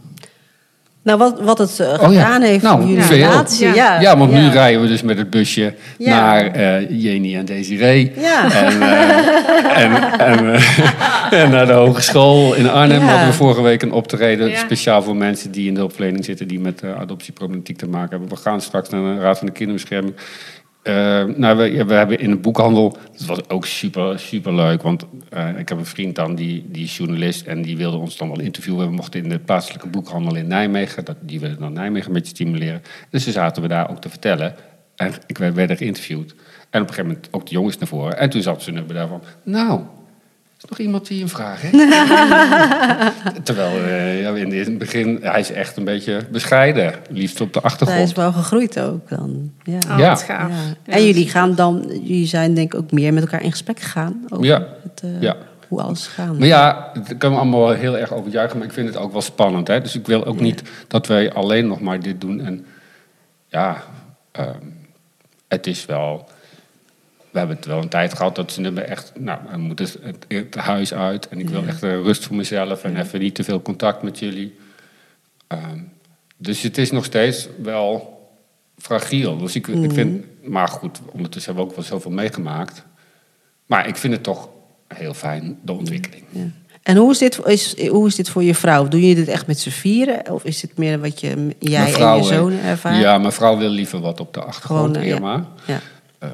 Nou, 1.09 1.21
wat, 1.21 1.41
wat 1.41 1.59
het 1.59 1.79
uh, 1.81 1.89
gedaan 1.93 2.09
oh, 2.09 2.15
ja. 2.15 2.41
heeft 2.41 2.63
nou, 2.63 2.81
voor 2.81 2.89
jullie 2.89 3.05
veel. 3.05 3.17
relatie. 3.17 3.67
Ja, 3.67 3.75
ja, 3.75 4.01
ja 4.01 4.19
want 4.19 4.33
nu 4.33 4.49
rijden 4.49 4.83
we 4.83 4.89
dus 4.89 5.03
met 5.03 5.19
het 5.19 5.31
busje 5.31 5.75
naar 5.99 6.57
uh, 6.57 6.91
Jenny 7.03 7.37
en 7.37 7.45
Desiree. 7.45 8.13
Ja. 8.17 8.53
En, 8.53 8.73
uh, 8.77 9.83
en, 9.83 10.19
en, 10.19 10.61
en, 11.41 11.51
naar 11.51 11.67
de 11.67 11.73
hogeschool 11.73 12.55
in 12.55 12.71
Arnhem 12.71 13.01
hadden 13.01 13.27
we 13.27 13.33
vorige 13.33 13.63
week 13.63 13.83
een 13.83 13.93
optreden. 13.93 14.57
Speciaal 14.57 15.03
voor 15.03 15.17
mensen 15.17 15.51
die 15.51 15.69
in 15.69 15.75
de 15.75 15.85
opleiding 15.85 16.25
zitten 16.25 16.49
die 16.49 16.61
met 16.61 16.83
adoptieproblematiek 16.99 17.79
te 17.79 17.89
maken 17.89 18.11
hebben. 18.11 18.29
We 18.29 18.37
gaan 18.37 18.61
straks 18.61 18.89
naar 18.89 19.15
de 19.15 19.21
Raad 19.21 19.39
van 19.39 19.47
de 19.47 19.53
Kinderbescherming. 19.53 20.15
Uh, 20.89 21.25
nou, 21.37 21.57
we, 21.57 21.85
we, 21.85 21.95
hebben 21.95 22.19
in 22.19 22.31
de 22.31 22.37
boekhandel, 22.37 22.97
dat 23.13 23.27
was 23.27 23.49
ook 23.49 23.67
super, 23.67 24.19
super 24.19 24.55
leuk, 24.55 24.83
want 24.83 25.05
uh, 25.35 25.59
ik 25.59 25.69
heb 25.69 25.79
een 25.79 25.87
vriend 25.87 26.15
dan, 26.15 26.35
die, 26.35 26.65
die 26.69 26.85
is 26.85 26.97
journalist 26.97 27.47
en 27.47 27.63
die 27.63 27.77
wilde 27.77 27.97
ons 27.97 28.17
dan 28.17 28.29
wel 28.29 28.41
interviewen. 28.41 28.87
We 28.89 28.95
mochten 28.95 29.23
in 29.23 29.29
de 29.29 29.39
plaatselijke 29.39 29.89
boekhandel 29.89 30.35
in 30.35 30.47
Nijmegen, 30.47 31.05
dat, 31.05 31.17
die 31.21 31.41
wilden 31.41 31.59
dan 31.59 31.73
Nijmegen 31.73 32.09
een 32.09 32.15
beetje 32.15 32.35
stimuleren. 32.35 32.83
Dus 33.11 33.25
toen 33.25 33.33
zaten 33.33 33.63
we 33.63 33.69
daar 33.69 33.91
ook 33.91 34.01
te 34.01 34.09
vertellen 34.09 34.55
en 34.97 35.13
ik 35.27 35.39
werd, 35.39 35.55
werd 35.55 35.79
geïnterviewd. 35.79 36.35
En 36.71 36.83
op 36.83 36.89
een 36.89 36.95
gegeven 36.95 37.07
moment 37.07 37.29
ook 37.31 37.47
de 37.47 37.53
jongens 37.53 37.79
naar 37.79 37.89
voren. 37.89 38.19
En 38.19 38.31
toen 38.31 38.43
zat 38.43 38.63
ze 38.63 38.73
er 38.73 38.95
daar 38.95 39.09
van, 39.09 39.23
nou, 39.43 39.81
is 40.59 40.65
nog 40.69 40.79
iemand 40.79 41.07
die 41.07 41.23
een 41.23 41.29
vraag 41.29 41.61
heeft? 41.61 41.73
Terwijl 43.47 43.77
uh, 43.79 44.21
ja, 44.23 44.35
in 44.35 44.53
het 44.53 44.79
begin, 44.79 45.19
hij 45.23 45.41
is 45.41 45.53
echt 45.53 45.77
een 45.77 45.85
beetje 45.85 46.27
bescheiden. 46.31 46.95
Liefst 47.11 47.41
op 47.41 47.53
de 47.53 47.61
achtergrond. 47.61 47.99
Hij 48.01 48.09
is 48.09 48.13
wel 48.13 48.33
gegroeid 48.33 48.81
ook 48.81 49.09
dan. 49.09 49.53
Ja. 49.63 49.79
Oh, 49.91 49.99
Ja. 49.99 50.15
gaaf. 50.15 50.51
Ja. 50.51 50.93
En 50.93 51.07
jullie 51.07 51.29
gaan 51.29 51.55
dan, 51.55 51.85
jullie 51.89 52.27
zijn 52.27 52.55
denk 52.55 52.73
ik 52.75 52.81
ook 52.81 52.93
meer 52.93 53.13
met 53.13 53.23
elkaar 53.23 53.43
in 53.43 53.51
gesprek 53.51 53.81
gegaan 53.81 54.25
over 54.29 54.45
Ja. 54.47 54.67
het, 54.83 55.03
uh, 55.05 55.21
Ja. 55.23 55.37
hoe 55.69 55.81
alles 55.83 56.07
gaat. 56.07 56.39
Maar 56.39 56.47
ja, 56.49 56.91
daar 56.95 57.05
kunnen 57.05 57.31
we 57.31 57.45
allemaal 57.45 57.71
heel 57.71 57.99
erg 57.99 58.13
over 58.13 58.31
juichen, 58.31 58.59
maar 58.59 58.67
ik 58.67 58.73
vind 58.73 58.89
het 58.89 58.97
ook 58.97 59.13
wel 59.13 59.23
spannend. 59.23 59.69
Hè? 59.69 59.81
Dus 59.81 59.95
ik 59.95 60.07
wil 60.07 60.25
ook 60.25 60.41
niet 60.41 60.63
dat 60.89 61.07
wij 61.07 61.33
alleen 61.33 61.67
nog 61.67 61.81
maar 61.81 62.01
dit 62.01 62.21
doen. 62.21 62.41
En 62.41 62.67
ja, 63.47 63.83
ehm, 64.33 64.49
het 65.49 65.67
is 65.67 65.87
wel. 65.87 66.29
We 67.39 67.45
hebben 67.47 67.63
het 67.63 67.75
wel 67.75 67.83
een 67.83 67.89
tijd 67.89 68.15
gehad 68.15 68.35
dat 68.35 68.53
ze 68.53 68.61
me 68.61 68.81
echt. 68.81 69.13
Nou, 69.19 69.39
we 69.51 69.59
moeten 69.59 69.89
het, 70.03 70.25
het 70.29 70.55
huis 70.55 70.95
uit 70.95 71.29
en 71.29 71.39
ik 71.39 71.49
wil 71.49 71.65
echt 71.67 71.83
uh, 71.83 71.91
rust 71.91 72.27
voor 72.27 72.37
mezelf 72.37 72.85
en 72.85 72.97
even 72.97 73.21
niet 73.21 73.35
te 73.35 73.45
veel 73.45 73.63
contact 73.63 74.03
met 74.03 74.19
jullie. 74.19 74.57
Ehm, 75.47 75.79
dus 76.37 76.63
het 76.63 76.79
is 76.79 76.91
nog 76.91 77.05
steeds 77.05 77.49
wel 77.63 78.19
fragiel. 78.79 79.39
Dus 79.39 79.55
ik, 79.55 79.67
ik 79.67 79.93
vind. 79.93 80.25
Maar 80.43 80.69
goed, 80.69 81.01
ondertussen 81.13 81.55
hebben 81.55 81.65
we 81.65 81.71
ook 81.71 81.77
wel 81.77 81.99
zoveel 81.99 82.11
meegemaakt. 82.11 82.85
Maar 83.67 83.89
ik 83.89 83.97
vind 83.97 84.13
het 84.13 84.23
toch 84.23 84.49
heel 84.87 85.15
fijn, 85.15 85.59
de 85.63 85.73
ontwikkeling. 85.73 86.25
Ja. 86.31 86.51
En 86.83 86.97
hoe 86.97 87.11
is, 87.11 87.19
dit, 87.19 87.47
is, 87.47 87.89
hoe 87.89 88.07
is 88.07 88.15
dit 88.15 88.29
voor 88.29 88.43
je 88.43 88.55
vrouw? 88.55 88.89
Doen 88.89 89.01
jullie 89.01 89.15
dit 89.15 89.29
echt 89.29 89.47
met 89.47 89.61
z'n 89.61 89.71
vieren? 89.71 90.31
Of 90.31 90.45
is 90.45 90.61
dit 90.61 90.77
meer 90.77 91.01
wat 91.01 91.21
je, 91.21 91.55
jij 91.59 91.89
vrouw, 91.89 92.19
en 92.19 92.25
je 92.25 92.31
eh, 92.31 92.37
zonen 92.37 92.63
ervaren? 92.63 92.99
Ja, 92.99 93.19
mijn 93.19 93.33
vrouw 93.33 93.57
wil 93.57 93.69
liever 93.69 94.01
wat 94.01 94.21
op 94.21 94.35
de 94.35 94.41
achtergrond, 94.41 94.97
Gewoon, 94.97 95.03
eh. 95.03 95.15
Irma. 95.15 95.47
Ja. 95.67 95.81
ehm, 96.19 96.33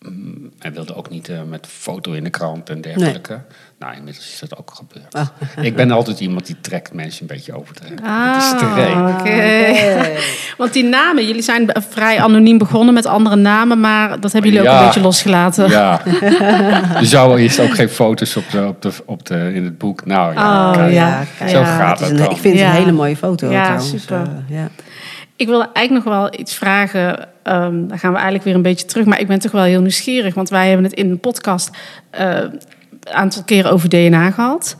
mm, 0.00 0.50
hij 0.58 0.72
wilde 0.72 0.94
ook 0.96 1.10
niet 1.10 1.28
eh, 1.28 1.42
met 1.48 1.66
foto 1.70 2.12
in 2.12 2.24
de 2.24 2.30
krant 2.30 2.70
en 2.70 2.80
dergelijke. 2.80 3.40
Nou, 3.78 3.94
inmiddels 3.96 4.32
is 4.32 4.38
dat 4.48 4.58
ook 4.58 4.70
gebeurd. 4.74 5.14
Ah. 5.14 5.26
Ik 5.64 5.76
ben 5.76 5.90
altijd 5.90 6.20
iemand 6.20 6.46
die 6.46 6.56
trekt 6.60 6.92
mensen 6.92 7.20
een 7.22 7.26
beetje 7.36 7.56
over 7.56 7.74
de, 7.74 8.02
Ah, 8.04 8.40
streep. 8.40 9.20
oké. 9.20 9.66
Want 10.58 10.72
die 10.72 10.84
namen, 10.84 11.26
jullie 11.26 11.42
zijn 11.42 11.70
vrij 11.88 12.20
anoniem 12.20 12.58
begonnen 12.58 12.94
met 12.94 13.06
andere 13.06 13.36
namen, 13.36 13.80
maar 13.80 14.20
dat 14.20 14.32
hebben 14.32 14.52
jullie 14.52 14.68
ook 14.68 14.78
een 14.78 14.84
beetje 14.84 15.00
losgelaten. 15.00 15.68
Ja. 15.70 16.00
er 16.96 17.06
zou 17.06 17.38
eerst 17.40 17.60
ook 17.60 17.74
geen 17.74 17.88
foto's 17.88 18.36
op 18.36 18.50
de, 18.50 18.66
op 18.66 18.82
de, 18.82 18.92
op 19.06 19.26
de, 19.26 19.50
in 19.54 19.64
het 19.64 19.78
boek. 19.78 20.06
Nou 20.06 20.34
ja, 20.34 20.68
Oh, 20.70 20.76
kijk, 20.76 20.92
ja. 20.92 21.24
kijk, 21.38 21.50
zo 21.50 21.58
Ja, 21.58 21.76
gaat 21.76 22.00
het 22.00 22.10
een- 22.10 22.30
ik 22.30 22.36
vind 22.36 22.58
het 22.58 22.64
een 22.68 22.72
hele 22.74 22.92
mooie 22.92 23.16
foto 23.16 23.50
Ja, 23.50 23.62
trouwens. 23.62 23.90
super. 23.90 24.20
Eh, 24.20 24.56
ja. 24.56 24.68
Ik 25.38 25.46
wil 25.46 25.72
eigenlijk 25.72 26.04
nog 26.04 26.14
wel 26.14 26.40
iets 26.40 26.54
vragen. 26.54 27.28
ehm 27.42 27.86
dan 27.86 27.98
gaan 27.98 28.10
we 28.10 28.16
eigenlijk 28.16 28.44
weer 28.44 28.54
een 28.54 28.62
beetje 28.62 28.86
terug. 28.86 29.06
Maar 29.06 29.20
ik 29.20 29.26
ben 29.26 29.38
toch 29.38 29.52
wel 29.52 29.62
heel 29.62 29.80
nieuwsgierig. 29.80 30.34
Want 30.34 30.48
wij 30.48 30.66
hebben 30.66 30.84
het 30.84 30.94
in 30.94 31.10
een 31.10 31.20
podcast 31.20 31.70
eh, 32.10 32.36
een 32.36 33.12
aantal 33.12 33.42
keren 33.44 33.70
over 33.70 33.88
DNA 33.88 34.30
gehad. 34.30 34.76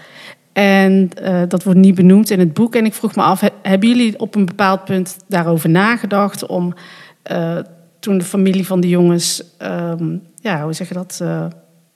En 0.52 1.10
eh, 1.22 1.42
dat 1.48 1.62
wordt 1.64 1.78
niet 1.78 1.94
benoemd 1.94 2.30
in 2.30 2.38
het 2.38 2.52
boek. 2.54 2.74
En 2.74 2.84
ik 2.84 2.94
vroeg 2.94 3.14
me 3.16 3.22
af, 3.22 3.40
he- 3.40 3.48
hebben 3.62 3.88
jullie 3.88 4.18
op 4.20 4.34
een 4.34 4.46
bepaald 4.46 4.84
punt 4.84 5.16
daarover 5.28 5.68
nagedacht? 5.68 6.46
Om 6.46 6.74
eh, 7.22 7.58
toen 8.00 8.18
de 8.18 8.24
familie 8.24 8.66
van 8.66 8.80
de 8.80 8.88
jongens, 8.88 9.42
ehm, 9.58 10.16
ja, 10.40 10.62
hoe 10.62 10.72
zeg 10.72 10.88
je 10.88 10.94
dat, 10.94 11.20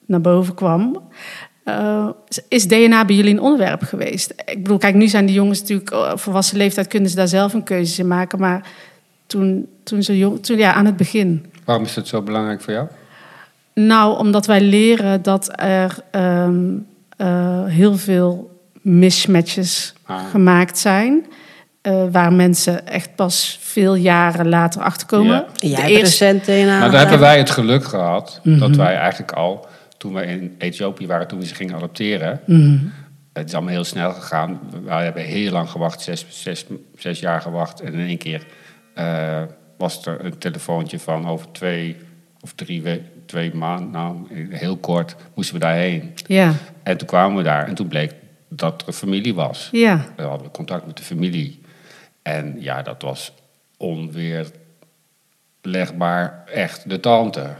naar 0.07 0.20
boven 0.20 0.55
kwam. 0.55 1.03
Eh, 1.64 2.09
is 2.48 2.66
DNA 2.68 3.05
bij 3.05 3.16
jullie 3.16 3.33
een 3.33 3.40
onderwerp 3.40 3.83
geweest? 3.83 4.31
Ik 4.44 4.62
bedoel, 4.62 4.79
kijk, 4.79 4.94
nu 4.94 5.09
zijn 5.09 5.27
die 5.27 5.35
jongens 5.35 5.61
natuurlijk 5.61 5.90
eh, 5.90 6.12
volwassen 6.14 6.57
leeftijd, 6.57 6.87
kunnen 6.87 7.11
ze 7.11 7.16
daar 7.16 7.29
zelf 7.29 7.53
een 7.53 7.62
keuze 7.62 8.01
in 8.01 8.09
maken. 8.09 8.38
Maar 8.38 8.66
toen, 9.27 9.66
toen 9.83 10.03
ze 10.03 10.18
jong, 10.18 10.42
toen, 10.44 10.57
ja, 10.59 10.72
aan 10.75 10.87
het 10.87 10.96
begin. 10.96 11.46
Waarom 11.64 11.85
is 11.85 11.94
dat 11.94 12.07
zo 12.09 12.22
belangrijk 12.22 12.61
voor 12.61 12.72
jou? 12.72 12.87
Nou, 13.75 14.18
omdat 14.18 14.46
wij 14.46 14.61
leren 14.61 15.22
dat 15.22 15.53
er 15.61 15.98
ehm, 16.11 16.64
eh, 17.16 17.64
heel 17.64 17.96
veel 17.96 18.51
mismatches 18.81 19.94
Ah. 20.07 20.20
gemaakt 20.31 20.79
zijn. 20.79 21.27
eh, 21.83 22.03
waar 22.11 22.33
mensen 22.33 22.87
echt 22.87 23.14
pas 23.14 23.59
veel 23.61 23.94
jaren 23.94 24.48
later 24.48 24.83
achterkomen. 24.83 25.44
Ja. 25.55 25.77
De 25.77 25.83
eerste- 25.83 25.98
recent 25.98 26.44
DNA. 26.44 26.79
Nou, 26.79 26.90
daar 26.90 27.01
hebben 27.01 27.18
wij 27.18 27.38
het 27.38 27.51
geluk 27.51 27.85
gehad 27.85 28.40
Mhm. 28.42 28.59
dat 28.59 28.77
wij 28.77 28.94
eigenlijk 28.96 29.33
al, 29.33 29.66
toen 30.03 30.12
wij 30.12 30.27
in 30.27 30.55
Ethiopië 30.59 31.07
waren, 31.07 31.29
toen 31.29 31.38
we 31.38 31.47
ze 31.47 31.55
gingen 31.55 31.75
adopteren, 31.75 32.41
Mhm. 32.47 32.79
het 33.33 33.49
is 33.49 33.55
allemaal 33.55 33.73
heel 33.73 33.85
snel 33.85 34.12
gegaan. 34.12 34.61
Wij 34.85 35.05
hebben 35.05 35.23
heel 35.23 35.53
lang 35.53 35.71
gewacht, 35.71 36.01
zes, 36.01 36.27
zes, 36.29 36.65
zes 36.97 37.21
jaar 37.21 37.41
gewacht. 37.41 37.81
En 37.81 37.93
in 37.93 38.07
één 38.07 38.19
keer 38.19 38.47
eh, 38.95 39.43
was 39.79 40.07
er 40.07 40.25
een 40.25 40.38
telefoontje 40.38 40.99
van 40.99 41.29
over 41.29 41.53
twee 41.53 41.97
of 42.41 42.53
drie 42.53 42.83
we- 42.83 43.01
twee 43.27 43.55
maanden, 43.55 43.91
nou 43.91 44.27
heel 44.51 44.77
kort, 44.77 45.17
moesten 45.35 45.55
we 45.55 45.61
daarheen. 45.61 46.12
Ja, 46.27 46.53
En 46.83 46.97
toen 46.97 47.07
kwamen 47.09 47.37
we 47.37 47.43
daar 47.43 47.67
en 47.69 47.75
toen 47.75 47.88
bleek 47.88 48.15
dat 48.49 48.81
er 48.83 48.88
een 48.88 48.95
familie 48.95 49.35
was. 49.35 49.69
ja, 49.73 50.05
We 50.17 50.23
hadden 50.23 50.51
contact 50.51 50.87
met 50.87 50.97
de 50.97 51.03
familie. 51.03 51.61
En 52.23 52.57
ja, 52.59 52.83
dat 52.83 53.03
was 53.03 53.33
onweerlegbaar 55.62 56.45
echt 56.53 56.88
de 56.91 57.01
tante. 57.01 57.55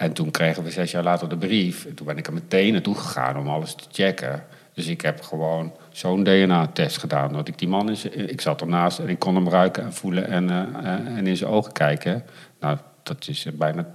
En 0.00 0.12
toen 0.12 0.30
kregen 0.30 0.62
we 0.62 0.70
zes 0.70 0.90
jaar 0.90 1.02
later 1.02 1.28
de 1.28 1.36
brief. 1.36 1.84
En 1.84 1.94
toen 1.94 2.06
ben 2.06 2.16
ik 2.18 2.26
er 2.26 2.32
meteen 2.32 2.72
naartoe 2.72 2.94
gegaan 2.94 3.36
om 3.38 3.48
alles 3.48 3.74
te 3.74 3.84
checken. 3.90 4.44
Dus 4.74 4.86
ik 4.86 5.00
heb 5.00 5.20
gewoon 5.22 5.72
zo'n 5.90 6.24
DNA-test 6.24 6.98
gedaan. 6.98 7.32
Dat 7.32 7.48
ik 7.48 7.58
die 7.58 7.68
man 7.68 7.88
in 7.88 7.96
zijn- 7.96 8.30
ik 8.30 8.40
zat 8.40 8.60
ernaast 8.60 8.98
en 8.98 9.08
ik 9.08 9.18
kon 9.18 9.34
hem 9.34 9.48
ruiken 9.48 9.82
en 9.84 9.92
voelen 9.92 10.26
en, 10.26 10.50
eh, 10.50 10.58
eh, 10.58 11.16
en 11.16 11.26
in 11.26 11.36
zijn 11.36 11.50
ogen 11.50 11.72
kijken. 11.72 12.24
Nou, 12.60 12.78
dat 13.02 13.28
is 13.28 13.46
eh, 13.46 13.52
bijna. 13.52 13.86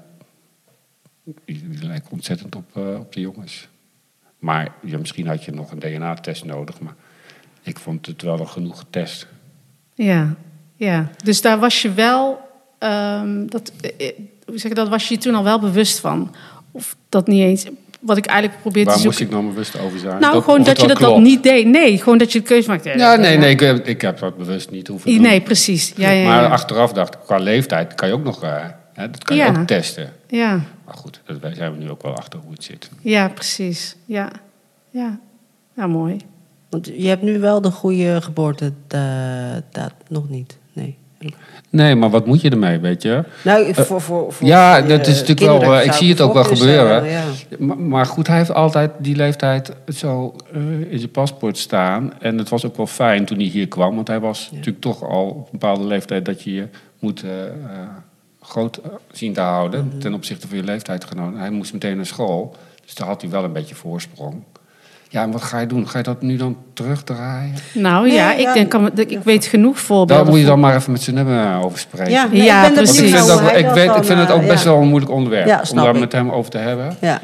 Die 1.46 1.64
lijkt 1.82 2.10
ontzettend 2.10 2.56
op, 2.56 2.66
eh, 2.78 3.00
op 3.00 3.14
de 3.14 3.20
jongens. 3.20 3.68
Maar 4.40 4.72
ja, 4.82 4.98
misschien 4.98 5.28
had 5.28 5.44
je 5.44 5.52
nog 5.52 5.72
een 5.72 5.80
DNA-test 5.80 6.46
nodig. 6.46 6.80
Maar 6.80 6.96
ik 7.62 7.80
vond 7.80 8.06
het 8.06 8.22
wel 8.22 8.40
een 8.40 8.48
genoeg 8.50 8.86
test. 8.90 9.28
ja, 9.96 10.36
ja. 10.76 11.10
Dus 11.24 11.42
daar 11.42 11.60
was 11.60 11.82
je 11.82 11.94
wel, 11.94 12.45
ehm, 12.78 13.46
dat, 13.48 13.72
eh, 13.82 14.08
eh, 14.08 14.14
hoe 14.46 14.58
zeg 14.58 14.74
dat, 14.74 14.90
was 14.90 15.08
je 15.08 15.14
je 15.14 15.20
toen 15.20 15.36
al 15.36 15.44
wel 15.44 15.60
bewust 15.60 16.00
van? 16.00 16.36
Of 16.72 16.96
dat 17.10 17.28
niet 17.28 17.42
eens, 17.42 17.66
wat 18.00 18.18
ik 18.18 18.26
eigenlijk 18.26 18.62
probeer 18.62 18.86
Waar 18.86 18.98
te 18.98 19.04
moest 19.06 19.18
zoeken. 19.18 19.36
ik 19.38 19.42
nou 19.42 19.54
bewust 19.54 19.80
over 19.80 20.00
zijn? 20.00 20.20
Nou, 20.20 20.34
Dat- 20.34 20.44
gewoon 20.44 20.64
dat 20.64 20.82
je 20.82 20.88
dat, 20.88 21.20
niet 21.20 21.44
deed. 21.44 21.66
Nee, 21.68 21.98
gewoon 21.98 22.18
dat 22.18 22.32
je 22.32 22.40
de 22.40 22.46
keuze 22.46 22.70
maakte. 22.70 22.90
Ja, 22.98 23.16
nee, 23.16 23.38
nee, 23.38 23.50
ik, 23.50 23.60
heb- 23.60 23.86
ik 23.88 24.02
heb 24.02 24.20
dat 24.20 24.38
bewust 24.38 24.72
niet 24.72 24.88
hoeven 24.88 25.12
doen. 25.12 25.22
Nee, 25.22 25.42
precies. 25.42 25.94
Ja, 25.96 26.10
ja, 26.10 26.28
Maar 26.28 26.46
achteraf 26.50 26.94
dacht 26.94 27.14
ik, 27.14 27.20
qua 27.26 27.38
leeftijd 27.38 27.96
kan 27.96 28.08
je 28.08 28.14
ook 28.14 28.24
nog... 28.24 28.44
eh, 28.44 28.66
hè, 28.94 29.10
dat 29.10 29.24
kan 29.24 29.36
je 29.38 29.46
ook 29.48 29.68
testen. 29.68 30.14
ja. 30.30 30.62
Maar 30.86 30.96
goed, 30.96 31.22
daar 31.42 31.54
zijn 31.56 31.72
we 31.78 31.84
nu 31.84 31.90
ook 31.90 32.02
wel 32.02 32.16
achter 32.16 32.40
hoe 32.40 32.52
het 32.52 32.64
zit. 32.64 32.90
Ja, 33.02 33.28
precies. 33.30 33.96
Ja, 34.06 34.30
ja. 34.90 35.20
ja 35.76 35.88
mooi. 35.88 36.18
Want 36.70 36.86
je 36.98 37.08
hebt 37.08 37.22
nu 37.22 37.40
wel 37.40 37.62
de 37.62 37.72
goede 37.72 38.22
geboorte, 38.22 38.74
dat 39.72 39.94
nog 40.08 40.30
niet. 40.30 40.58
Nee. 41.70 41.96
Maar 41.96 42.10
wat 42.10 42.26
moet 42.26 42.42
je 42.42 42.50
ermee, 42.50 42.80
weet 42.80 43.02
je? 43.02 43.24
Nou, 43.44 43.74
voor, 43.74 44.02
voor, 44.02 44.34
voor 44.34 44.48
ja, 44.48 44.82
dat 44.82 45.08
is 45.08 45.20
natuurlijk 45.20 45.62
wel... 45.62 45.74
eh, 45.76 45.86
ik 45.86 45.92
zie 45.92 46.10
het 46.10 46.22
ook 46.22 46.34
wel 46.34 46.44
gebeuren. 46.44 47.10
ja. 47.10 47.24
Maar, 47.60 47.78
maar 47.78 48.06
goed, 48.06 48.28
hij 48.28 48.38
heeft 48.38 48.54
altijd 48.54 48.92
die 48.98 49.16
leeftijd 49.16 49.72
zo 49.88 50.36
eh, 50.54 50.92
in 50.92 51.00
zijn 51.00 51.12
paspoort 51.12 51.58
staan. 51.58 52.14
En 52.20 52.38
het 52.38 52.50
was 52.50 52.66
ook 52.66 52.78
wel 52.78 52.88
fijn 52.88 53.26
toen 53.26 53.38
hij 53.38 53.48
hier 53.48 53.68
kwam. 53.68 53.96
Want 53.96 54.08
hij 54.08 54.20
was 54.20 54.50
natuurlijk 54.52 54.82
toch 54.82 55.04
al 55.04 55.26
op 55.28 55.38
een 55.38 55.48
bepaalde 55.52 55.86
leeftijd... 55.86 56.26
dat 56.26 56.42
je 56.44 56.54
je 56.54 56.68
moet 57.00 57.24
eh, 57.24 57.46
eh, 57.46 57.54
groot 58.42 58.78
eh, 58.78 58.92
zien 59.12 59.34
te 59.34 59.42
houden... 59.42 59.86
Mhm. 59.88 60.00
ten 60.00 60.14
opzichte 60.14 60.48
van 60.48 60.58
je 60.58 60.64
leeftijdgenoten. 60.64 61.40
Hij 61.40 61.50
moest 61.50 61.74
meteen 61.74 61.96
naar 61.96 62.06
school. 62.06 62.56
Dus 62.84 62.96
daar 62.96 63.08
had 63.08 63.22
hij 63.22 63.30
wel 63.30 63.44
een 63.44 63.54
beetje 63.54 63.76
voorsprong. 63.76 64.44
Ja, 65.16 65.22
en 65.24 65.32
wat 65.32 65.42
ga 65.44 65.60
je 65.60 65.68
doen? 65.68 65.88
Ga 65.90 65.98
je 65.98 66.04
dat 66.04 66.22
nu 66.22 66.36
dan 66.38 66.58
terugdraaien? 66.74 67.54
Nou 67.74 68.08
Nee, 68.08 68.16
ja, 68.16 68.32
ja. 68.32 68.48
ik 68.48 68.54
denk, 68.54 68.70
kan- 68.70 68.92
ik 68.96 69.20
weet 69.24 69.46
genoeg 69.46 69.80
voorbeelden. 69.80 70.16
Daar 70.24 70.26
moet 70.34 70.40
je 70.40 70.46
dan 70.46 70.60
maar 70.60 70.76
even 70.76 70.92
met 70.92 71.02
z'n 71.02 71.14
nummer 71.14 71.64
over 71.64 71.80
spreken. 71.80 72.12
Ja, 72.12 72.28
nee, 72.32 72.44
Ja, 72.44 72.60
ik 72.68 72.74
ben 72.74 72.84
precies. 72.84 73.00
Ik 73.12 73.16
vind, 73.16 73.28
dat, 73.28 73.40
ik, 73.42 73.68
weet, 73.68 73.96
ik 73.96 74.04
vind 74.04 74.20
het 74.20 74.32
ook 74.32 74.42
eh, 74.42 74.48
best 74.48 74.64
ja. 74.64 74.70
wel 74.70 74.82
een 74.82 74.88
moeilijk 74.88 75.12
onderwerp 75.12 75.48
Ja, 75.48 75.64
om 75.72 75.76
daar 75.78 75.94
ik. 75.94 76.00
met 76.00 76.12
hem 76.12 76.30
over 76.32 76.52
te 76.52 76.58
hebben. 76.58 76.98
Ja. 77.02 77.20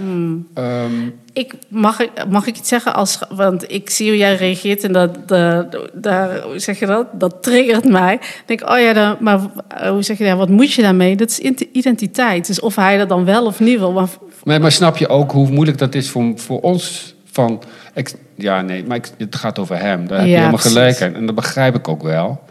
Ehm, 0.54 0.92
Ik, 1.34 1.54
mag, 1.68 2.00
ik, 2.00 2.12
mag 2.30 2.48
ik 2.48 2.58
iets 2.58 2.70
zeggen? 2.70 2.94
Als, 2.94 3.20
want 3.30 3.72
ik 3.72 3.90
zie 3.90 4.08
hoe 4.10 4.18
jij 4.18 4.36
reageert 4.36 4.84
en 4.84 4.92
dat, 4.92 5.28
dat, 5.28 5.78
daar, 5.94 6.42
hoe 6.42 6.60
zeg 6.60 6.80
je 6.80 6.86
dat? 6.86 7.06
Dat 7.14 7.44
triggert 7.44 7.90
mij. 7.90 8.14
Ik 8.14 8.44
denk, 8.46 8.70
oh 8.70 8.80
ja, 8.80 8.94
dan, 8.94 9.16
maar 9.20 9.40
eh, 9.68 9.90
hoe 9.90 10.04
zeg 10.04 10.18
je 10.18 10.26
dat? 10.26 10.38
Wat 10.38 10.50
moet 10.50 10.74
je 10.74 10.82
daarmee? 10.82 11.16
Dat 11.16 11.30
is 11.30 11.40
identiteit. 11.72 12.48
Dus 12.48 12.60
of 12.60 12.76
hij 12.76 12.98
dat 12.98 13.10
dan 13.10 13.26
wel 13.26 13.46
of 13.46 13.60
niet 13.60 13.80
wil. 13.80 13.92
Maar, 13.92 14.08
Nee, 14.44 14.60
maar 14.60 14.72
snap 14.72 14.98
je 14.98 15.08
ook 15.08 15.32
hoe 15.32 15.50
moeilijk 15.52 15.78
dat 15.78 15.96
is 15.96 16.10
voor, 16.10 16.32
voor 16.36 16.60
ons? 16.62 17.16
Van, 17.32 17.64
ik, 17.94 18.14
ja, 18.36 18.62
nee, 18.62 18.84
maar 18.84 18.98
ik, 18.98 19.10
het 19.18 19.36
gaat 19.36 19.60
over 19.60 19.78
hem. 19.80 20.08
Daar 20.08 20.18
heb 20.18 20.28
je 20.28 20.32
Ja, 20.34 20.38
helemaal 20.38 20.60
precies. 20.60 20.78
gelijk 20.78 21.00
in. 21.00 21.16
En 21.16 21.26
dat 21.26 21.36
begrijp 21.36 21.76
ik 21.76 21.88
ook 21.88 22.04
wel. 22.04 22.44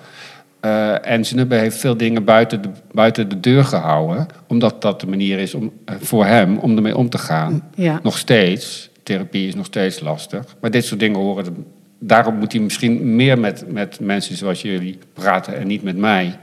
Eh, 0.61 1.07
en 1.07 1.25
Zenubbe 1.25 1.55
heeft 1.55 1.77
veel 1.77 1.97
dingen 1.97 2.25
buiten 2.25 2.63
de, 2.63 2.69
buiten 2.93 3.29
de 3.29 3.41
deur 3.41 3.65
gehouden. 3.65 4.27
Omdat 4.47 4.83
dat 4.83 5.01
de 5.01 5.07
manier 5.07 5.39
is 5.39 5.55
om, 5.55 5.73
eh, 5.85 5.95
voor 6.01 6.25
hem 6.25 6.59
om 6.59 6.77
ermee 6.77 6.97
om 6.97 7.09
te 7.09 7.19
gaan. 7.19 7.63
ja. 7.75 8.01
Nog 8.03 8.19
steeds. 8.19 8.91
Therapie 9.03 9.49
is 9.49 9.55
nog 9.55 9.67
steeds 9.67 10.01
lastig. 10.01 10.45
Maar 10.61 10.71
dit 10.71 10.85
soort 10.85 11.01
dingen 11.01 11.19
horen... 11.21 11.67
daarom 11.99 12.35
moet 12.35 12.53
hij 12.53 12.61
misschien 12.61 13.17
meer 13.17 13.39
met, 13.39 13.65
met 13.73 14.01
mensen 14.01 14.37
zoals 14.37 14.63
jullie 14.63 14.99
praten 15.13 15.57
en 15.57 15.67
niet 15.67 15.83
met 15.83 15.97
mij. 15.97 16.39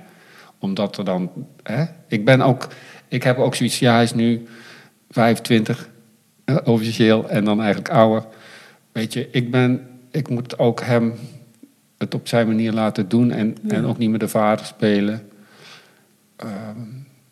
Omdat 0.60 0.97
er 0.97 1.06
dan... 1.06 1.32
Hè? 1.63 1.84
Ik 2.08 2.26
ben 2.26 2.41
ook... 2.41 2.67
Ik 3.08 3.23
heb 3.23 3.38
ook 3.38 3.56
zoiets... 3.56 3.80
Ja, 3.80 3.93
hij 3.93 4.04
is 4.04 4.13
nu 4.13 4.47
25, 5.10 5.80
eh, 5.80 5.86
officieel, 6.64 7.30
en 7.30 7.44
dan 7.46 7.62
eigenlijk 7.62 7.90
ouder. 7.90 8.24
Weet 8.92 9.14
je, 9.14 9.28
ik 9.32 9.52
ben... 9.52 9.88
Ik 10.12 10.30
moet 10.30 10.60
ook 10.60 10.82
hem 10.82 11.13
het 11.98 12.13
op 12.13 12.28
zijn 12.28 12.48
manier 12.48 12.71
laten 12.71 13.10
doen. 13.10 13.32
En, 13.32 13.58
en 13.67 13.86
ook 13.86 13.98
niet 13.98 14.10
met 14.10 14.19
de 14.19 14.28
vader 14.28 14.65
spelen. 14.65 15.30
Ehm, 16.36 16.80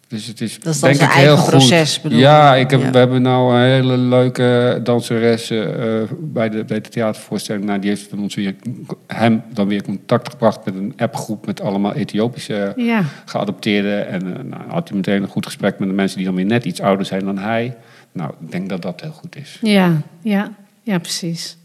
dus 0.07 0.27
het 0.27 0.41
is, 0.41 0.59
Dat 0.59 0.73
is 0.73 0.79
dan 0.79 0.89
denk 0.93 1.01
ik 1.11 1.17
heel 1.17 1.37
goed. 1.37 1.49
proces, 1.49 2.01
bedoel 2.01 2.19
ja, 2.19 2.55
ik 2.55 2.69
heb, 2.69 2.81
Ja. 2.81 2.91
we 2.91 2.97
hebben 2.97 3.21
nou 3.21 3.55
een 3.55 3.61
hele 3.61 3.97
leuke 3.97 4.79
danseres 4.83 5.49
eh, 5.49 5.67
bij, 6.19 6.49
de, 6.49 6.63
bij 6.63 6.81
de 6.81 6.89
theatervoorstelling. 6.89 7.65
Nou, 7.65 7.79
die 7.79 7.89
heeft 7.89 8.13
ons 8.13 8.35
weer, 8.35 8.55
hem 9.07 9.43
dan 9.53 9.67
weer 9.67 9.83
contact 9.83 10.29
gebracht 10.29 10.65
met 10.65 10.75
een 10.75 10.93
appgroep 10.97 11.45
met 11.45 11.61
allemaal 11.61 11.93
Ethiopische 11.93 12.73
ja. 12.75 13.03
geadopteerden. 13.25 14.07
En 14.07 14.37
eh, 14.37 14.43
nou, 14.43 14.61
had 14.67 14.87
hij 14.87 14.97
meteen 14.97 15.21
een 15.21 15.27
goed 15.29 15.45
gesprek 15.45 15.79
met 15.79 15.87
de 15.89 15.95
mensen 15.95 16.17
die 16.17 16.25
dan 16.25 16.35
weer 16.35 16.45
net 16.45 16.65
iets 16.65 16.81
ouder 16.81 17.05
zijn 17.05 17.25
dan 17.25 17.37
hij. 17.37 17.75
Nou, 18.15 18.31
ik 18.41 18.51
denk 18.51 18.69
dat 18.69 18.81
dat 18.81 19.01
heel 19.01 19.11
goed 19.11 19.35
is. 19.35 19.57
Ja, 19.61 19.91
ja, 20.21 20.49
ja, 20.83 20.97
precies. 20.99 21.57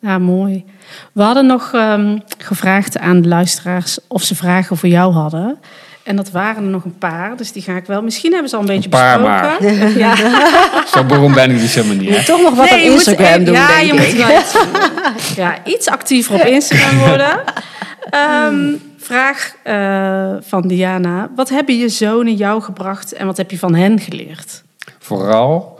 Ja, 0.00 0.18
mooi. 0.18 0.64
We 1.12 1.22
hadden 1.22 1.46
nog 1.46 1.72
ehm, 1.74 2.18
gevraagd 2.38 2.98
aan 2.98 3.20
de 3.20 3.28
luisteraars 3.28 3.98
of 4.08 4.22
ze 4.22 4.34
vragen 4.34 4.76
voor 4.76 4.88
jou 4.88 5.12
hadden. 5.12 5.58
En 6.02 6.16
dat 6.16 6.30
waren 6.30 6.62
er 6.64 6.68
nog 6.70 6.84
een 6.84 6.98
paar, 6.98 7.36
dus 7.36 7.52
die 7.52 7.62
ga 7.62 7.76
ik 7.76 7.86
wel. 7.86 8.02
Misschien 8.02 8.32
hebben 8.32 8.50
ze 8.50 8.56
al 8.56 8.62
een 8.62 8.68
beetje 8.68 8.88
paar 8.88 9.20
besproken. 9.20 9.98
Ja. 9.98 10.14
Zo 10.94 11.04
beroemd 11.04 11.34
ben 11.34 11.50
ik 11.50 11.58
dus 11.58 11.74
helemaal 11.74 11.96
niet. 11.96 12.16
hè? 12.16 12.24
Toch 12.34 12.42
nog 12.42 12.54
wat 12.54 12.70
Nee, 12.70 12.78
op 12.78 12.84
je 12.84 12.90
moet- 12.90 13.06
Instagram 13.06 13.44
doen, 13.44 13.54
ja, 13.54 13.66
denk 13.66 13.80
je 13.92 14.06
ik. 14.06 14.16
moet 14.16 14.26
wel 14.26 14.38
iets, 14.40 15.34
ja, 15.36 15.64
iets 15.64 15.88
actiever 15.88 16.34
op 16.34 16.40
Instagram 16.40 16.98
worden. 16.98 17.40
Ehm, 18.10 18.72
Vraag 19.00 19.54
eh, 19.62 20.32
van 20.40 20.68
Diana. 20.68 21.30
Wat 21.36 21.48
hebben 21.48 21.76
je 21.78 21.88
zonen 21.88 22.34
jou 22.34 22.62
gebracht 22.62 23.12
en 23.12 23.26
wat 23.26 23.36
heb 23.36 23.50
je 23.50 23.58
van 23.58 23.74
hen 23.74 24.00
geleerd? 24.00 24.62
Vooral 25.08 25.78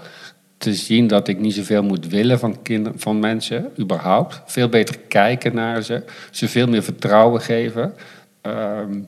te 0.56 0.74
zien 0.74 1.06
dat 1.06 1.28
ik 1.28 1.38
niet 1.38 1.54
zoveel 1.54 1.82
moet 1.82 2.06
willen 2.06 2.38
van, 2.38 2.62
kinderen, 2.62 3.00
van 3.00 3.18
mensen, 3.18 3.70
überhaupt. 3.78 4.42
Veel 4.46 4.68
beter 4.68 4.98
kijken 4.98 5.54
naar 5.54 5.82
ze. 5.82 6.02
Ze 6.30 6.48
veel 6.48 6.66
meer 6.66 6.82
vertrouwen 6.82 7.40
geven. 7.40 7.94
Ehm, 8.40 9.00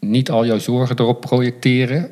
niet 0.00 0.30
al 0.30 0.46
jouw 0.46 0.58
zorgen 0.58 0.98
erop 0.98 1.20
projecteren. 1.20 2.10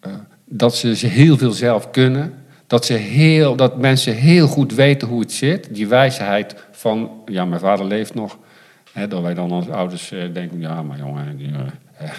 Eh, 0.00 0.12
dat 0.44 0.76
ze, 0.76 0.96
ze 0.96 1.06
heel 1.06 1.38
veel 1.38 1.52
zelf 1.52 1.90
kunnen. 1.90 2.34
Dat, 2.66 2.84
ze 2.84 2.92
heel, 2.92 3.56
dat 3.56 3.78
mensen 3.78 4.14
heel 4.14 4.46
goed 4.46 4.74
weten 4.74 5.08
hoe 5.08 5.20
het 5.20 5.32
zit. 5.32 5.74
Die 5.74 5.86
wijsheid 5.86 6.54
van, 6.70 7.10
ja, 7.26 7.44
mijn 7.44 7.60
vader 7.60 7.86
leeft 7.86 8.14
nog. 8.14 8.38
Hè, 8.92 9.08
dat 9.08 9.22
wij 9.22 9.34
dan 9.34 9.50
als 9.50 9.68
ouders 9.68 10.12
eh, 10.12 10.32
denken, 10.32 10.60
ja, 10.60 10.82
maar 10.82 10.98
jongen, 10.98 11.38
eh, 11.40 12.08
eh, 12.08 12.16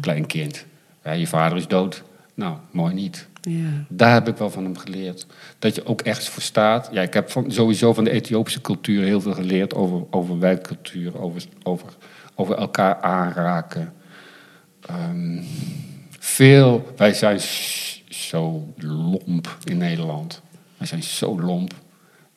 klein 0.00 0.26
kind. 0.26 0.66
Ja, 1.04 1.12
je 1.12 1.26
vader 1.26 1.58
is 1.58 1.66
dood. 1.66 2.02
Nou, 2.34 2.56
mooi 2.70 2.94
niet. 2.94 3.27
Ja. 3.40 3.84
Daar 3.88 4.12
heb 4.14 4.28
ik 4.28 4.36
wel 4.36 4.50
van 4.50 4.64
hem 4.64 4.76
geleerd. 4.76 5.26
Dat 5.58 5.74
je 5.74 5.84
ook 5.86 6.00
echt 6.00 6.28
voor 6.28 6.42
staat. 6.42 6.88
Ja, 6.92 7.02
ik 7.02 7.14
heb 7.14 7.30
van, 7.30 7.52
sowieso 7.52 7.92
van 7.94 8.04
de 8.04 8.10
Ethiopische 8.10 8.60
cultuur 8.60 9.02
heel 9.04 9.20
veel 9.20 9.32
geleerd 9.34 9.74
over, 9.74 10.02
over 10.10 10.38
wijkcultuur, 10.38 11.20
over, 11.20 11.42
over, 11.62 11.86
over 12.34 12.54
elkaar 12.56 13.00
aanraken. 13.00 13.92
Ehm, 14.86 15.42
veel, 16.18 16.92
wij 16.96 17.14
zijn 17.14 17.40
zo 18.08 18.72
lomp 18.76 19.58
in 19.64 19.76
Nederland. 19.76 20.42
Wij 20.76 20.86
zijn 20.86 21.02
zo 21.02 21.40
lomp. 21.40 21.74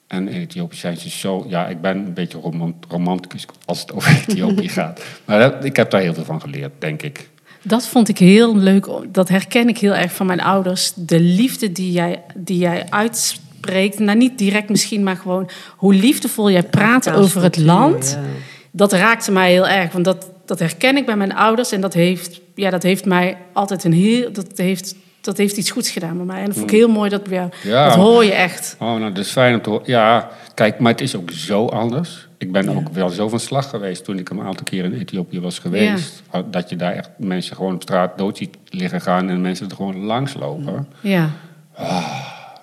En 0.08 0.28
in 0.28 0.42
Ethiopië 0.42 0.76
zijn 0.76 0.98
ze 0.98 1.10
zo... 1.10 1.46
Ja, 1.48 1.68
ik 1.68 1.82
ben 1.82 1.98
een 1.98 2.14
beetje 2.14 2.38
romant, 2.40 2.86
romanticus 2.90 3.46
als 3.66 3.82
het 3.82 3.94
over 3.94 4.12
Ethiopië 4.28 4.70
gaat. 4.70 5.02
Maar 5.26 5.40
dat- 5.40 5.66
ik 5.66 5.76
heb 5.76 5.92
daar 5.92 6.02
heel 6.02 6.14
veel 6.14 6.26
van 6.26 6.42
geleerd, 6.42 6.72
denk 6.80 7.02
ik. 7.02 7.30
Dat 7.62 7.88
vond 7.88 8.10
ik 8.10 8.18
heel 8.18 8.56
leuk. 8.58 8.88
Dat 9.08 9.30
herken 9.30 9.68
ik 9.68 9.78
heel 9.78 9.94
erg 9.94 10.14
van 10.14 10.26
mijn 10.26 10.42
ouders. 10.42 10.94
De 10.96 11.20
liefde 11.20 11.72
die 11.72 11.92
jij, 11.92 12.22
die 12.36 12.58
jij 12.58 12.86
uitspreekt. 12.90 14.00
Nou, 14.00 14.18
niet 14.18 14.38
direct 14.38 14.70
misschien, 14.70 15.04
maar 15.04 15.16
gewoon 15.16 15.50
hoe 15.76 15.94
liefdevol 15.94 16.52
jij 16.52 16.64
praat 16.64 17.06
Ja, 17.06 17.14
over 17.14 17.44
het 17.44 17.58
land. 17.58 18.18
ja. 18.22 18.28
Dat 18.72 18.94
raakte 18.94 19.32
mij 19.32 19.52
heel 19.52 19.68
erg. 19.68 19.92
Want 19.92 20.06
dat, 20.06 20.30
dat 20.46 20.60
herken 20.60 20.98
ik 20.98 21.06
bij 21.06 21.16
mijn 21.16 21.36
ouders. 21.36 21.72
En 21.72 21.82
dat 21.82 21.94
heeft, 21.94 22.42
ja, 22.56 22.70
dat 22.70 22.84
heeft 22.84 23.06
mij 23.06 23.38
altijd 23.54 23.84
een 23.84 23.94
heel. 23.94 24.32
Dat 24.32 24.48
heeft, 24.56 24.96
dat 25.22 25.38
heeft 25.38 25.58
iets 25.58 25.72
goeds 25.72 25.90
gedaan 25.90 26.18
bij 26.18 26.26
mij. 26.26 26.40
En 26.40 26.46
dat 26.46 26.56
vond 26.56 26.72
ik 26.72 26.78
heel 26.78 26.90
mooi. 26.90 27.10
Dat, 27.10 27.22
ja, 27.30 27.50
Ja. 27.64 27.86
dat 27.88 27.96
hoor 27.96 28.26
je 28.26 28.34
echt. 28.34 28.76
Oh, 28.80 28.88
nou, 28.88 29.14
dat 29.14 29.26
is 29.26 29.32
fijn 29.32 29.54
om 29.56 29.62
te 29.62 29.70
horen. 29.70 29.84
Ja, 29.88 30.30
kijk, 30.54 30.80
maar 30.80 30.92
het 30.92 31.02
is 31.02 31.16
ook 31.16 31.32
zo 31.32 31.66
anders. 31.66 32.28
Ik 32.38 32.52
ben 32.52 32.70
ook 32.70 32.90
wel 32.90 33.10
zo 33.10 33.30
van 33.30 33.40
slag 33.40 33.70
geweest 33.70 34.04
toen 34.04 34.18
ik 34.18 34.30
een 34.30 34.42
aantal 34.42 34.64
keer 34.64 34.84
in 34.84 34.94
Ethiopië 34.94 35.40
was 35.40 35.60
geweest. 35.60 36.24
Dat 36.46 36.70
je 36.70 36.76
daar 36.76 36.94
echt 36.94 37.10
mensen 37.18 37.56
gewoon 37.56 37.74
op 37.74 37.82
straat 37.82 38.18
dood 38.18 38.38
ziet 38.38 38.58
liggen 38.70 39.02
gaan 39.02 39.30
en 39.30 39.42
mensen 39.42 39.70
er 39.70 39.76
gewoon 39.76 39.98
langs 39.98 40.34
lopen. 40.34 40.88
Ja. 41.02 41.30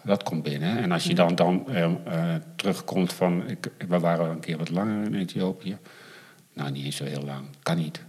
Dat 0.04 0.22
komt 0.22 0.42
binnen. 0.42 0.78
En 0.78 0.92
als 0.92 1.04
je 1.04 1.14
dan, 1.14 1.34
dan 1.34 1.64
eh, 1.68 1.84
eh, 1.84 1.90
terugkomt 2.56 3.12
van... 3.12 3.42
Ik, 3.46 3.70
we 3.88 3.98
waren 3.98 4.30
een 4.30 4.40
keer 4.40 4.58
wat 4.58 4.70
langer 4.70 5.04
in 5.04 5.14
Ethiopië. 5.14 5.76
Nou, 6.54 6.70
niet 6.70 6.84
eens 6.84 6.96
zo 6.96 7.04
heel 7.04 7.22
lang. 7.26 7.44
Kan 7.62 7.76
niet. 7.76 8.00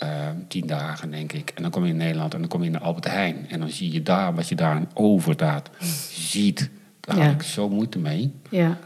Eh, 0.00 0.08
tien 0.48 0.66
dagen, 0.66 1.10
denk 1.10 1.32
ik. 1.32 1.52
En 1.54 1.62
dan 1.62 1.70
kom 1.70 1.84
je 1.84 1.90
in 1.90 1.96
Nederland 1.96 2.34
en 2.34 2.40
dan 2.40 2.48
kom 2.48 2.60
je 2.60 2.66
in 2.66 2.72
de 2.72 2.78
Albert 2.78 3.04
Heijn. 3.08 3.46
En 3.48 3.60
dan 3.60 3.68
zie 3.70 3.92
je 3.92 4.02
daar 4.02 4.34
wat 4.34 4.48
je 4.48 4.54
daar 4.54 4.74
aan 4.74 4.88
overdaad 4.94 5.70
ziet. 6.12 6.70
Daar 7.00 7.16
Ja. 7.16 7.22
had 7.24 7.32
ik 7.32 7.42
zo 7.42 7.68
moeite 7.68 7.98
mee. 7.98 8.32
Ja. 8.50 8.78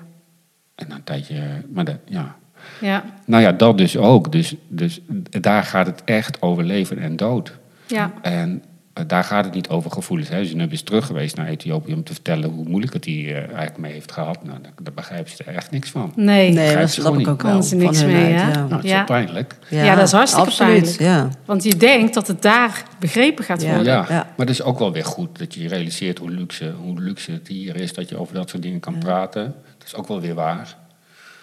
En 0.75 0.89
dan 0.89 0.97
een 0.97 1.05
tijdje... 1.05 1.43
Maar 1.73 1.85
dat, 1.85 1.99
ja. 2.05 2.37
Ja. 2.81 3.05
Nou 3.27 3.43
ja, 3.43 3.53
dat 3.53 3.79
dus 3.79 3.97
ook. 3.97 4.33
Dus, 4.33 4.55
dus 4.69 5.01
daar 5.31 5.63
gaat 5.63 5.87
het 5.87 6.05
echt 6.05 6.43
over 6.43 6.65
leven 6.65 6.99
en 6.99 7.17
dood. 7.17 7.59
Ja. 7.87 8.13
En 8.23 8.63
daar 9.07 9.25
gaat 9.25 9.45
het 9.45 9.55
niet 9.55 9.69
over 9.69 9.91
gevoelens. 9.91 10.29
Hè. 10.29 10.45
Zinub 10.45 10.73
is 10.73 10.83
terug 10.83 11.07
geweest 11.07 11.37
naar 11.37 11.47
Ethiopië 11.47 11.93
om 11.95 12.05
te 12.05 12.13
vertellen 12.13 12.51
hoe 12.51 12.65
moeilijk 12.69 12.93
het 12.93 13.05
hij 13.05 13.15
eh, 13.15 13.37
eigenlijk 13.37 13.79
mee 13.79 13.93
heeft 13.93 14.13
gehad. 14.13 14.45
Nou, 14.45 14.59
daar, 14.63 14.73
daar 14.83 14.93
begrijpen 14.95 15.31
ze 15.31 15.45
er 15.45 15.55
echt 15.55 15.71
niks 15.71 15.91
van. 15.91 16.13
Nee. 16.17 16.25
Nee, 16.27 16.53
Begrijp 16.55 16.79
dat 16.81 16.91
ze 16.91 17.01
snap 17.01 17.19
ik 17.19 17.29
ook 17.29 17.43
niet. 17.43 17.53
wel. 17.53 17.63
Ze 17.63 17.77
niks 17.77 17.99
van 17.99 18.13
mee, 18.13 18.33
ja. 18.33 18.49
Nou, 18.49 18.75
het 18.75 18.85
is 18.85 18.91
Ja. 18.91 19.05
pijnlijk. 19.05 19.57
Ja, 19.69 19.95
dat 19.95 20.07
is 20.07 20.13
hartstikke 20.13 20.47
absoluut, 20.49 20.97
pijnlijk. 20.97 21.01
Ja. 21.01 21.29
Want 21.45 21.63
je 21.65 21.77
denkt 21.77 22.15
dat 22.15 22.27
het 22.27 22.43
daar 22.43 22.83
begrepen 22.99 23.45
gaat 23.45 23.63
Ja. 23.63 23.69
worden. 23.75 23.93
Ja, 23.93 24.05
Ja. 24.09 24.15
maar 24.15 24.47
het 24.47 24.49
is 24.51 24.63
ook 24.63 24.79
wel 24.79 24.93
weer 24.93 25.05
goed 25.05 25.39
dat 25.39 25.55
je 25.55 25.63
je 25.63 25.69
realiseert 25.69 26.19
hoe 26.19 26.31
luxe, 26.31 26.73
hoe 26.83 27.01
luxe 27.01 27.33
het 27.33 27.49
hier 27.49 27.77
is. 27.77 27.93
Dat 27.93 28.09
je 28.09 28.17
over 28.19 28.35
dat 28.35 28.51
soort 28.51 28.63
dingen 28.63 28.81
kan 28.81 28.99
praten. 28.99 29.55
Dat 29.79 29.87
is 29.87 29.95
ook 29.95 30.09
wel 30.09 30.21
weer 30.21 30.35
waar. 30.35 30.77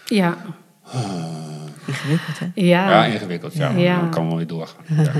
Ja. 0.05 0.37
Ingewikkeld, 1.87 2.39
hè? 2.39 2.45
Ja, 2.55 2.89
Ja. 2.89 3.05
ingewikkeld. 3.05 3.53
Ja, 3.53 3.69
Ja. 3.69 3.99
Dan 3.99 4.09
kan 4.09 4.27
wel 4.27 4.37
weer 4.37 4.47
doorgaan. 4.47 4.83
Ja. 4.87 5.11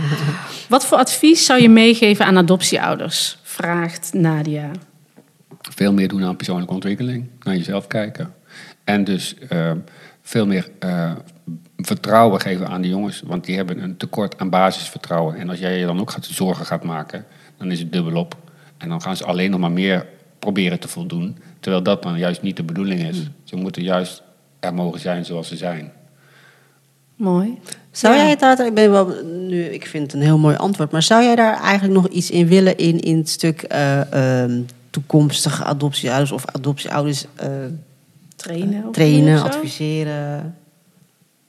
Wat 0.69 0.85
voor 0.85 0.97
advies 0.97 1.45
zou 1.45 1.61
je 1.61 1.69
meegeven 1.69 2.25
aan 2.25 2.37
adoptieouders? 2.37 3.37
Vraagt 3.43 4.13
Nadia. 4.13 4.71
veel 5.61 5.93
meer 5.93 6.07
doen 6.07 6.23
aan 6.23 6.35
persoonlijke 6.35 6.73
ontwikkeling, 6.73 7.29
naar 7.43 7.55
jezelf 7.55 7.87
kijken. 7.87 8.33
En 8.83 9.03
dus 9.03 9.35
eh, 9.49 9.71
veel 10.21 10.45
meer 10.45 10.67
eh, 10.79 11.11
vertrouwen 11.77 12.41
geven 12.41 12.67
aan 12.67 12.81
de 12.81 12.87
jongens, 12.89 13.21
want 13.25 13.45
die 13.45 13.55
hebben 13.55 13.83
een 13.83 13.97
tekort 13.97 14.39
aan 14.39 14.49
basisvertrouwen. 14.49 15.35
En 15.35 15.49
als 15.49 15.59
jij 15.59 15.77
je 15.79 15.85
dan 15.85 15.99
ook 15.99 16.11
gaat 16.11 16.25
zorgen 16.25 16.65
gaat 16.65 16.83
maken, 16.83 17.25
dan 17.57 17.71
is 17.71 17.79
het 17.79 17.91
dubbelop. 17.93 18.35
En 18.77 18.89
dan 18.89 19.01
gaan 19.01 19.17
ze 19.17 19.25
alleen 19.25 19.51
nog 19.51 19.59
maar 19.59 19.71
meer 19.71 20.05
proberen 20.39 20.79
te 20.79 20.87
voldoen, 20.87 21.37
terwijl 21.59 21.83
dat 21.83 22.03
dan 22.03 22.17
juist 22.17 22.41
niet 22.41 22.57
de 22.57 22.63
bedoeling 22.63 23.01
is. 23.01 23.29
Ze 23.43 23.55
moeten 23.55 23.83
juist 23.83 24.23
er 24.61 24.73
mogen 24.73 24.99
zijn 24.99 25.25
zoals 25.25 25.47
ze 25.47 25.55
zijn. 25.57 25.91
Mooi. 27.15 27.59
Zou 27.91 28.13
Ja. 28.15 28.21
jij 28.21 28.29
het 28.29 28.39
daar, 28.39 28.65
ik 28.65 28.73
ben 28.73 28.91
wel, 28.91 29.23
nu, 29.23 29.63
ik 29.63 29.85
vind 29.85 30.03
het 30.03 30.13
een 30.13 30.27
heel 30.27 30.37
mooi 30.37 30.55
antwoord, 30.55 30.91
maar 30.91 31.03
zou 31.03 31.23
jij 31.23 31.35
daar 31.35 31.59
eigenlijk 31.61 31.93
nog 32.01 32.07
iets 32.07 32.29
in 32.31 32.47
willen 32.47 32.77
in, 32.77 32.99
in 32.99 33.17
het 33.17 33.29
stuk 33.29 33.61
eh, 33.61 34.41
ehm, 34.43 34.61
toekomstige 34.89 35.63
adoptieouders 35.63 36.31
of 36.31 36.45
adoptieouders 36.45 37.25
eh, 37.35 37.49
Trainen? 38.35 38.91
trainen, 38.91 39.33
of 39.33 39.39
zo? 39.39 39.45
adviseren? 39.57 40.55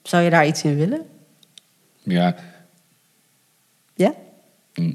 Zou 0.02 0.22
je 0.22 0.30
daar 0.30 0.46
iets 0.46 0.62
in 0.62 0.76
willen? 0.76 1.00
Ja, 2.02 2.34
Ja? 3.94 4.14
mm, 4.74 4.92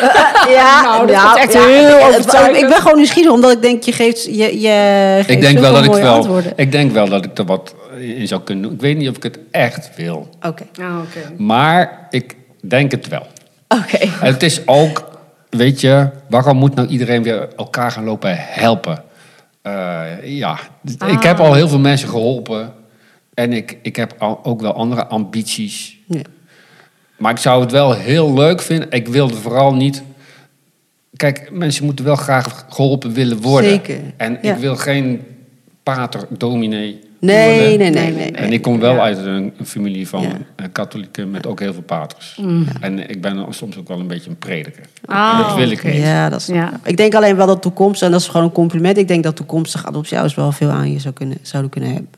ja. 0.00 0.34
Ja, 0.58 0.82
Nou, 0.82 1.06
dat 1.06 1.36
echt 1.36 1.54
heel 1.54 2.06
overtuigend. 2.06 2.56
Ik 2.56 2.68
ben 2.68 2.80
gewoon 2.80 2.96
nieuwsgierig, 2.96 3.30
omdat 3.32 3.52
ik 3.52 3.62
denk, 3.62 3.82
je 3.82 3.92
geeft, 3.92 4.24
je, 4.24 4.60
je 4.60 5.12
geeft 5.16 5.30
Ik 5.30 5.40
denk 5.40 5.58
wel 5.58 5.72
dat 5.72 5.84
ik 5.84 5.92
wel, 5.92 6.14
antwoorden. 6.14 6.52
ik 6.56 6.72
denk 6.72 6.92
wel 6.92 7.08
dat 7.08 7.24
ik 7.24 7.38
er 7.38 7.44
wat 7.44 7.74
in 7.98 8.26
zou 8.28 8.40
kunnen 8.40 8.64
doen. 8.64 8.72
Ik 8.72 8.80
weet 8.80 8.96
niet 8.96 9.08
of 9.08 9.16
ik 9.16 9.22
het 9.22 9.38
echt 9.50 9.90
wil. 9.96 10.28
Oké, 10.42 10.66
Ah, 10.80 10.98
oké. 10.98 11.42
Maar 11.42 12.06
ik 12.10 12.34
denk 12.62 12.90
het 12.90 13.08
wel. 13.08 13.26
oké. 13.68 13.96
En 13.98 14.32
het 14.32 14.42
is 14.42 14.60
ook, 14.66 15.10
weet 15.50 15.80
je, 15.80 16.08
waarom 16.28 16.56
moet 16.56 16.74
nou 16.74 16.88
iedereen 16.88 17.22
weer 17.22 17.48
elkaar 17.56 17.90
gaan 17.90 18.04
lopen 18.04 18.36
helpen? 18.38 19.02
Eh, 19.62 20.02
ja, 20.22 20.58
ik 21.06 21.22
heb 21.22 21.40
al 21.40 21.54
heel 21.54 21.68
veel 21.68 21.78
mensen 21.78 22.08
geholpen. 22.08 22.72
En 23.34 23.52
ik, 23.52 23.78
ik 23.82 23.96
heb 23.96 24.14
al, 24.18 24.40
ook 24.42 24.60
wel 24.60 24.72
andere 24.72 25.06
ambities. 25.06 25.96
Ja. 26.06 26.20
Maar 27.16 27.30
ik 27.32 27.38
zou 27.38 27.60
het 27.62 27.70
wel 27.72 27.92
heel 27.92 28.34
leuk 28.34 28.60
vinden. 28.60 28.90
Ik 28.90 29.08
wilde 29.08 29.34
vooral 29.34 29.74
niet. 29.74 30.02
Kijk, 31.16 31.48
mensen 31.52 31.84
moeten 31.84 32.04
wel 32.04 32.16
graag 32.16 32.66
geholpen 32.68 33.12
willen 33.12 33.40
worden. 33.40 33.70
Zeker, 33.70 33.98
En 34.16 34.38
ja. 34.42 34.52
ik 34.54 34.60
wil 34.60 34.76
geen 34.76 35.22
pater, 35.82 36.26
dominee. 36.30 37.04
Nee, 37.20 37.58
worden. 37.68 37.78
nee, 37.78 37.90
nee, 37.90 38.12
nee. 38.12 38.30
En 38.32 38.52
ik 38.52 38.62
kom 38.62 38.78
wel 38.80 38.94
Ja. 38.94 39.00
uit 39.00 39.18
een, 39.18 39.52
een 39.58 39.66
familie 39.66 40.08
van 40.08 40.22
Ja. 40.22 40.28
eh, 40.56 40.66
katholieken 40.72 41.30
met 41.30 41.46
ook 41.46 41.60
heel 41.60 41.72
veel 41.72 41.82
paters. 41.82 42.40
En 42.80 43.10
ik 43.10 43.20
ben 43.20 43.46
soms 43.50 43.76
ook 43.76 43.88
wel 43.88 44.00
een 44.00 44.06
beetje 44.06 44.30
een 44.30 44.38
prediker. 44.38 44.82
Ah, 45.04 45.38
En 45.38 45.44
dat 45.46 45.56
wil 45.56 45.70
ik 45.70 45.78
oké. 45.78 45.88
niet. 45.88 45.96
Ja, 46.02 46.28
dat 46.28 46.40
is 46.40 46.46
Ja. 46.46 46.80
Ik 46.84 46.96
denk 46.96 47.14
alleen 47.14 47.36
wel 47.36 47.46
dat 47.46 47.62
toekomst, 47.62 48.02
en 48.02 48.10
dat 48.10 48.20
is 48.20 48.26
gewoon 48.28 48.46
een 48.46 48.52
compliment. 48.52 48.96
Ik 48.98 49.08
denk 49.08 49.22
dat 49.24 49.36
toekomstige 49.36 49.86
adoptieouders 49.86 50.34
wel 50.34 50.52
veel 50.52 50.70
aan 50.70 50.92
je 50.92 50.98
zou 50.98 51.14
kunnen, 51.14 51.38
zouden 51.42 51.70
kunnen 51.70 51.90
hebben. 51.92 52.10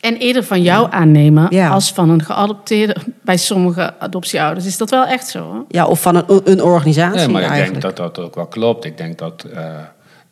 En 0.00 0.16
eerder 0.16 0.44
van 0.44 0.62
jou 0.62 0.86
aannemen 0.90 1.46
Ja. 1.50 1.68
als 1.68 1.92
van 1.92 2.10
een 2.10 2.22
geadopteerde. 2.22 2.96
Bij 3.22 3.36
sommige 3.36 3.98
adoptieouders 3.98 4.66
is 4.66 4.76
dat 4.76 4.90
wel 4.90 5.04
echt 5.04 5.26
zo. 5.28 5.40
Hoor. 5.42 5.64
Ja, 5.68 5.86
of 5.86 6.00
van 6.02 6.16
een, 6.16 6.40
een 6.44 6.62
organisatie 6.62 7.16
Nee, 7.18 7.28
maar 7.28 7.42
ik 7.42 7.48
eigenlijk. 7.48 7.82
denk 7.82 7.96
dat 7.96 8.14
dat 8.14 8.24
ook 8.24 8.34
wel 8.34 8.46
klopt. 8.46 8.84
Ik 8.84 8.96
denk 8.98 9.18
dat 9.18 9.46
eh, 9.54 9.64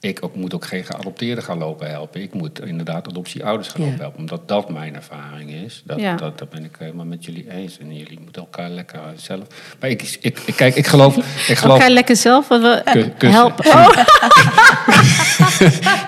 ik 0.05 0.19
ook, 0.25 0.35
moet 0.35 0.55
ook 0.55 0.65
geen 0.65 0.85
geadopteerden 0.85 1.45
gaan 1.45 1.59
lopen 1.59 1.91
helpen. 1.91 2.23
Ik 2.23 2.35
moet 2.35 2.61
inderdaad 2.67 3.09
adoptieouders 3.09 3.69
gaan 3.69 3.81
Ja. 3.81 3.87
lopen 3.87 4.01
helpen. 4.03 4.21
Omdat 4.21 4.49
dat 4.49 4.71
mijn 4.71 4.95
ervaring 4.95 5.51
is. 5.51 5.83
Dat, 5.85 6.01
Ja. 6.01 6.15
dat, 6.17 6.39
dat 6.39 6.51
ben 6.51 6.65
ik 6.65 6.77
helemaal 6.79 7.05
met 7.05 7.25
jullie 7.25 7.51
eens. 7.51 7.79
En 7.79 7.97
jullie 7.97 8.19
moeten 8.23 8.43
elkaar 8.43 8.69
lekker 8.71 8.99
zelf... 9.17 9.43
Maar 9.81 9.91
ik, 9.91 10.03
ik, 10.21 10.39
ik- 10.47 10.55
kijk, 10.57 10.75
ik 10.75 10.87
geloof... 10.87 11.17
Ik 11.49 11.57
geloof 11.59 11.75
Elkaar 11.77 11.91
lekker 11.91 12.17
zelf 12.17 12.49
we 12.49 12.83
kussen. 13.19 13.41
helpen. 13.41 13.65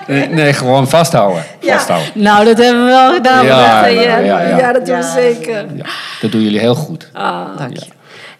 nee, 0.07 0.27
nee, 0.27 0.53
gewoon 0.53 0.89
vasthouden. 0.89 1.43
vasthouden. 1.61 2.11
Nou, 2.13 2.45
dat 2.45 2.57
hebben 2.57 2.83
we 2.85 2.89
wel 2.91 3.13
gedaan. 3.13 3.45
Ja, 3.45 3.81
dat, 3.83 3.93
ja, 3.93 4.17
ja, 4.17 4.41
ja. 4.57 4.71
dat 4.73 4.85
doen 4.85 4.95
we 4.97 5.01
Ja. 5.03 5.13
zeker. 5.13 5.65
Ja, 5.75 5.85
dat 6.21 6.31
doen 6.31 6.41
jullie 6.41 6.59
heel 6.59 6.75
goed. 6.75 7.09
Ah. 7.13 7.57
Dank 7.57 7.77
je. 7.77 7.85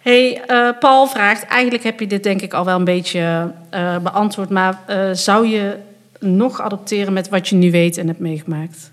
Hey, 0.08 0.42
eh, 0.46 0.78
Paul 0.78 1.06
vraagt, 1.06 1.42
eigenlijk 1.44 1.84
heb 1.84 2.00
je 2.00 2.06
dit 2.06 2.22
denk 2.22 2.40
ik 2.40 2.52
al 2.52 2.64
wel 2.64 2.78
een 2.78 2.84
beetje 2.84 3.52
eh, 3.70 3.98
beantwoord, 3.98 4.48
maar 4.48 4.82
eh, 4.86 5.10
zou 5.12 5.46
je 5.46 5.76
nog 6.20 6.60
adopteren 6.60 7.12
met 7.12 7.28
wat 7.28 7.48
je 7.48 7.56
nu 7.56 7.70
weet 7.70 7.96
en 7.96 8.06
hebt 8.06 8.18
meegemaakt? 8.18 8.92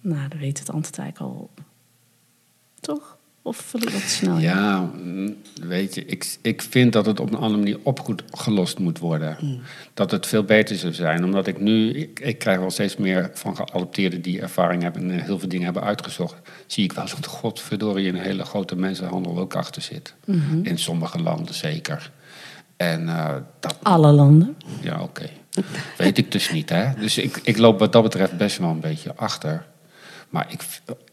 Nou, 0.00 0.28
daar 0.28 0.38
weet 0.38 0.58
het 0.58 0.70
antwoord 0.70 0.98
eigenlijk 0.98 1.32
al? 1.32 1.50
Of 3.46 3.56
vul 3.56 3.82
ik 3.82 3.92
dat 3.92 4.00
snel? 4.00 4.38
Ja, 4.38 4.90
mm, 5.02 5.36
weet 5.62 5.94
je, 5.94 6.04
ik, 6.04 6.36
ik 6.42 6.62
vind 6.62 6.92
dat 6.92 7.06
het 7.06 7.20
op 7.20 7.32
een 7.32 7.38
andere 7.38 7.56
manier 7.56 7.78
opgelost 7.82 8.78
moet 8.78 8.98
worden. 8.98 9.60
Dat 9.94 10.10
het 10.10 10.26
veel 10.26 10.44
beter 10.44 10.76
zou 10.76 10.92
zijn. 10.92 11.24
Omdat 11.24 11.46
ik 11.46 11.60
nu, 11.60 11.90
ik, 11.90 12.20
ik 12.20 12.38
krijg 12.38 12.58
wel 12.58 12.70
steeds 12.70 12.96
meer 12.96 13.30
van 13.34 13.56
geadopteerden 13.56 14.22
die 14.22 14.40
ervaring 14.40 14.82
hebben 14.82 15.02
en 15.02 15.18
eh, 15.18 15.24
heel 15.24 15.38
veel 15.38 15.48
dingen 15.48 15.64
hebben 15.64 15.82
uitgezocht. 15.82 16.34
Zie 16.66 16.84
ik 16.84 16.92
wel 16.92 17.04
dat 17.04 17.26
godverdorie 17.26 18.08
een 18.08 18.18
hele 18.18 18.44
grote 18.44 18.76
mensenhandel 18.76 19.38
ook 19.38 19.54
achter 19.54 19.82
zit. 19.82 20.14
In 20.62 20.78
sommige 20.78 21.22
landen 21.22 21.54
zeker. 21.54 22.10
En 22.76 23.08
eh, 23.08 23.34
dat, 23.60 23.76
Alle 23.82 24.12
landen. 24.12 24.56
ja, 24.80 25.02
oké. 25.02 25.30
Weet 25.96 26.18
ik 26.18 26.32
dus 26.32 26.50
niet, 26.50 26.68
hè. 26.68 26.94
Dus 26.94 27.18
ik, 27.18 27.40
ik 27.42 27.58
loop 27.58 27.78
wat 27.78 27.92
dat 27.92 28.02
betreft 28.02 28.36
best 28.36 28.58
wel 28.58 28.70
een 28.70 28.80
beetje 28.80 29.14
achter. 29.14 29.66
Maar 30.28 30.46
ik, 30.48 30.62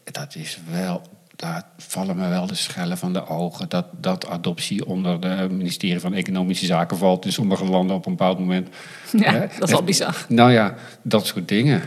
dat 0.04 0.34
is 0.34 0.58
wel... 0.70 1.02
Daar 1.42 1.62
vallen 1.76 2.16
me 2.16 2.28
wel 2.28 2.46
de 2.46 2.54
schellen 2.54 2.98
van 2.98 3.12
de 3.12 3.26
ogen. 3.26 3.68
Dat, 3.68 3.86
dat 4.00 4.26
adoptie 4.26 4.86
onder 4.86 5.26
het 5.26 5.50
ministerie 5.50 6.00
van 6.00 6.14
Economische 6.14 6.66
Zaken 6.66 6.96
valt... 6.96 7.24
in 7.24 7.32
sommige 7.32 7.64
landen 7.64 7.96
op 7.96 8.06
een 8.06 8.16
bepaald 8.16 8.38
moment. 8.38 8.68
Ja, 9.12 9.32
Hè? 9.32 9.46
dat 9.58 9.68
is 9.68 9.74
al 9.74 9.82
bizar. 9.82 10.24
Nou 10.28 10.52
ja, 10.52 10.74
dat 11.02 11.26
soort 11.26 11.48
dingen. 11.48 11.82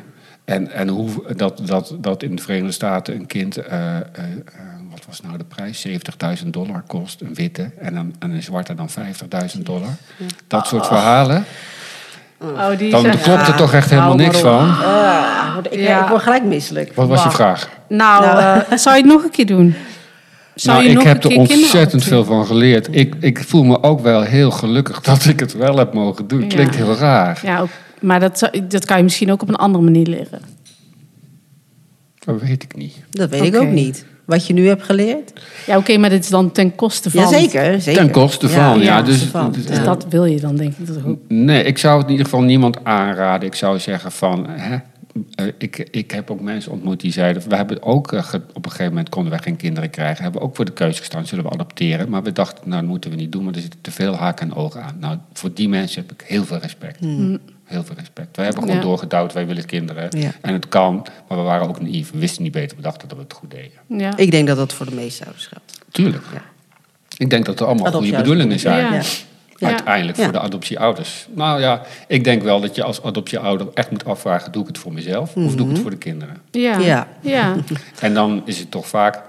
En, 0.46 0.72
en 0.72 0.88
hoe 0.88 1.36
dat, 1.36 1.62
dat, 1.68 1.96
dat 2.00 2.24
in 2.24 2.36
de 2.36 2.42
Verenigde 2.42 2.72
Staten 2.72 3.16
een 3.16 3.26
kind... 3.26 3.58
eh, 3.58 3.96
eh, 3.98 4.02
eh, 4.02 4.04
wat 4.90 5.06
was 5.06 5.22
nou 5.22 5.38
de 5.38 5.44
prijs? 5.44 5.88
70.000 6.44 6.48
dollar 6.48 6.84
kost, 6.88 7.22
een 7.22 7.34
witte. 7.34 7.72
En 7.80 7.96
een, 7.96 8.16
en 8.20 8.32
een 8.32 8.44
zwarte 8.44 8.76
dan 8.76 8.90
50.000 9.56 9.62
dollar. 9.62 9.96
Dat 10.48 10.68
soort 10.68 10.88
verhalen. 10.88 11.46
Oh, 12.42 12.78
die 12.78 12.92
Dan 12.92 13.02
zijn- 13.02 13.20
klopt 13.20 13.42
er 13.42 13.48
Ja, 13.48 13.56
toch 13.56 13.74
echt 13.74 13.90
helemaal 13.90 14.10
hou 14.10 14.22
maar 14.22 14.28
niks 14.32 14.40
van. 14.40 14.70
Ah, 14.70 15.58
ik, 15.70 15.80
Ja. 15.80 16.04
ik 16.04 16.10
word 16.10 16.22
gelijk 16.22 16.44
misselijk. 16.44 16.92
Wat 16.96 17.08
was 17.08 17.24
je 17.24 17.32
vraag? 17.32 17.70
Nou, 17.90 18.26
Nou. 18.26 18.60
eh, 18.70 18.78
zou 18.78 18.96
je 18.96 19.02
het 19.02 19.12
nog 19.12 19.24
een 19.24 19.30
keer 19.30 19.46
doen? 19.46 19.76
Zou 20.56 20.76
nou, 20.76 20.84
je 20.90 20.90
ik 20.92 20.96
nog 20.98 21.14
heb 21.14 21.24
er 21.24 21.38
ontzettend 21.38 22.04
veel 22.04 22.24
van 22.26 22.46
geleerd. 22.46 22.88
Ik, 22.92 23.16
ik 23.20 23.44
voel 23.44 23.64
me 23.64 23.84
ook 23.84 24.00
wel 24.00 24.22
heel 24.22 24.52
gelukkig 24.52 25.02
dat 25.02 25.26
ik 25.26 25.40
het 25.40 25.54
wel 25.54 25.78
heb 25.78 25.94
mogen 25.94 26.28
doen. 26.28 26.42
Ja. 26.42 26.48
Klinkt 26.48 26.76
heel 26.76 26.96
raar. 26.96 27.40
Ja, 27.44 27.60
ook, 27.60 27.70
maar 28.02 28.20
dat, 28.20 28.38
zou- 28.40 28.68
dat 28.68 28.86
kan 28.86 28.98
je 28.98 29.04
misschien 29.04 29.32
ook 29.32 29.42
op 29.42 29.50
een 29.50 29.56
andere 29.56 29.84
manier 29.84 30.06
leren. 30.08 30.42
Dat 32.20 32.42
weet 32.42 32.64
ik 32.64 32.76
niet. 32.76 32.96
Dat 33.10 33.30
weet 33.30 33.44
ik 33.44 33.56
ook 33.56 33.68
niet. 33.70 34.06
Wat 34.26 34.48
je 34.48 34.54
nu 34.54 34.68
hebt 34.68 34.84
geleerd? 34.84 35.34
Ja, 35.66 35.78
oké, 35.78 35.98
maar 35.98 36.10
dit 36.10 36.24
is 36.24 36.30
dan 36.30 36.52
ten 36.52 36.76
koste 36.76 37.12
van. 37.12 37.22
Jazeker, 37.22 37.82
zeker. 37.82 38.02
Ten 38.02 38.12
koste 38.12 38.50
van, 38.50 38.80
ja, 38.80 38.96
ten 38.96 39.06
dus- 39.06 39.14
koste 39.14 39.30
van, 39.30 39.52
dus 39.52 39.66
Dus 39.66 39.78
ja. 39.78 39.84
dat 39.84 40.06
wil 40.10 40.26
je 40.26 40.40
dan, 40.40 40.56
denk 40.56 40.74
ik. 40.78 40.88
Dat 40.88 41.06
ook. 41.06 41.20
Nee, 41.28 41.64
ik 41.64 41.78
zou 41.78 41.96
het 41.96 42.06
in 42.06 42.12
ieder 42.12 42.26
geval 42.26 42.44
niemand 42.44 42.84
aanraden. 42.84 43.48
Ik 43.48 43.56
zou 43.56 43.80
zeggen 43.80 44.12
van... 44.12 44.48
Hè, 44.50 44.78
eh, 45.36 45.46
ik, 45.58 45.88
ik 45.92 46.12
heb 46.12 46.32
ook 46.32 46.42
mensen 46.42 46.72
ontmoet 46.72 47.00
die 47.00 47.12
zeiden... 47.12 47.50
We 47.50 47.56
hebben 47.56 47.84
ook 47.84 48.12
eh, 48.12 48.34
op 48.54 48.66
een 48.66 48.72
gegeven 48.72 48.92
moment 48.92 49.10
konden 49.10 49.32
wij 49.32 49.42
geen 49.42 49.56
kinderen 49.56 49.90
krijgen. 49.90 50.24
Hebben 50.24 50.42
we 50.42 50.48
ook 50.48 50.56
voor 50.56 50.66
de 50.66 50.74
keuze 50.74 51.00
gestaan, 51.00 51.26
zullen 51.26 51.44
we 51.44 51.50
adopteren? 51.50 52.10
Maar 52.10 52.24
we 52.24 52.32
dachten, 52.32 52.70
nou 52.70 52.82
dat 52.82 52.90
moeten 52.90 53.10
we 53.10 53.16
niet 53.16 53.32
doen, 53.32 53.44
want 53.44 53.56
er 53.56 53.62
zitten 53.62 53.82
te 53.82 53.92
veel 53.92 54.16
haken 54.16 54.50
en 54.50 54.56
ogen 54.56 54.84
aan. 54.84 54.98
Nou, 55.00 55.18
voor 55.34 55.54
die 55.54 55.70
mensen 55.70 56.02
heb 56.02 56.12
ik 56.12 56.28
heel 56.28 56.46
veel 56.46 56.58
respect. 56.58 57.00
Heel 57.66 57.84
veel 57.84 57.96
respect. 57.96 58.36
Wij 58.36 58.46
hebben 58.46 58.64
gewoon. 58.64 58.78
Ja. 58.78 58.84
doorgedouwd, 58.84 59.34
wij 59.34 59.46
willen 59.48 59.66
kinderen. 59.66 60.20
Ja. 60.20 60.32
En 60.42 60.54
het 60.54 60.68
kan, 60.68 61.06
maar 61.28 61.38
we 61.38 61.44
waren 61.44 61.68
ook 61.68 61.82
naïef. 61.82 62.12
We 62.12 62.20
wisten 62.20 62.44
niet 62.44 62.52
beter, 62.52 62.78
we 62.78 62.84
dachten 62.84 63.08
dat 63.08 63.18
we 63.18 63.24
het 63.24 63.34
goed 63.34 63.52
deden. 63.52 63.72
Ja. 63.88 64.18
Ik 64.18 64.32
denk 64.32 64.48
dat 64.48 64.58
dat 64.58 64.74
voor 64.74 64.86
de 64.86 64.96
meeste 64.96 65.24
ouders 65.24 65.46
geldt. 65.48 65.80
Tuurlijk. 65.92 66.24
Ja. 66.34 66.42
Ik 67.18 67.30
denk 67.30 67.46
dat 67.46 67.60
er 67.60 67.66
allemaal 67.66 67.92
goede 67.92 68.16
bedoelingen 68.16 68.60
zijn. 68.60 68.94
Ja. 68.94 69.02
Ja. 69.58 69.68
Uiteindelijk 69.68 70.18
Ja. 70.18 70.24
voor 70.24 70.34
de 70.34 70.40
adoptieouders. 70.40 71.28
Nou 71.34 71.60
ja, 71.60 71.82
ik 72.08 72.24
denk 72.24 72.44
wel 72.44 72.62
dat 72.62 72.76
je 72.76 72.84
als 72.84 73.04
adoptieouder 73.04 73.68
echt 73.74 73.92
moet 73.92 74.06
afvragen: 74.06 74.52
doe 74.52 74.62
ik 74.62 74.68
het 74.68 74.78
voor 74.78 74.94
mezelf 74.94 75.36
of 75.36 75.56
doe 75.56 75.66
ik 75.68 75.72
het 75.72 75.82
voor 75.82 75.92
de 75.92 75.98
kinderen? 75.98 76.38
Ja. 76.52 76.78
Ja. 76.80 77.08
Ja. 77.22 77.56
En 78.00 78.14
dan 78.14 78.42
is 78.46 78.60
het 78.60 78.72
toch 78.72 78.88
vaak: 78.88 79.22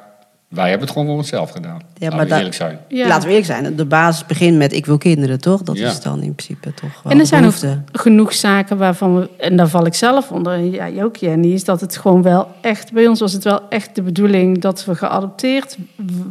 wij 0.49 0.69
hebben 0.69 0.87
het 0.87 0.91
gewoon 0.97 1.07
voor 1.09 1.17
onszelf 1.17 1.51
gedaan. 1.51 1.81
Ja, 1.95 2.09
maar 2.09 2.17
maar 2.17 2.27
dat- 2.29 2.37
eerlijk 2.39 2.55
zijn. 2.55 2.79
Ja. 2.89 3.07
Laten 3.09 3.23
we 3.23 3.29
eerlijk 3.29 3.47
zijn. 3.47 3.77
De 3.77 3.85
basis 3.85 4.27
begint 4.27 4.57
met 4.57 4.73
ik 4.73 4.87
wil 4.87 4.99
kinderen, 4.99 5.41
toch? 5.41 5.63
Dat 5.63 5.79
Ja. 5.79 5.89
is 5.91 6.01
dan 6.01 6.23
in 6.23 6.35
principe 6.35 6.75
toch 6.75 7.03
wel 7.03 7.13
En 7.13 7.19
er 7.19 7.27
zijn 7.27 7.45
ook 7.47 7.55
genoeg 7.93 8.33
zaken 8.33 8.77
waarvan 8.79 9.19
we, 9.19 9.29
en 9.39 9.57
daar 9.57 9.69
val 9.69 9.87
ik 9.87 9.95
zelf 9.95 10.31
onder, 10.31 10.59
ja, 10.59 11.03
ook 11.03 11.17
Jenny, 11.17 11.53
is 11.53 11.65
dat 11.65 11.81
het 11.81 11.97
gewoon 11.97 12.23
wel 12.23 12.49
echt, 12.61 12.93
bij 12.93 13.07
ons 13.07 13.21
was 13.21 13.33
het 13.33 13.45
wel 13.45 13.61
echt 13.69 13.95
de 13.95 14.03
bedoeling 14.03 14.61
dat 14.61 14.85
we 14.85 14.95
geadopteerd 14.95 15.77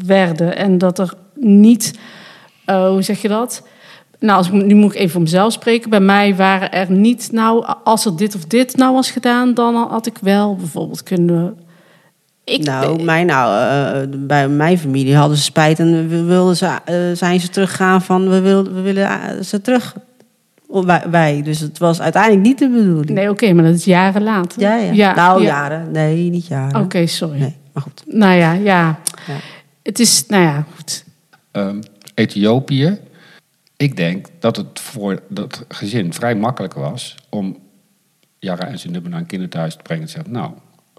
werden 0.05 0.55
en 0.57 0.77
dat 0.77 0.99
er 0.99 1.13
niet, 1.33 1.93
eh, 2.65 2.87
hoe 2.87 3.01
zeg 3.01 3.21
je 3.21 3.27
dat? 3.27 3.67
Nou, 4.19 4.37
als 4.37 4.47
ik, 4.47 4.53
nu 4.53 4.75
moet 4.75 4.93
ik 4.93 4.97
even 4.99 5.11
voor 5.11 5.21
mezelf 5.21 5.53
spreken. 5.53 5.89
Bij 5.89 5.99
mij 5.99 6.35
waren 6.35 6.71
er 6.71 6.91
niet, 6.91 7.31
nou, 7.31 7.65
als 7.83 8.05
er 8.05 8.15
dit 8.17 8.35
of 8.35 8.45
dit 8.45 8.75
nou 8.77 8.93
was 8.93 9.11
gedaan, 9.11 9.53
dan 9.53 9.75
had 9.75 10.05
ik 10.05 10.17
wel 10.21 10.55
bijvoorbeeld 10.55 11.03
kunnen. 11.03 11.57
Ik, 12.45 12.63
nou, 12.63 13.03
mijn, 13.03 13.25
nou 13.25 13.61
eh, 14.01 14.07
bij 14.17 14.47
mijn 14.47 14.77
familie 14.77 15.15
hadden 15.15 15.37
ze 15.37 15.43
spijt 15.43 15.79
en 15.79 16.07
we 16.07 16.23
wilden 16.23 16.55
ze, 16.57 16.79
eh, 16.85 16.95
zijn 17.13 17.39
ze 17.39 17.49
teruggegaan 17.49 18.01
van 18.01 18.29
we, 18.29 18.41
wil, 18.41 18.63
we 18.63 18.81
willen 18.81 19.09
eh, 19.09 19.41
ze 19.41 19.61
terug. 19.61 19.95
Oh, 20.67 20.85
Wij, 20.85 21.03
wij. 21.09 21.41
Dus 21.41 21.59
het 21.59 21.77
was 21.77 22.01
uiteindelijk 22.01 22.43
niet 22.43 22.59
de 22.59 22.69
bedoeling. 22.69 23.09
nee, 23.09 23.29
oké, 23.29 23.53
maar 23.53 23.63
dat 23.63 23.73
is 23.73 23.85
jaren 23.85 24.23
later. 24.23 24.61
Ja, 24.61 24.75
ja. 24.75 25.15
nou, 25.15 25.41
ja. 25.41 25.47
jaren. 25.47 25.91
Nee, 25.91 26.29
niet 26.29 26.47
jaren. 26.47 26.81
Oké, 26.81 27.05
sorry. 27.05 27.39
Nee, 27.39 27.55
maar 27.73 27.83
goed. 27.83 28.03
Nou 28.05 28.33
ja, 28.33 28.53
ja. 28.53 28.99
Ja. 29.27 29.35
Het 29.83 29.99
is, 29.99 30.25
nou 30.27 30.43
ja, 30.43 30.65
goed. 30.75 31.03
Ehm, 31.51 31.81
Ethiopië. 32.13 32.99
Ik 33.77 33.95
denk 33.95 34.27
dat 34.39 34.55
het 34.55 34.79
voor 34.79 35.21
dat 35.29 35.65
gezin 35.67 36.13
vrij 36.13 36.35
makkelijk 36.35 36.73
was 36.73 37.15
om 37.29 37.57
Jara 38.39 38.67
en 38.67 38.79
zijn 38.79 38.93
nubber 38.93 39.11
naar 39.11 39.19
een 39.19 39.25
kinderthuis 39.25 39.75
te 39.75 39.81
brengen 39.81 40.01
en 40.01 40.07
te 40.07 40.13
zeggen: 40.13 40.33
Nou, 40.33 40.51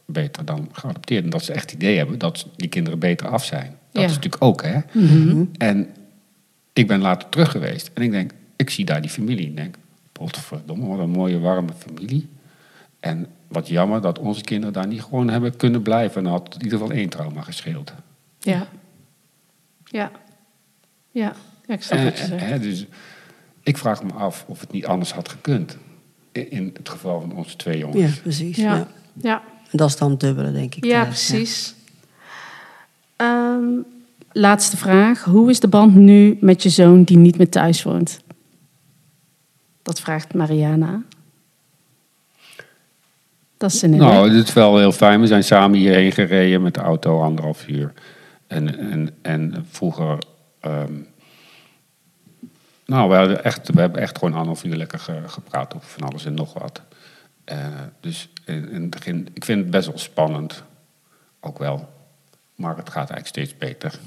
beter 0.06 0.44
dan 0.44 0.68
geadopteerd. 0.72 1.24
En 1.24 1.30
dat 1.30 1.42
ze 1.44 1.52
echt 1.52 1.70
het 1.70 1.72
idee 1.82 1.96
hebben 1.96 2.18
dat 2.18 2.46
die 2.56 2.68
kinderen 2.68 2.98
beter 2.98 3.28
af 3.28 3.44
zijn. 3.44 3.76
Dat 3.92 4.02
Ja. 4.02 4.08
is 4.08 4.14
natuurlijk 4.14 4.42
ook, 4.44 4.62
hè? 4.62 4.80
En 5.58 5.88
ik 6.72 6.86
ben 6.86 7.00
later 7.00 7.28
terug 7.28 7.50
geweest 7.50 7.90
en 7.94 8.02
ik 8.02 8.10
denk, 8.10 8.30
ik 8.56 8.70
zie 8.70 8.84
daar 8.84 9.00
die 9.00 9.10
familie. 9.10 9.46
Ik 9.46 9.56
denk, 9.56 9.76
potverdomme, 10.12 10.86
wat 10.86 10.98
een 10.98 11.10
mooie, 11.10 11.38
warme 11.38 11.72
familie. 11.78 12.28
En 13.00 13.26
wat 13.48 13.68
jammer 13.68 14.00
dat 14.00 14.18
onze 14.18 14.40
kinderen 14.42 14.72
daar 14.74 14.86
niet 14.86 15.02
gewoon 15.02 15.28
hebben 15.30 15.56
kunnen 15.56 15.82
blijven. 15.82 16.16
En 16.16 16.22
dan 16.24 16.32
had 16.32 16.54
in 16.54 16.62
ieder 16.62 16.78
geval 16.78 16.94
één 16.94 17.08
trauma 17.08 17.42
gescheeld. 17.42 17.92
Ja. 18.38 18.66
Ja. 19.84 20.10
Ja. 21.10 21.32
Ja, 21.66 21.74
ik 21.74 21.82
snap 21.82 22.02
wat 22.04 22.16
je 22.18 22.22
Eh, 22.22 22.28
zegt. 22.28 22.44
hè, 22.44 22.58
dus 22.58 22.86
ik 23.62 23.76
vraag 23.78 24.02
me 24.02 24.12
af 24.12 24.44
of 24.48 24.60
het 24.60 24.72
niet 24.72 24.86
anders 24.86 25.12
had 25.12 25.28
gekund. 25.28 25.76
In- 26.32 26.70
het 26.76 26.88
geval 26.88 27.20
van 27.20 27.32
onze 27.36 27.56
twee 27.56 27.78
Ja, 27.78 27.80
jongens. 27.80 28.20
precies. 28.20 28.56
Ja. 28.56 28.74
Ja. 28.76 28.86
Ja. 29.14 29.42
Dat 29.70 29.88
is 29.88 29.96
dan 29.96 30.10
het 30.10 30.20
dubbele, 30.20 30.52
denk 30.52 30.74
ik. 30.74 30.84
Ja, 30.84 31.04
precies. 31.04 31.74
Ehm, 33.16 33.62
laatste 34.32 34.76
vraag. 34.76 35.24
Hoe 35.24 35.50
is 35.50 35.60
de 35.60 35.68
band 35.68 35.94
nu 35.94 36.38
met 36.40 36.62
je 36.62 36.68
zoon 36.68 37.02
die 37.02 37.16
niet 37.16 37.38
meer 37.38 37.48
thuis 37.50 37.82
woont? 37.82 38.20
Dat 39.82 40.00
vraagt 40.00 40.34
Mariana. 40.34 41.02
Dat 43.56 43.72
is 43.72 43.82
een 43.82 43.96
Nou, 43.96 44.32
het 44.34 44.48
is 44.48 44.54
wel 44.54 44.78
heel 44.78 44.92
fijn. 44.92 45.20
We 45.20 45.26
zijn 45.26 45.44
samen 45.44 45.78
hierheen 45.78 46.12
gereden 46.12 46.62
met 46.62 46.74
de 46.74 46.80
auto 46.80 47.22
anderhalf 47.22 47.68
uur. 47.68 47.92
En, 48.46 48.78
en, 48.78 49.10
en 49.22 49.66
vroeger... 49.70 50.18
ehm, 50.60 50.92
nou, 52.86 53.10
we, 53.10 53.16
hadden 53.16 53.44
echt, 53.44 53.70
we 53.74 53.80
hebben 53.80 54.00
echt 54.00 54.18
gewoon 54.18 54.34
anderhalf 54.34 54.64
uur 54.64 54.76
lekker 54.76 54.98
ge- 54.98 55.22
gepraat 55.26 55.74
over 55.74 55.88
van 55.88 56.08
alles 56.08 56.24
en 56.24 56.34
nog 56.34 56.52
wat. 56.52 56.80
Eh, 57.46 57.66
dus 58.00 58.28
in, 58.44 58.68
in 58.70 58.80
het 58.80 58.90
begin, 58.90 59.28
ik 59.34 59.44
vind 59.44 59.60
het 59.62 59.70
best 59.70 59.86
wel 59.86 59.98
spannend. 59.98 60.62
Ook 61.40 61.58
wel. 61.58 61.88
Maar 62.54 62.76
het 62.76 62.88
gaat 62.90 63.10
eigenlijk 63.10 63.26
steeds 63.26 63.56
beter. 63.56 63.98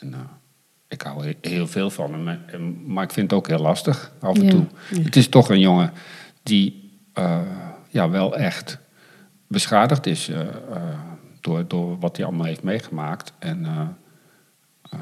En, 0.00 0.14
eh, 0.14 0.20
ik 0.88 1.02
hou 1.02 1.24
he- 1.26 1.48
heel 1.50 1.66
veel 1.66 1.90
van 1.90 2.12
hem. 2.12 2.28
En- 2.46 2.92
Maar 2.92 3.04
ik 3.04 3.12
vind 3.12 3.30
het 3.30 3.38
ook 3.40 3.46
heel 3.48 3.58
lastig 3.58 4.12
af 4.20 4.36
en 4.36 4.44
Ja. 4.44 4.50
toe. 4.50 4.66
Het 5.02 5.16
is 5.16 5.28
toch 5.28 5.48
een 5.48 5.60
jongen 5.60 5.92
die 6.42 6.82
eh, 7.12 7.40
ja, 7.88 8.10
wel 8.10 8.36
echt 8.36 8.78
beschadigd 9.46 10.06
is 10.06 10.28
eh, 10.28 10.40
eh, 10.40 11.00
door, 11.40 11.68
door 11.68 11.98
wat 11.98 12.16
hij 12.16 12.26
allemaal 12.26 12.46
heeft 12.46 12.62
meegemaakt. 12.62 13.32
En, 13.38 13.64
eh, 13.66 13.80
eh, 14.90 14.98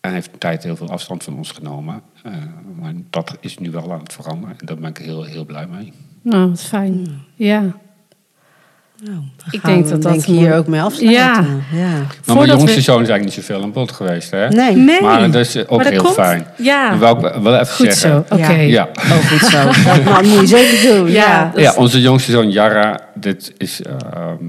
hij 0.00 0.12
heeft 0.12 0.32
een 0.32 0.38
tijd 0.38 0.62
heel 0.62 0.76
veel 0.76 0.90
afstand 0.90 1.22
van 1.22 1.36
ons 1.36 1.50
genomen. 1.50 2.02
Eh, 2.22 2.32
maar 2.76 2.92
dat 3.10 3.36
is 3.40 3.58
nu 3.58 3.70
wel 3.70 3.92
aan 3.92 3.98
het 4.00 4.12
veranderen. 4.12 4.58
En 4.58 4.66
daar 4.66 4.76
ben 4.76 4.90
ik 4.90 4.96
heel, 4.98 5.22
heel 5.24 5.44
blij 5.44 5.66
mee. 5.66 5.92
Nou, 6.30 6.48
wat 6.48 6.62
fijn. 6.62 7.22
Ja. 7.34 7.60
Nou, 9.04 9.18
Ik 9.50 9.64
denk 9.64 9.88
dat 9.88 10.02
denk 10.02 10.14
dat 10.14 10.24
hier 10.24 10.54
ook 10.54 10.66
mee 10.66 10.80
afsluiten. 10.80 11.24
Ja. 11.24 11.34
ja. 11.78 11.88
Maar 11.88 11.98
mijn 11.98 12.08
Voordat 12.22 12.56
jongste 12.56 12.76
we- 12.76 12.80
zoon 12.82 13.02
is 13.02 13.08
eigenlijk 13.08 13.24
niet 13.24 13.32
zoveel 13.46 13.62
aan 13.62 13.72
bod 13.72 13.92
geweest. 13.92 14.30
Hè? 14.30 14.48
Nee. 14.48 14.76
Nee. 14.76 15.00
Maar 15.02 15.30
dat 15.30 15.34
is 15.46 15.66
ook 15.68 15.82
dat 15.82 15.92
heel 15.92 16.02
komt- 16.02 16.14
fijn. 16.14 16.46
Ja. 16.56 16.90
Dat 16.90 16.98
wou 16.98 17.26
ik 17.26 17.42
wel 17.42 17.54
even 17.54 17.74
Goed 17.74 17.86
zo. 17.86 17.92
zeggen. 17.92 18.24
Oké. 18.30 18.52
Ja. 18.52 18.66
Ja. 18.66 18.88
Oh, 18.98 19.10
goed 19.30 19.48
zo. 19.48 19.64
Dat 19.84 20.04
nou, 20.04 20.26
moet 20.26 20.40
je 20.40 20.46
zeker 20.46 20.94
doen. 20.96 21.10
Ja, 21.10 21.52
Ja. 21.56 21.74
onze 21.74 22.00
jongste 22.00 22.30
zoon 22.30 22.50
Jara, 22.50 23.00
dit 23.14 23.52
is, 23.58 23.82
ehm, 23.82 24.44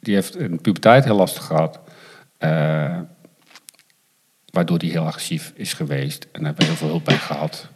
die 0.00 0.14
heeft 0.14 0.36
in 0.38 0.50
de 0.50 0.56
puberteit 0.56 1.04
heel 1.04 1.16
lastig 1.16 1.44
gehad. 1.44 1.78
Eh, 2.38 2.98
waardoor 4.50 4.78
hij 4.78 4.88
heel 4.88 5.04
agressief 5.06 5.52
is 5.56 5.72
geweest. 5.72 6.22
En 6.32 6.42
daar 6.42 6.44
hebben 6.44 6.58
we 6.64 6.64
heel 6.64 6.76
veel 6.76 6.88
hulp 6.88 7.04
bij 7.04 7.16
gehad. 7.16 7.68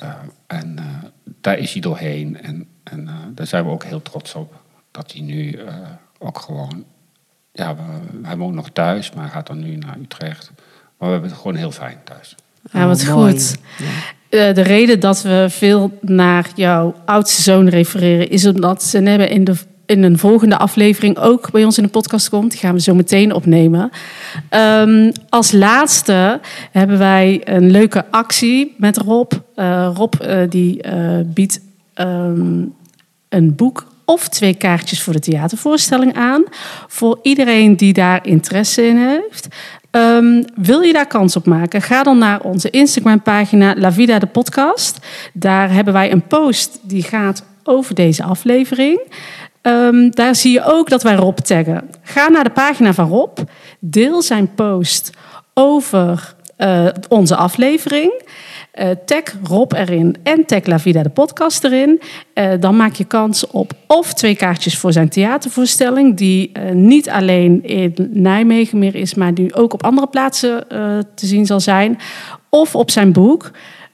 Eh, 0.00 0.12
en 0.46 0.78
eh, 0.78 0.84
daar 1.40 1.58
is 1.58 1.72
hij 1.72 1.80
doorheen. 1.80 2.42
En, 2.42 2.66
en 2.84 3.08
eh, 3.08 3.14
daar 3.34 3.46
zijn 3.46 3.64
we 3.64 3.70
ook 3.70 3.84
heel 3.84 4.02
trots 4.02 4.34
op. 4.34 4.54
Dat 4.90 5.12
hij 5.12 5.20
nu 5.22 5.52
eh, 5.52 5.74
ook 6.18 6.38
gewoon 6.38 6.84
ja, 7.52 7.74
we- 7.76 7.82
hij 8.22 8.36
woont 8.36 8.54
nog 8.54 8.70
thuis, 8.70 9.12
maar 9.12 9.22
hij 9.24 9.32
gaat 9.32 9.46
dan 9.46 9.58
nu 9.60 9.76
naar 9.76 9.96
Utrecht. 10.02 10.50
Maar 10.98 11.08
we 11.08 11.12
hebben 11.14 11.30
het 11.30 11.38
gewoon 11.38 11.56
heel 11.56 11.70
fijn 11.70 11.98
thuis. 12.04 12.34
Ja, 12.72 12.86
wat 12.86 13.00
Oh, 13.08 13.22
goed. 13.22 13.56
Eh, 14.28 14.54
de 14.54 14.60
reden 14.62 15.00
dat 15.00 15.22
we 15.22 15.46
veel 15.48 15.98
naar 16.00 16.46
jouw 16.54 16.94
oudste 17.04 17.42
zoon 17.42 17.68
refereren... 17.68 18.30
is 18.30 18.46
omdat 18.46 18.82
ze 18.82 18.98
hebben 19.02 19.30
in, 19.30 19.44
de, 19.44 19.54
in 19.90 20.02
een 20.02 20.18
volgende 20.18 20.56
aflevering 20.56 21.18
ook 21.18 21.50
bij 21.50 21.64
ons 21.64 21.76
in 21.78 21.82
de 21.82 21.90
podcast 21.90 22.28
komt. 22.28 22.50
Die 22.50 22.60
gaan 22.60 22.74
we 22.74 22.80
zo 22.80 22.94
meteen 22.94 23.32
opnemen. 23.34 23.90
Ehm, 24.48 25.12
als 25.28 25.52
laatste 25.52 26.40
hebben 26.70 26.98
wij 26.98 27.40
een 27.44 27.70
leuke 27.70 28.04
actie 28.10 28.74
met 28.78 28.96
Rob. 28.96 29.32
Eh, 29.54 29.90
Rob 29.94 30.14
eh, 30.14 30.38
die 30.48 30.82
eh, 30.82 31.18
biedt 31.24 31.60
ehm, 31.94 32.64
een 33.28 33.54
boek 33.54 33.86
of 34.04 34.28
twee 34.28 34.54
kaartjes 34.54 35.02
voor 35.02 35.12
de 35.12 35.18
theatervoorstelling 35.18 36.14
aan. 36.14 36.44
Voor 36.88 37.18
iedereen 37.22 37.76
die 37.76 37.92
daar 37.92 38.26
interesse 38.26 38.86
in 38.86 38.96
heeft. 38.96 39.48
Ehm, 39.90 40.42
wil 40.54 40.80
je 40.80 40.92
daar 40.92 41.06
kans 41.06 41.36
op 41.36 41.46
maken? 41.46 41.82
Ga 41.82 42.02
dan 42.02 42.18
naar 42.18 42.40
onze 42.40 42.70
Instagram-pagina 42.70 43.74
La 43.76 43.92
Vida 43.92 44.18
de 44.18 44.26
Podcast. 44.26 44.98
Daar 45.32 45.72
hebben 45.72 45.92
wij 45.92 46.12
een 46.12 46.26
post 46.26 46.78
die 46.82 47.02
gaat 47.02 47.44
over 47.62 47.94
deze 47.94 48.22
aflevering. 48.22 49.00
Ehm, 49.62 50.10
daar 50.10 50.34
zie 50.34 50.52
je 50.52 50.64
ook 50.64 50.88
dat 50.88 51.02
wij 51.02 51.14
Rob 51.14 51.38
taggen. 51.38 51.90
Ga 52.02 52.28
naar 52.28 52.44
de 52.44 52.50
pagina 52.50 52.94
van 52.94 53.08
Rob. 53.08 53.38
Deel 53.80 54.22
zijn 54.22 54.54
post 54.54 55.10
over 55.54 56.34
eh, 56.56 56.86
onze 57.08 57.36
aflevering. 57.36 58.22
Eh, 58.72 58.88
tag 59.04 59.22
Rob 59.42 59.72
erin 59.72 60.16
en 60.22 60.44
tag 60.46 60.66
La 60.66 60.78
Vida 60.78 61.02
de 61.02 61.08
podcast 61.08 61.64
erin. 61.64 62.00
Eh, 62.32 62.52
dan 62.60 62.76
maak 62.76 62.94
je 62.94 63.04
kans 63.04 63.46
op 63.46 63.72
of 63.86 64.14
twee 64.14 64.36
kaartjes 64.36 64.78
voor 64.78 64.92
zijn 64.92 65.08
theatervoorstelling... 65.08 66.16
die 66.16 66.52
niet 66.72 67.10
alleen 67.10 67.62
in 67.62 67.94
Nijmegen 68.10 68.78
meer 68.78 68.94
is... 68.94 69.14
maar 69.14 69.34
die 69.34 69.54
ook 69.54 69.72
op 69.72 69.84
andere 69.84 70.06
plaatsen 70.06 70.68
te 71.14 71.26
zien 71.26 71.46
zal 71.46 71.60
zijn. 71.60 71.98
Of 72.48 72.74
op 72.74 72.90
zijn 72.90 73.12
boek. 73.12 73.50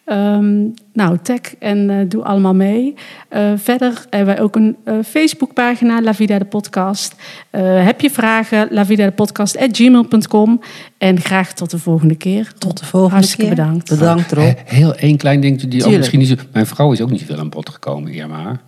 Ehm, 0.07 0.65
nou, 0.93 1.19
tag 1.23 1.39
en 1.59 1.91
eh, 1.91 1.97
doe 2.09 2.23
allemaal 2.25 2.55
mee. 2.55 2.95
Eh, 3.29 3.53
verder 3.57 4.05
hebben 4.11 4.35
wij 4.35 4.45
ook 4.45 4.57
een 4.57 4.77
eh, 4.85 4.95
Facebookpagina, 5.05 6.03
La 6.03 6.15
Vida 6.15 6.39
de 6.39 6.45
Podcast. 6.45 7.15
Eh, 7.51 7.85
heb 7.85 8.01
je 8.01 8.11
vragen, 8.11 8.69
lavidadepodcast.gmail.com. 8.71 10.61
En 10.99 11.21
graag 11.21 11.53
tot 11.53 11.71
de 11.71 11.79
volgende 11.79 12.15
keer. 12.17 12.53
Tot 12.59 12.79
de 12.79 12.85
volgende 12.85 13.15
Hartstikke 13.15 13.45
keer. 13.47 13.55
bedankt. 13.55 13.89
Bedankt 13.89 14.33
Rob. 14.33 14.53
Heel 14.65 14.95
één 14.95 15.17
klein 15.17 15.41
dingetje 15.41 15.69
die 15.69 15.85
ook 15.85 15.97
misschien 15.97 16.19
niet 16.19 16.29
zo... 16.29 16.35
Mijn 16.53 16.67
vrouw 16.67 16.93
is 16.93 17.01
ook 17.01 17.11
niet 17.11 17.25
veel 17.25 17.39
aan 17.39 17.49
bod 17.49 17.69
gekomen, 17.71 18.13
Irma. 18.13 18.61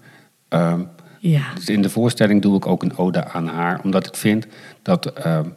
Ehm, 0.49 0.80
Ja. 1.18 1.43
dus 1.55 1.68
in 1.68 1.82
de 1.82 1.91
voorstelling 1.91 2.43
doe 2.43 2.57
ik 2.57 2.66
ook 2.66 2.82
een 2.82 2.97
ode 2.97 3.24
aan 3.28 3.47
haar. 3.47 3.80
Omdat 3.84 4.07
ik 4.07 4.14
vind 4.16 4.47
dat... 4.82 5.07
ehm, 5.12 5.49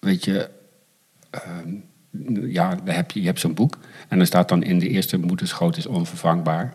weet 0.00 0.24
je... 0.24 0.48
ehm, 1.30 1.74
ja, 2.48 2.78
heb 2.84 3.10
je, 3.10 3.20
je 3.20 3.26
hebt 3.26 3.40
zo'n 3.40 3.54
boek. 3.54 3.78
En 4.08 4.20
er 4.20 4.26
staat 4.26 4.48
dan 4.48 4.62
in 4.62 4.78
de 4.78 4.88
eerste 4.88 5.18
moederschoot 5.18 5.76
is 5.76 5.86
onvervangbaar. 5.86 6.74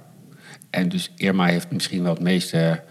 En 0.70 0.90
dus 0.90 1.12
Irma 1.16 1.46
heeft 1.46 1.72
misschien 1.72 2.04
wel 2.04 2.14
het 2.14 2.24
meeste 2.24 2.84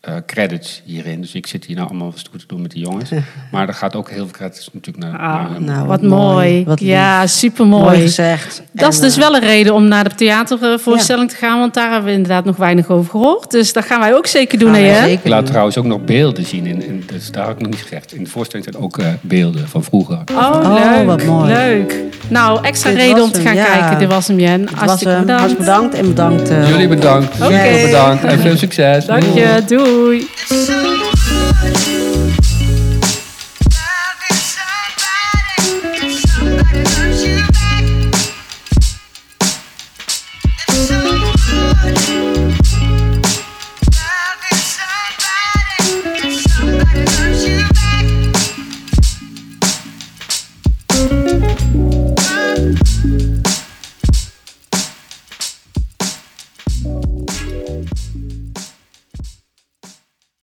eh, 0.00 0.14
credits 0.26 0.82
hierin. 0.84 1.20
Dus 1.20 1.34
ik 1.34 1.46
zit 1.46 1.64
hier 1.64 1.76
nou 1.76 1.88
allemaal 1.88 2.12
stoer 2.14 2.38
te 2.38 2.44
doen 2.46 2.62
met 2.62 2.70
die 2.70 2.82
jongens. 2.82 3.10
maar 3.52 3.68
er 3.68 3.74
gaat 3.74 3.96
ook 3.96 4.10
heel 4.10 4.24
veel 4.24 4.32
credits 4.32 4.68
natuurlijk 4.72 5.04
naar, 5.06 5.20
Ah, 5.20 5.34
naar 5.34 5.50
hem. 5.52 5.64
nou, 5.64 5.86
Wat 5.86 6.00
Wat 6.00 6.10
mooi. 6.10 6.64
wat 6.64 6.80
ja, 6.80 7.20
lief. 7.20 7.30
super 7.30 7.66
Mooi 7.66 8.00
gezegd. 8.00 8.62
Dat 8.72 8.92
is 8.92 9.00
dus 9.00 9.14
eh, 9.14 9.20
wel 9.20 9.34
een 9.34 9.40
reden 9.40 9.74
om 9.74 9.88
naar 9.88 10.04
de 10.08 10.14
theatervoorstelling 10.14 11.30
te 11.30 11.36
gaan. 11.36 11.58
Want 11.58 11.74
daar 11.74 11.88
hebben 11.90 12.08
we 12.08 12.12
inderdaad 12.16 12.44
nog 12.44 12.56
weinig 12.56 12.88
over 12.88 13.10
gehoord. 13.10 13.50
Dus 13.50 13.72
dat 13.72 13.84
gaan 13.84 14.00
wij 14.00 14.14
ook 14.14 14.26
zeker 14.26 14.58
doen, 14.58 14.74
hè? 14.74 14.94
zeker 14.94 15.10
Ik 15.24 15.28
laat 15.28 15.46
trouwens 15.46 15.78
ook 15.78 15.84
nog 15.84 16.04
beelden 16.04 16.46
zien. 16.46 16.66
In, 16.66 16.82
in, 16.82 17.02
dus 17.06 17.30
daar 17.30 17.46
heb 17.46 17.54
ik 17.56 17.62
nog 17.62 17.70
niet 17.70 17.80
gezegd. 17.82 18.12
In 18.14 18.24
de 18.24 18.30
voorstelling 18.30 18.68
zijn 18.72 18.84
ook 18.84 18.98
eh, 18.98 19.06
beelden 19.20 19.68
van 19.68 19.84
vroeger. 19.84 20.18
Oh, 20.34 20.38
Oh, 20.62 20.96
leuk. 20.96 21.06
wat 21.06 21.24
mooi. 21.24 21.52
Leuk. 21.52 21.94
Nou, 22.28 22.64
extra 22.64 22.90
Dit 22.90 22.98
reden 22.98 23.22
om 23.22 23.30
te 23.32 23.40
gaan 23.40 23.54
ja. 23.54 23.64
kijken. 23.64 23.98
Dit 23.98 24.08
was 24.08 24.28
hem, 24.28 24.38
Jen. 24.40 24.68
Hartstikke 24.74 25.18
bedankt. 25.56 25.94
En 25.94 26.06
bedankt. 26.08 26.50
eh, 26.50 26.68
Jullie 26.68 26.88
bedankt. 26.88 27.40
Oké. 27.42 27.62
Jullie 27.62 27.84
bedankt. 27.86 28.24
En 28.24 28.38
veel 28.38 28.56
succes. 28.66 29.04
Dank 29.06 29.22
je. 29.22 29.62
Doei. 29.66 29.89
Bye. 29.90 30.20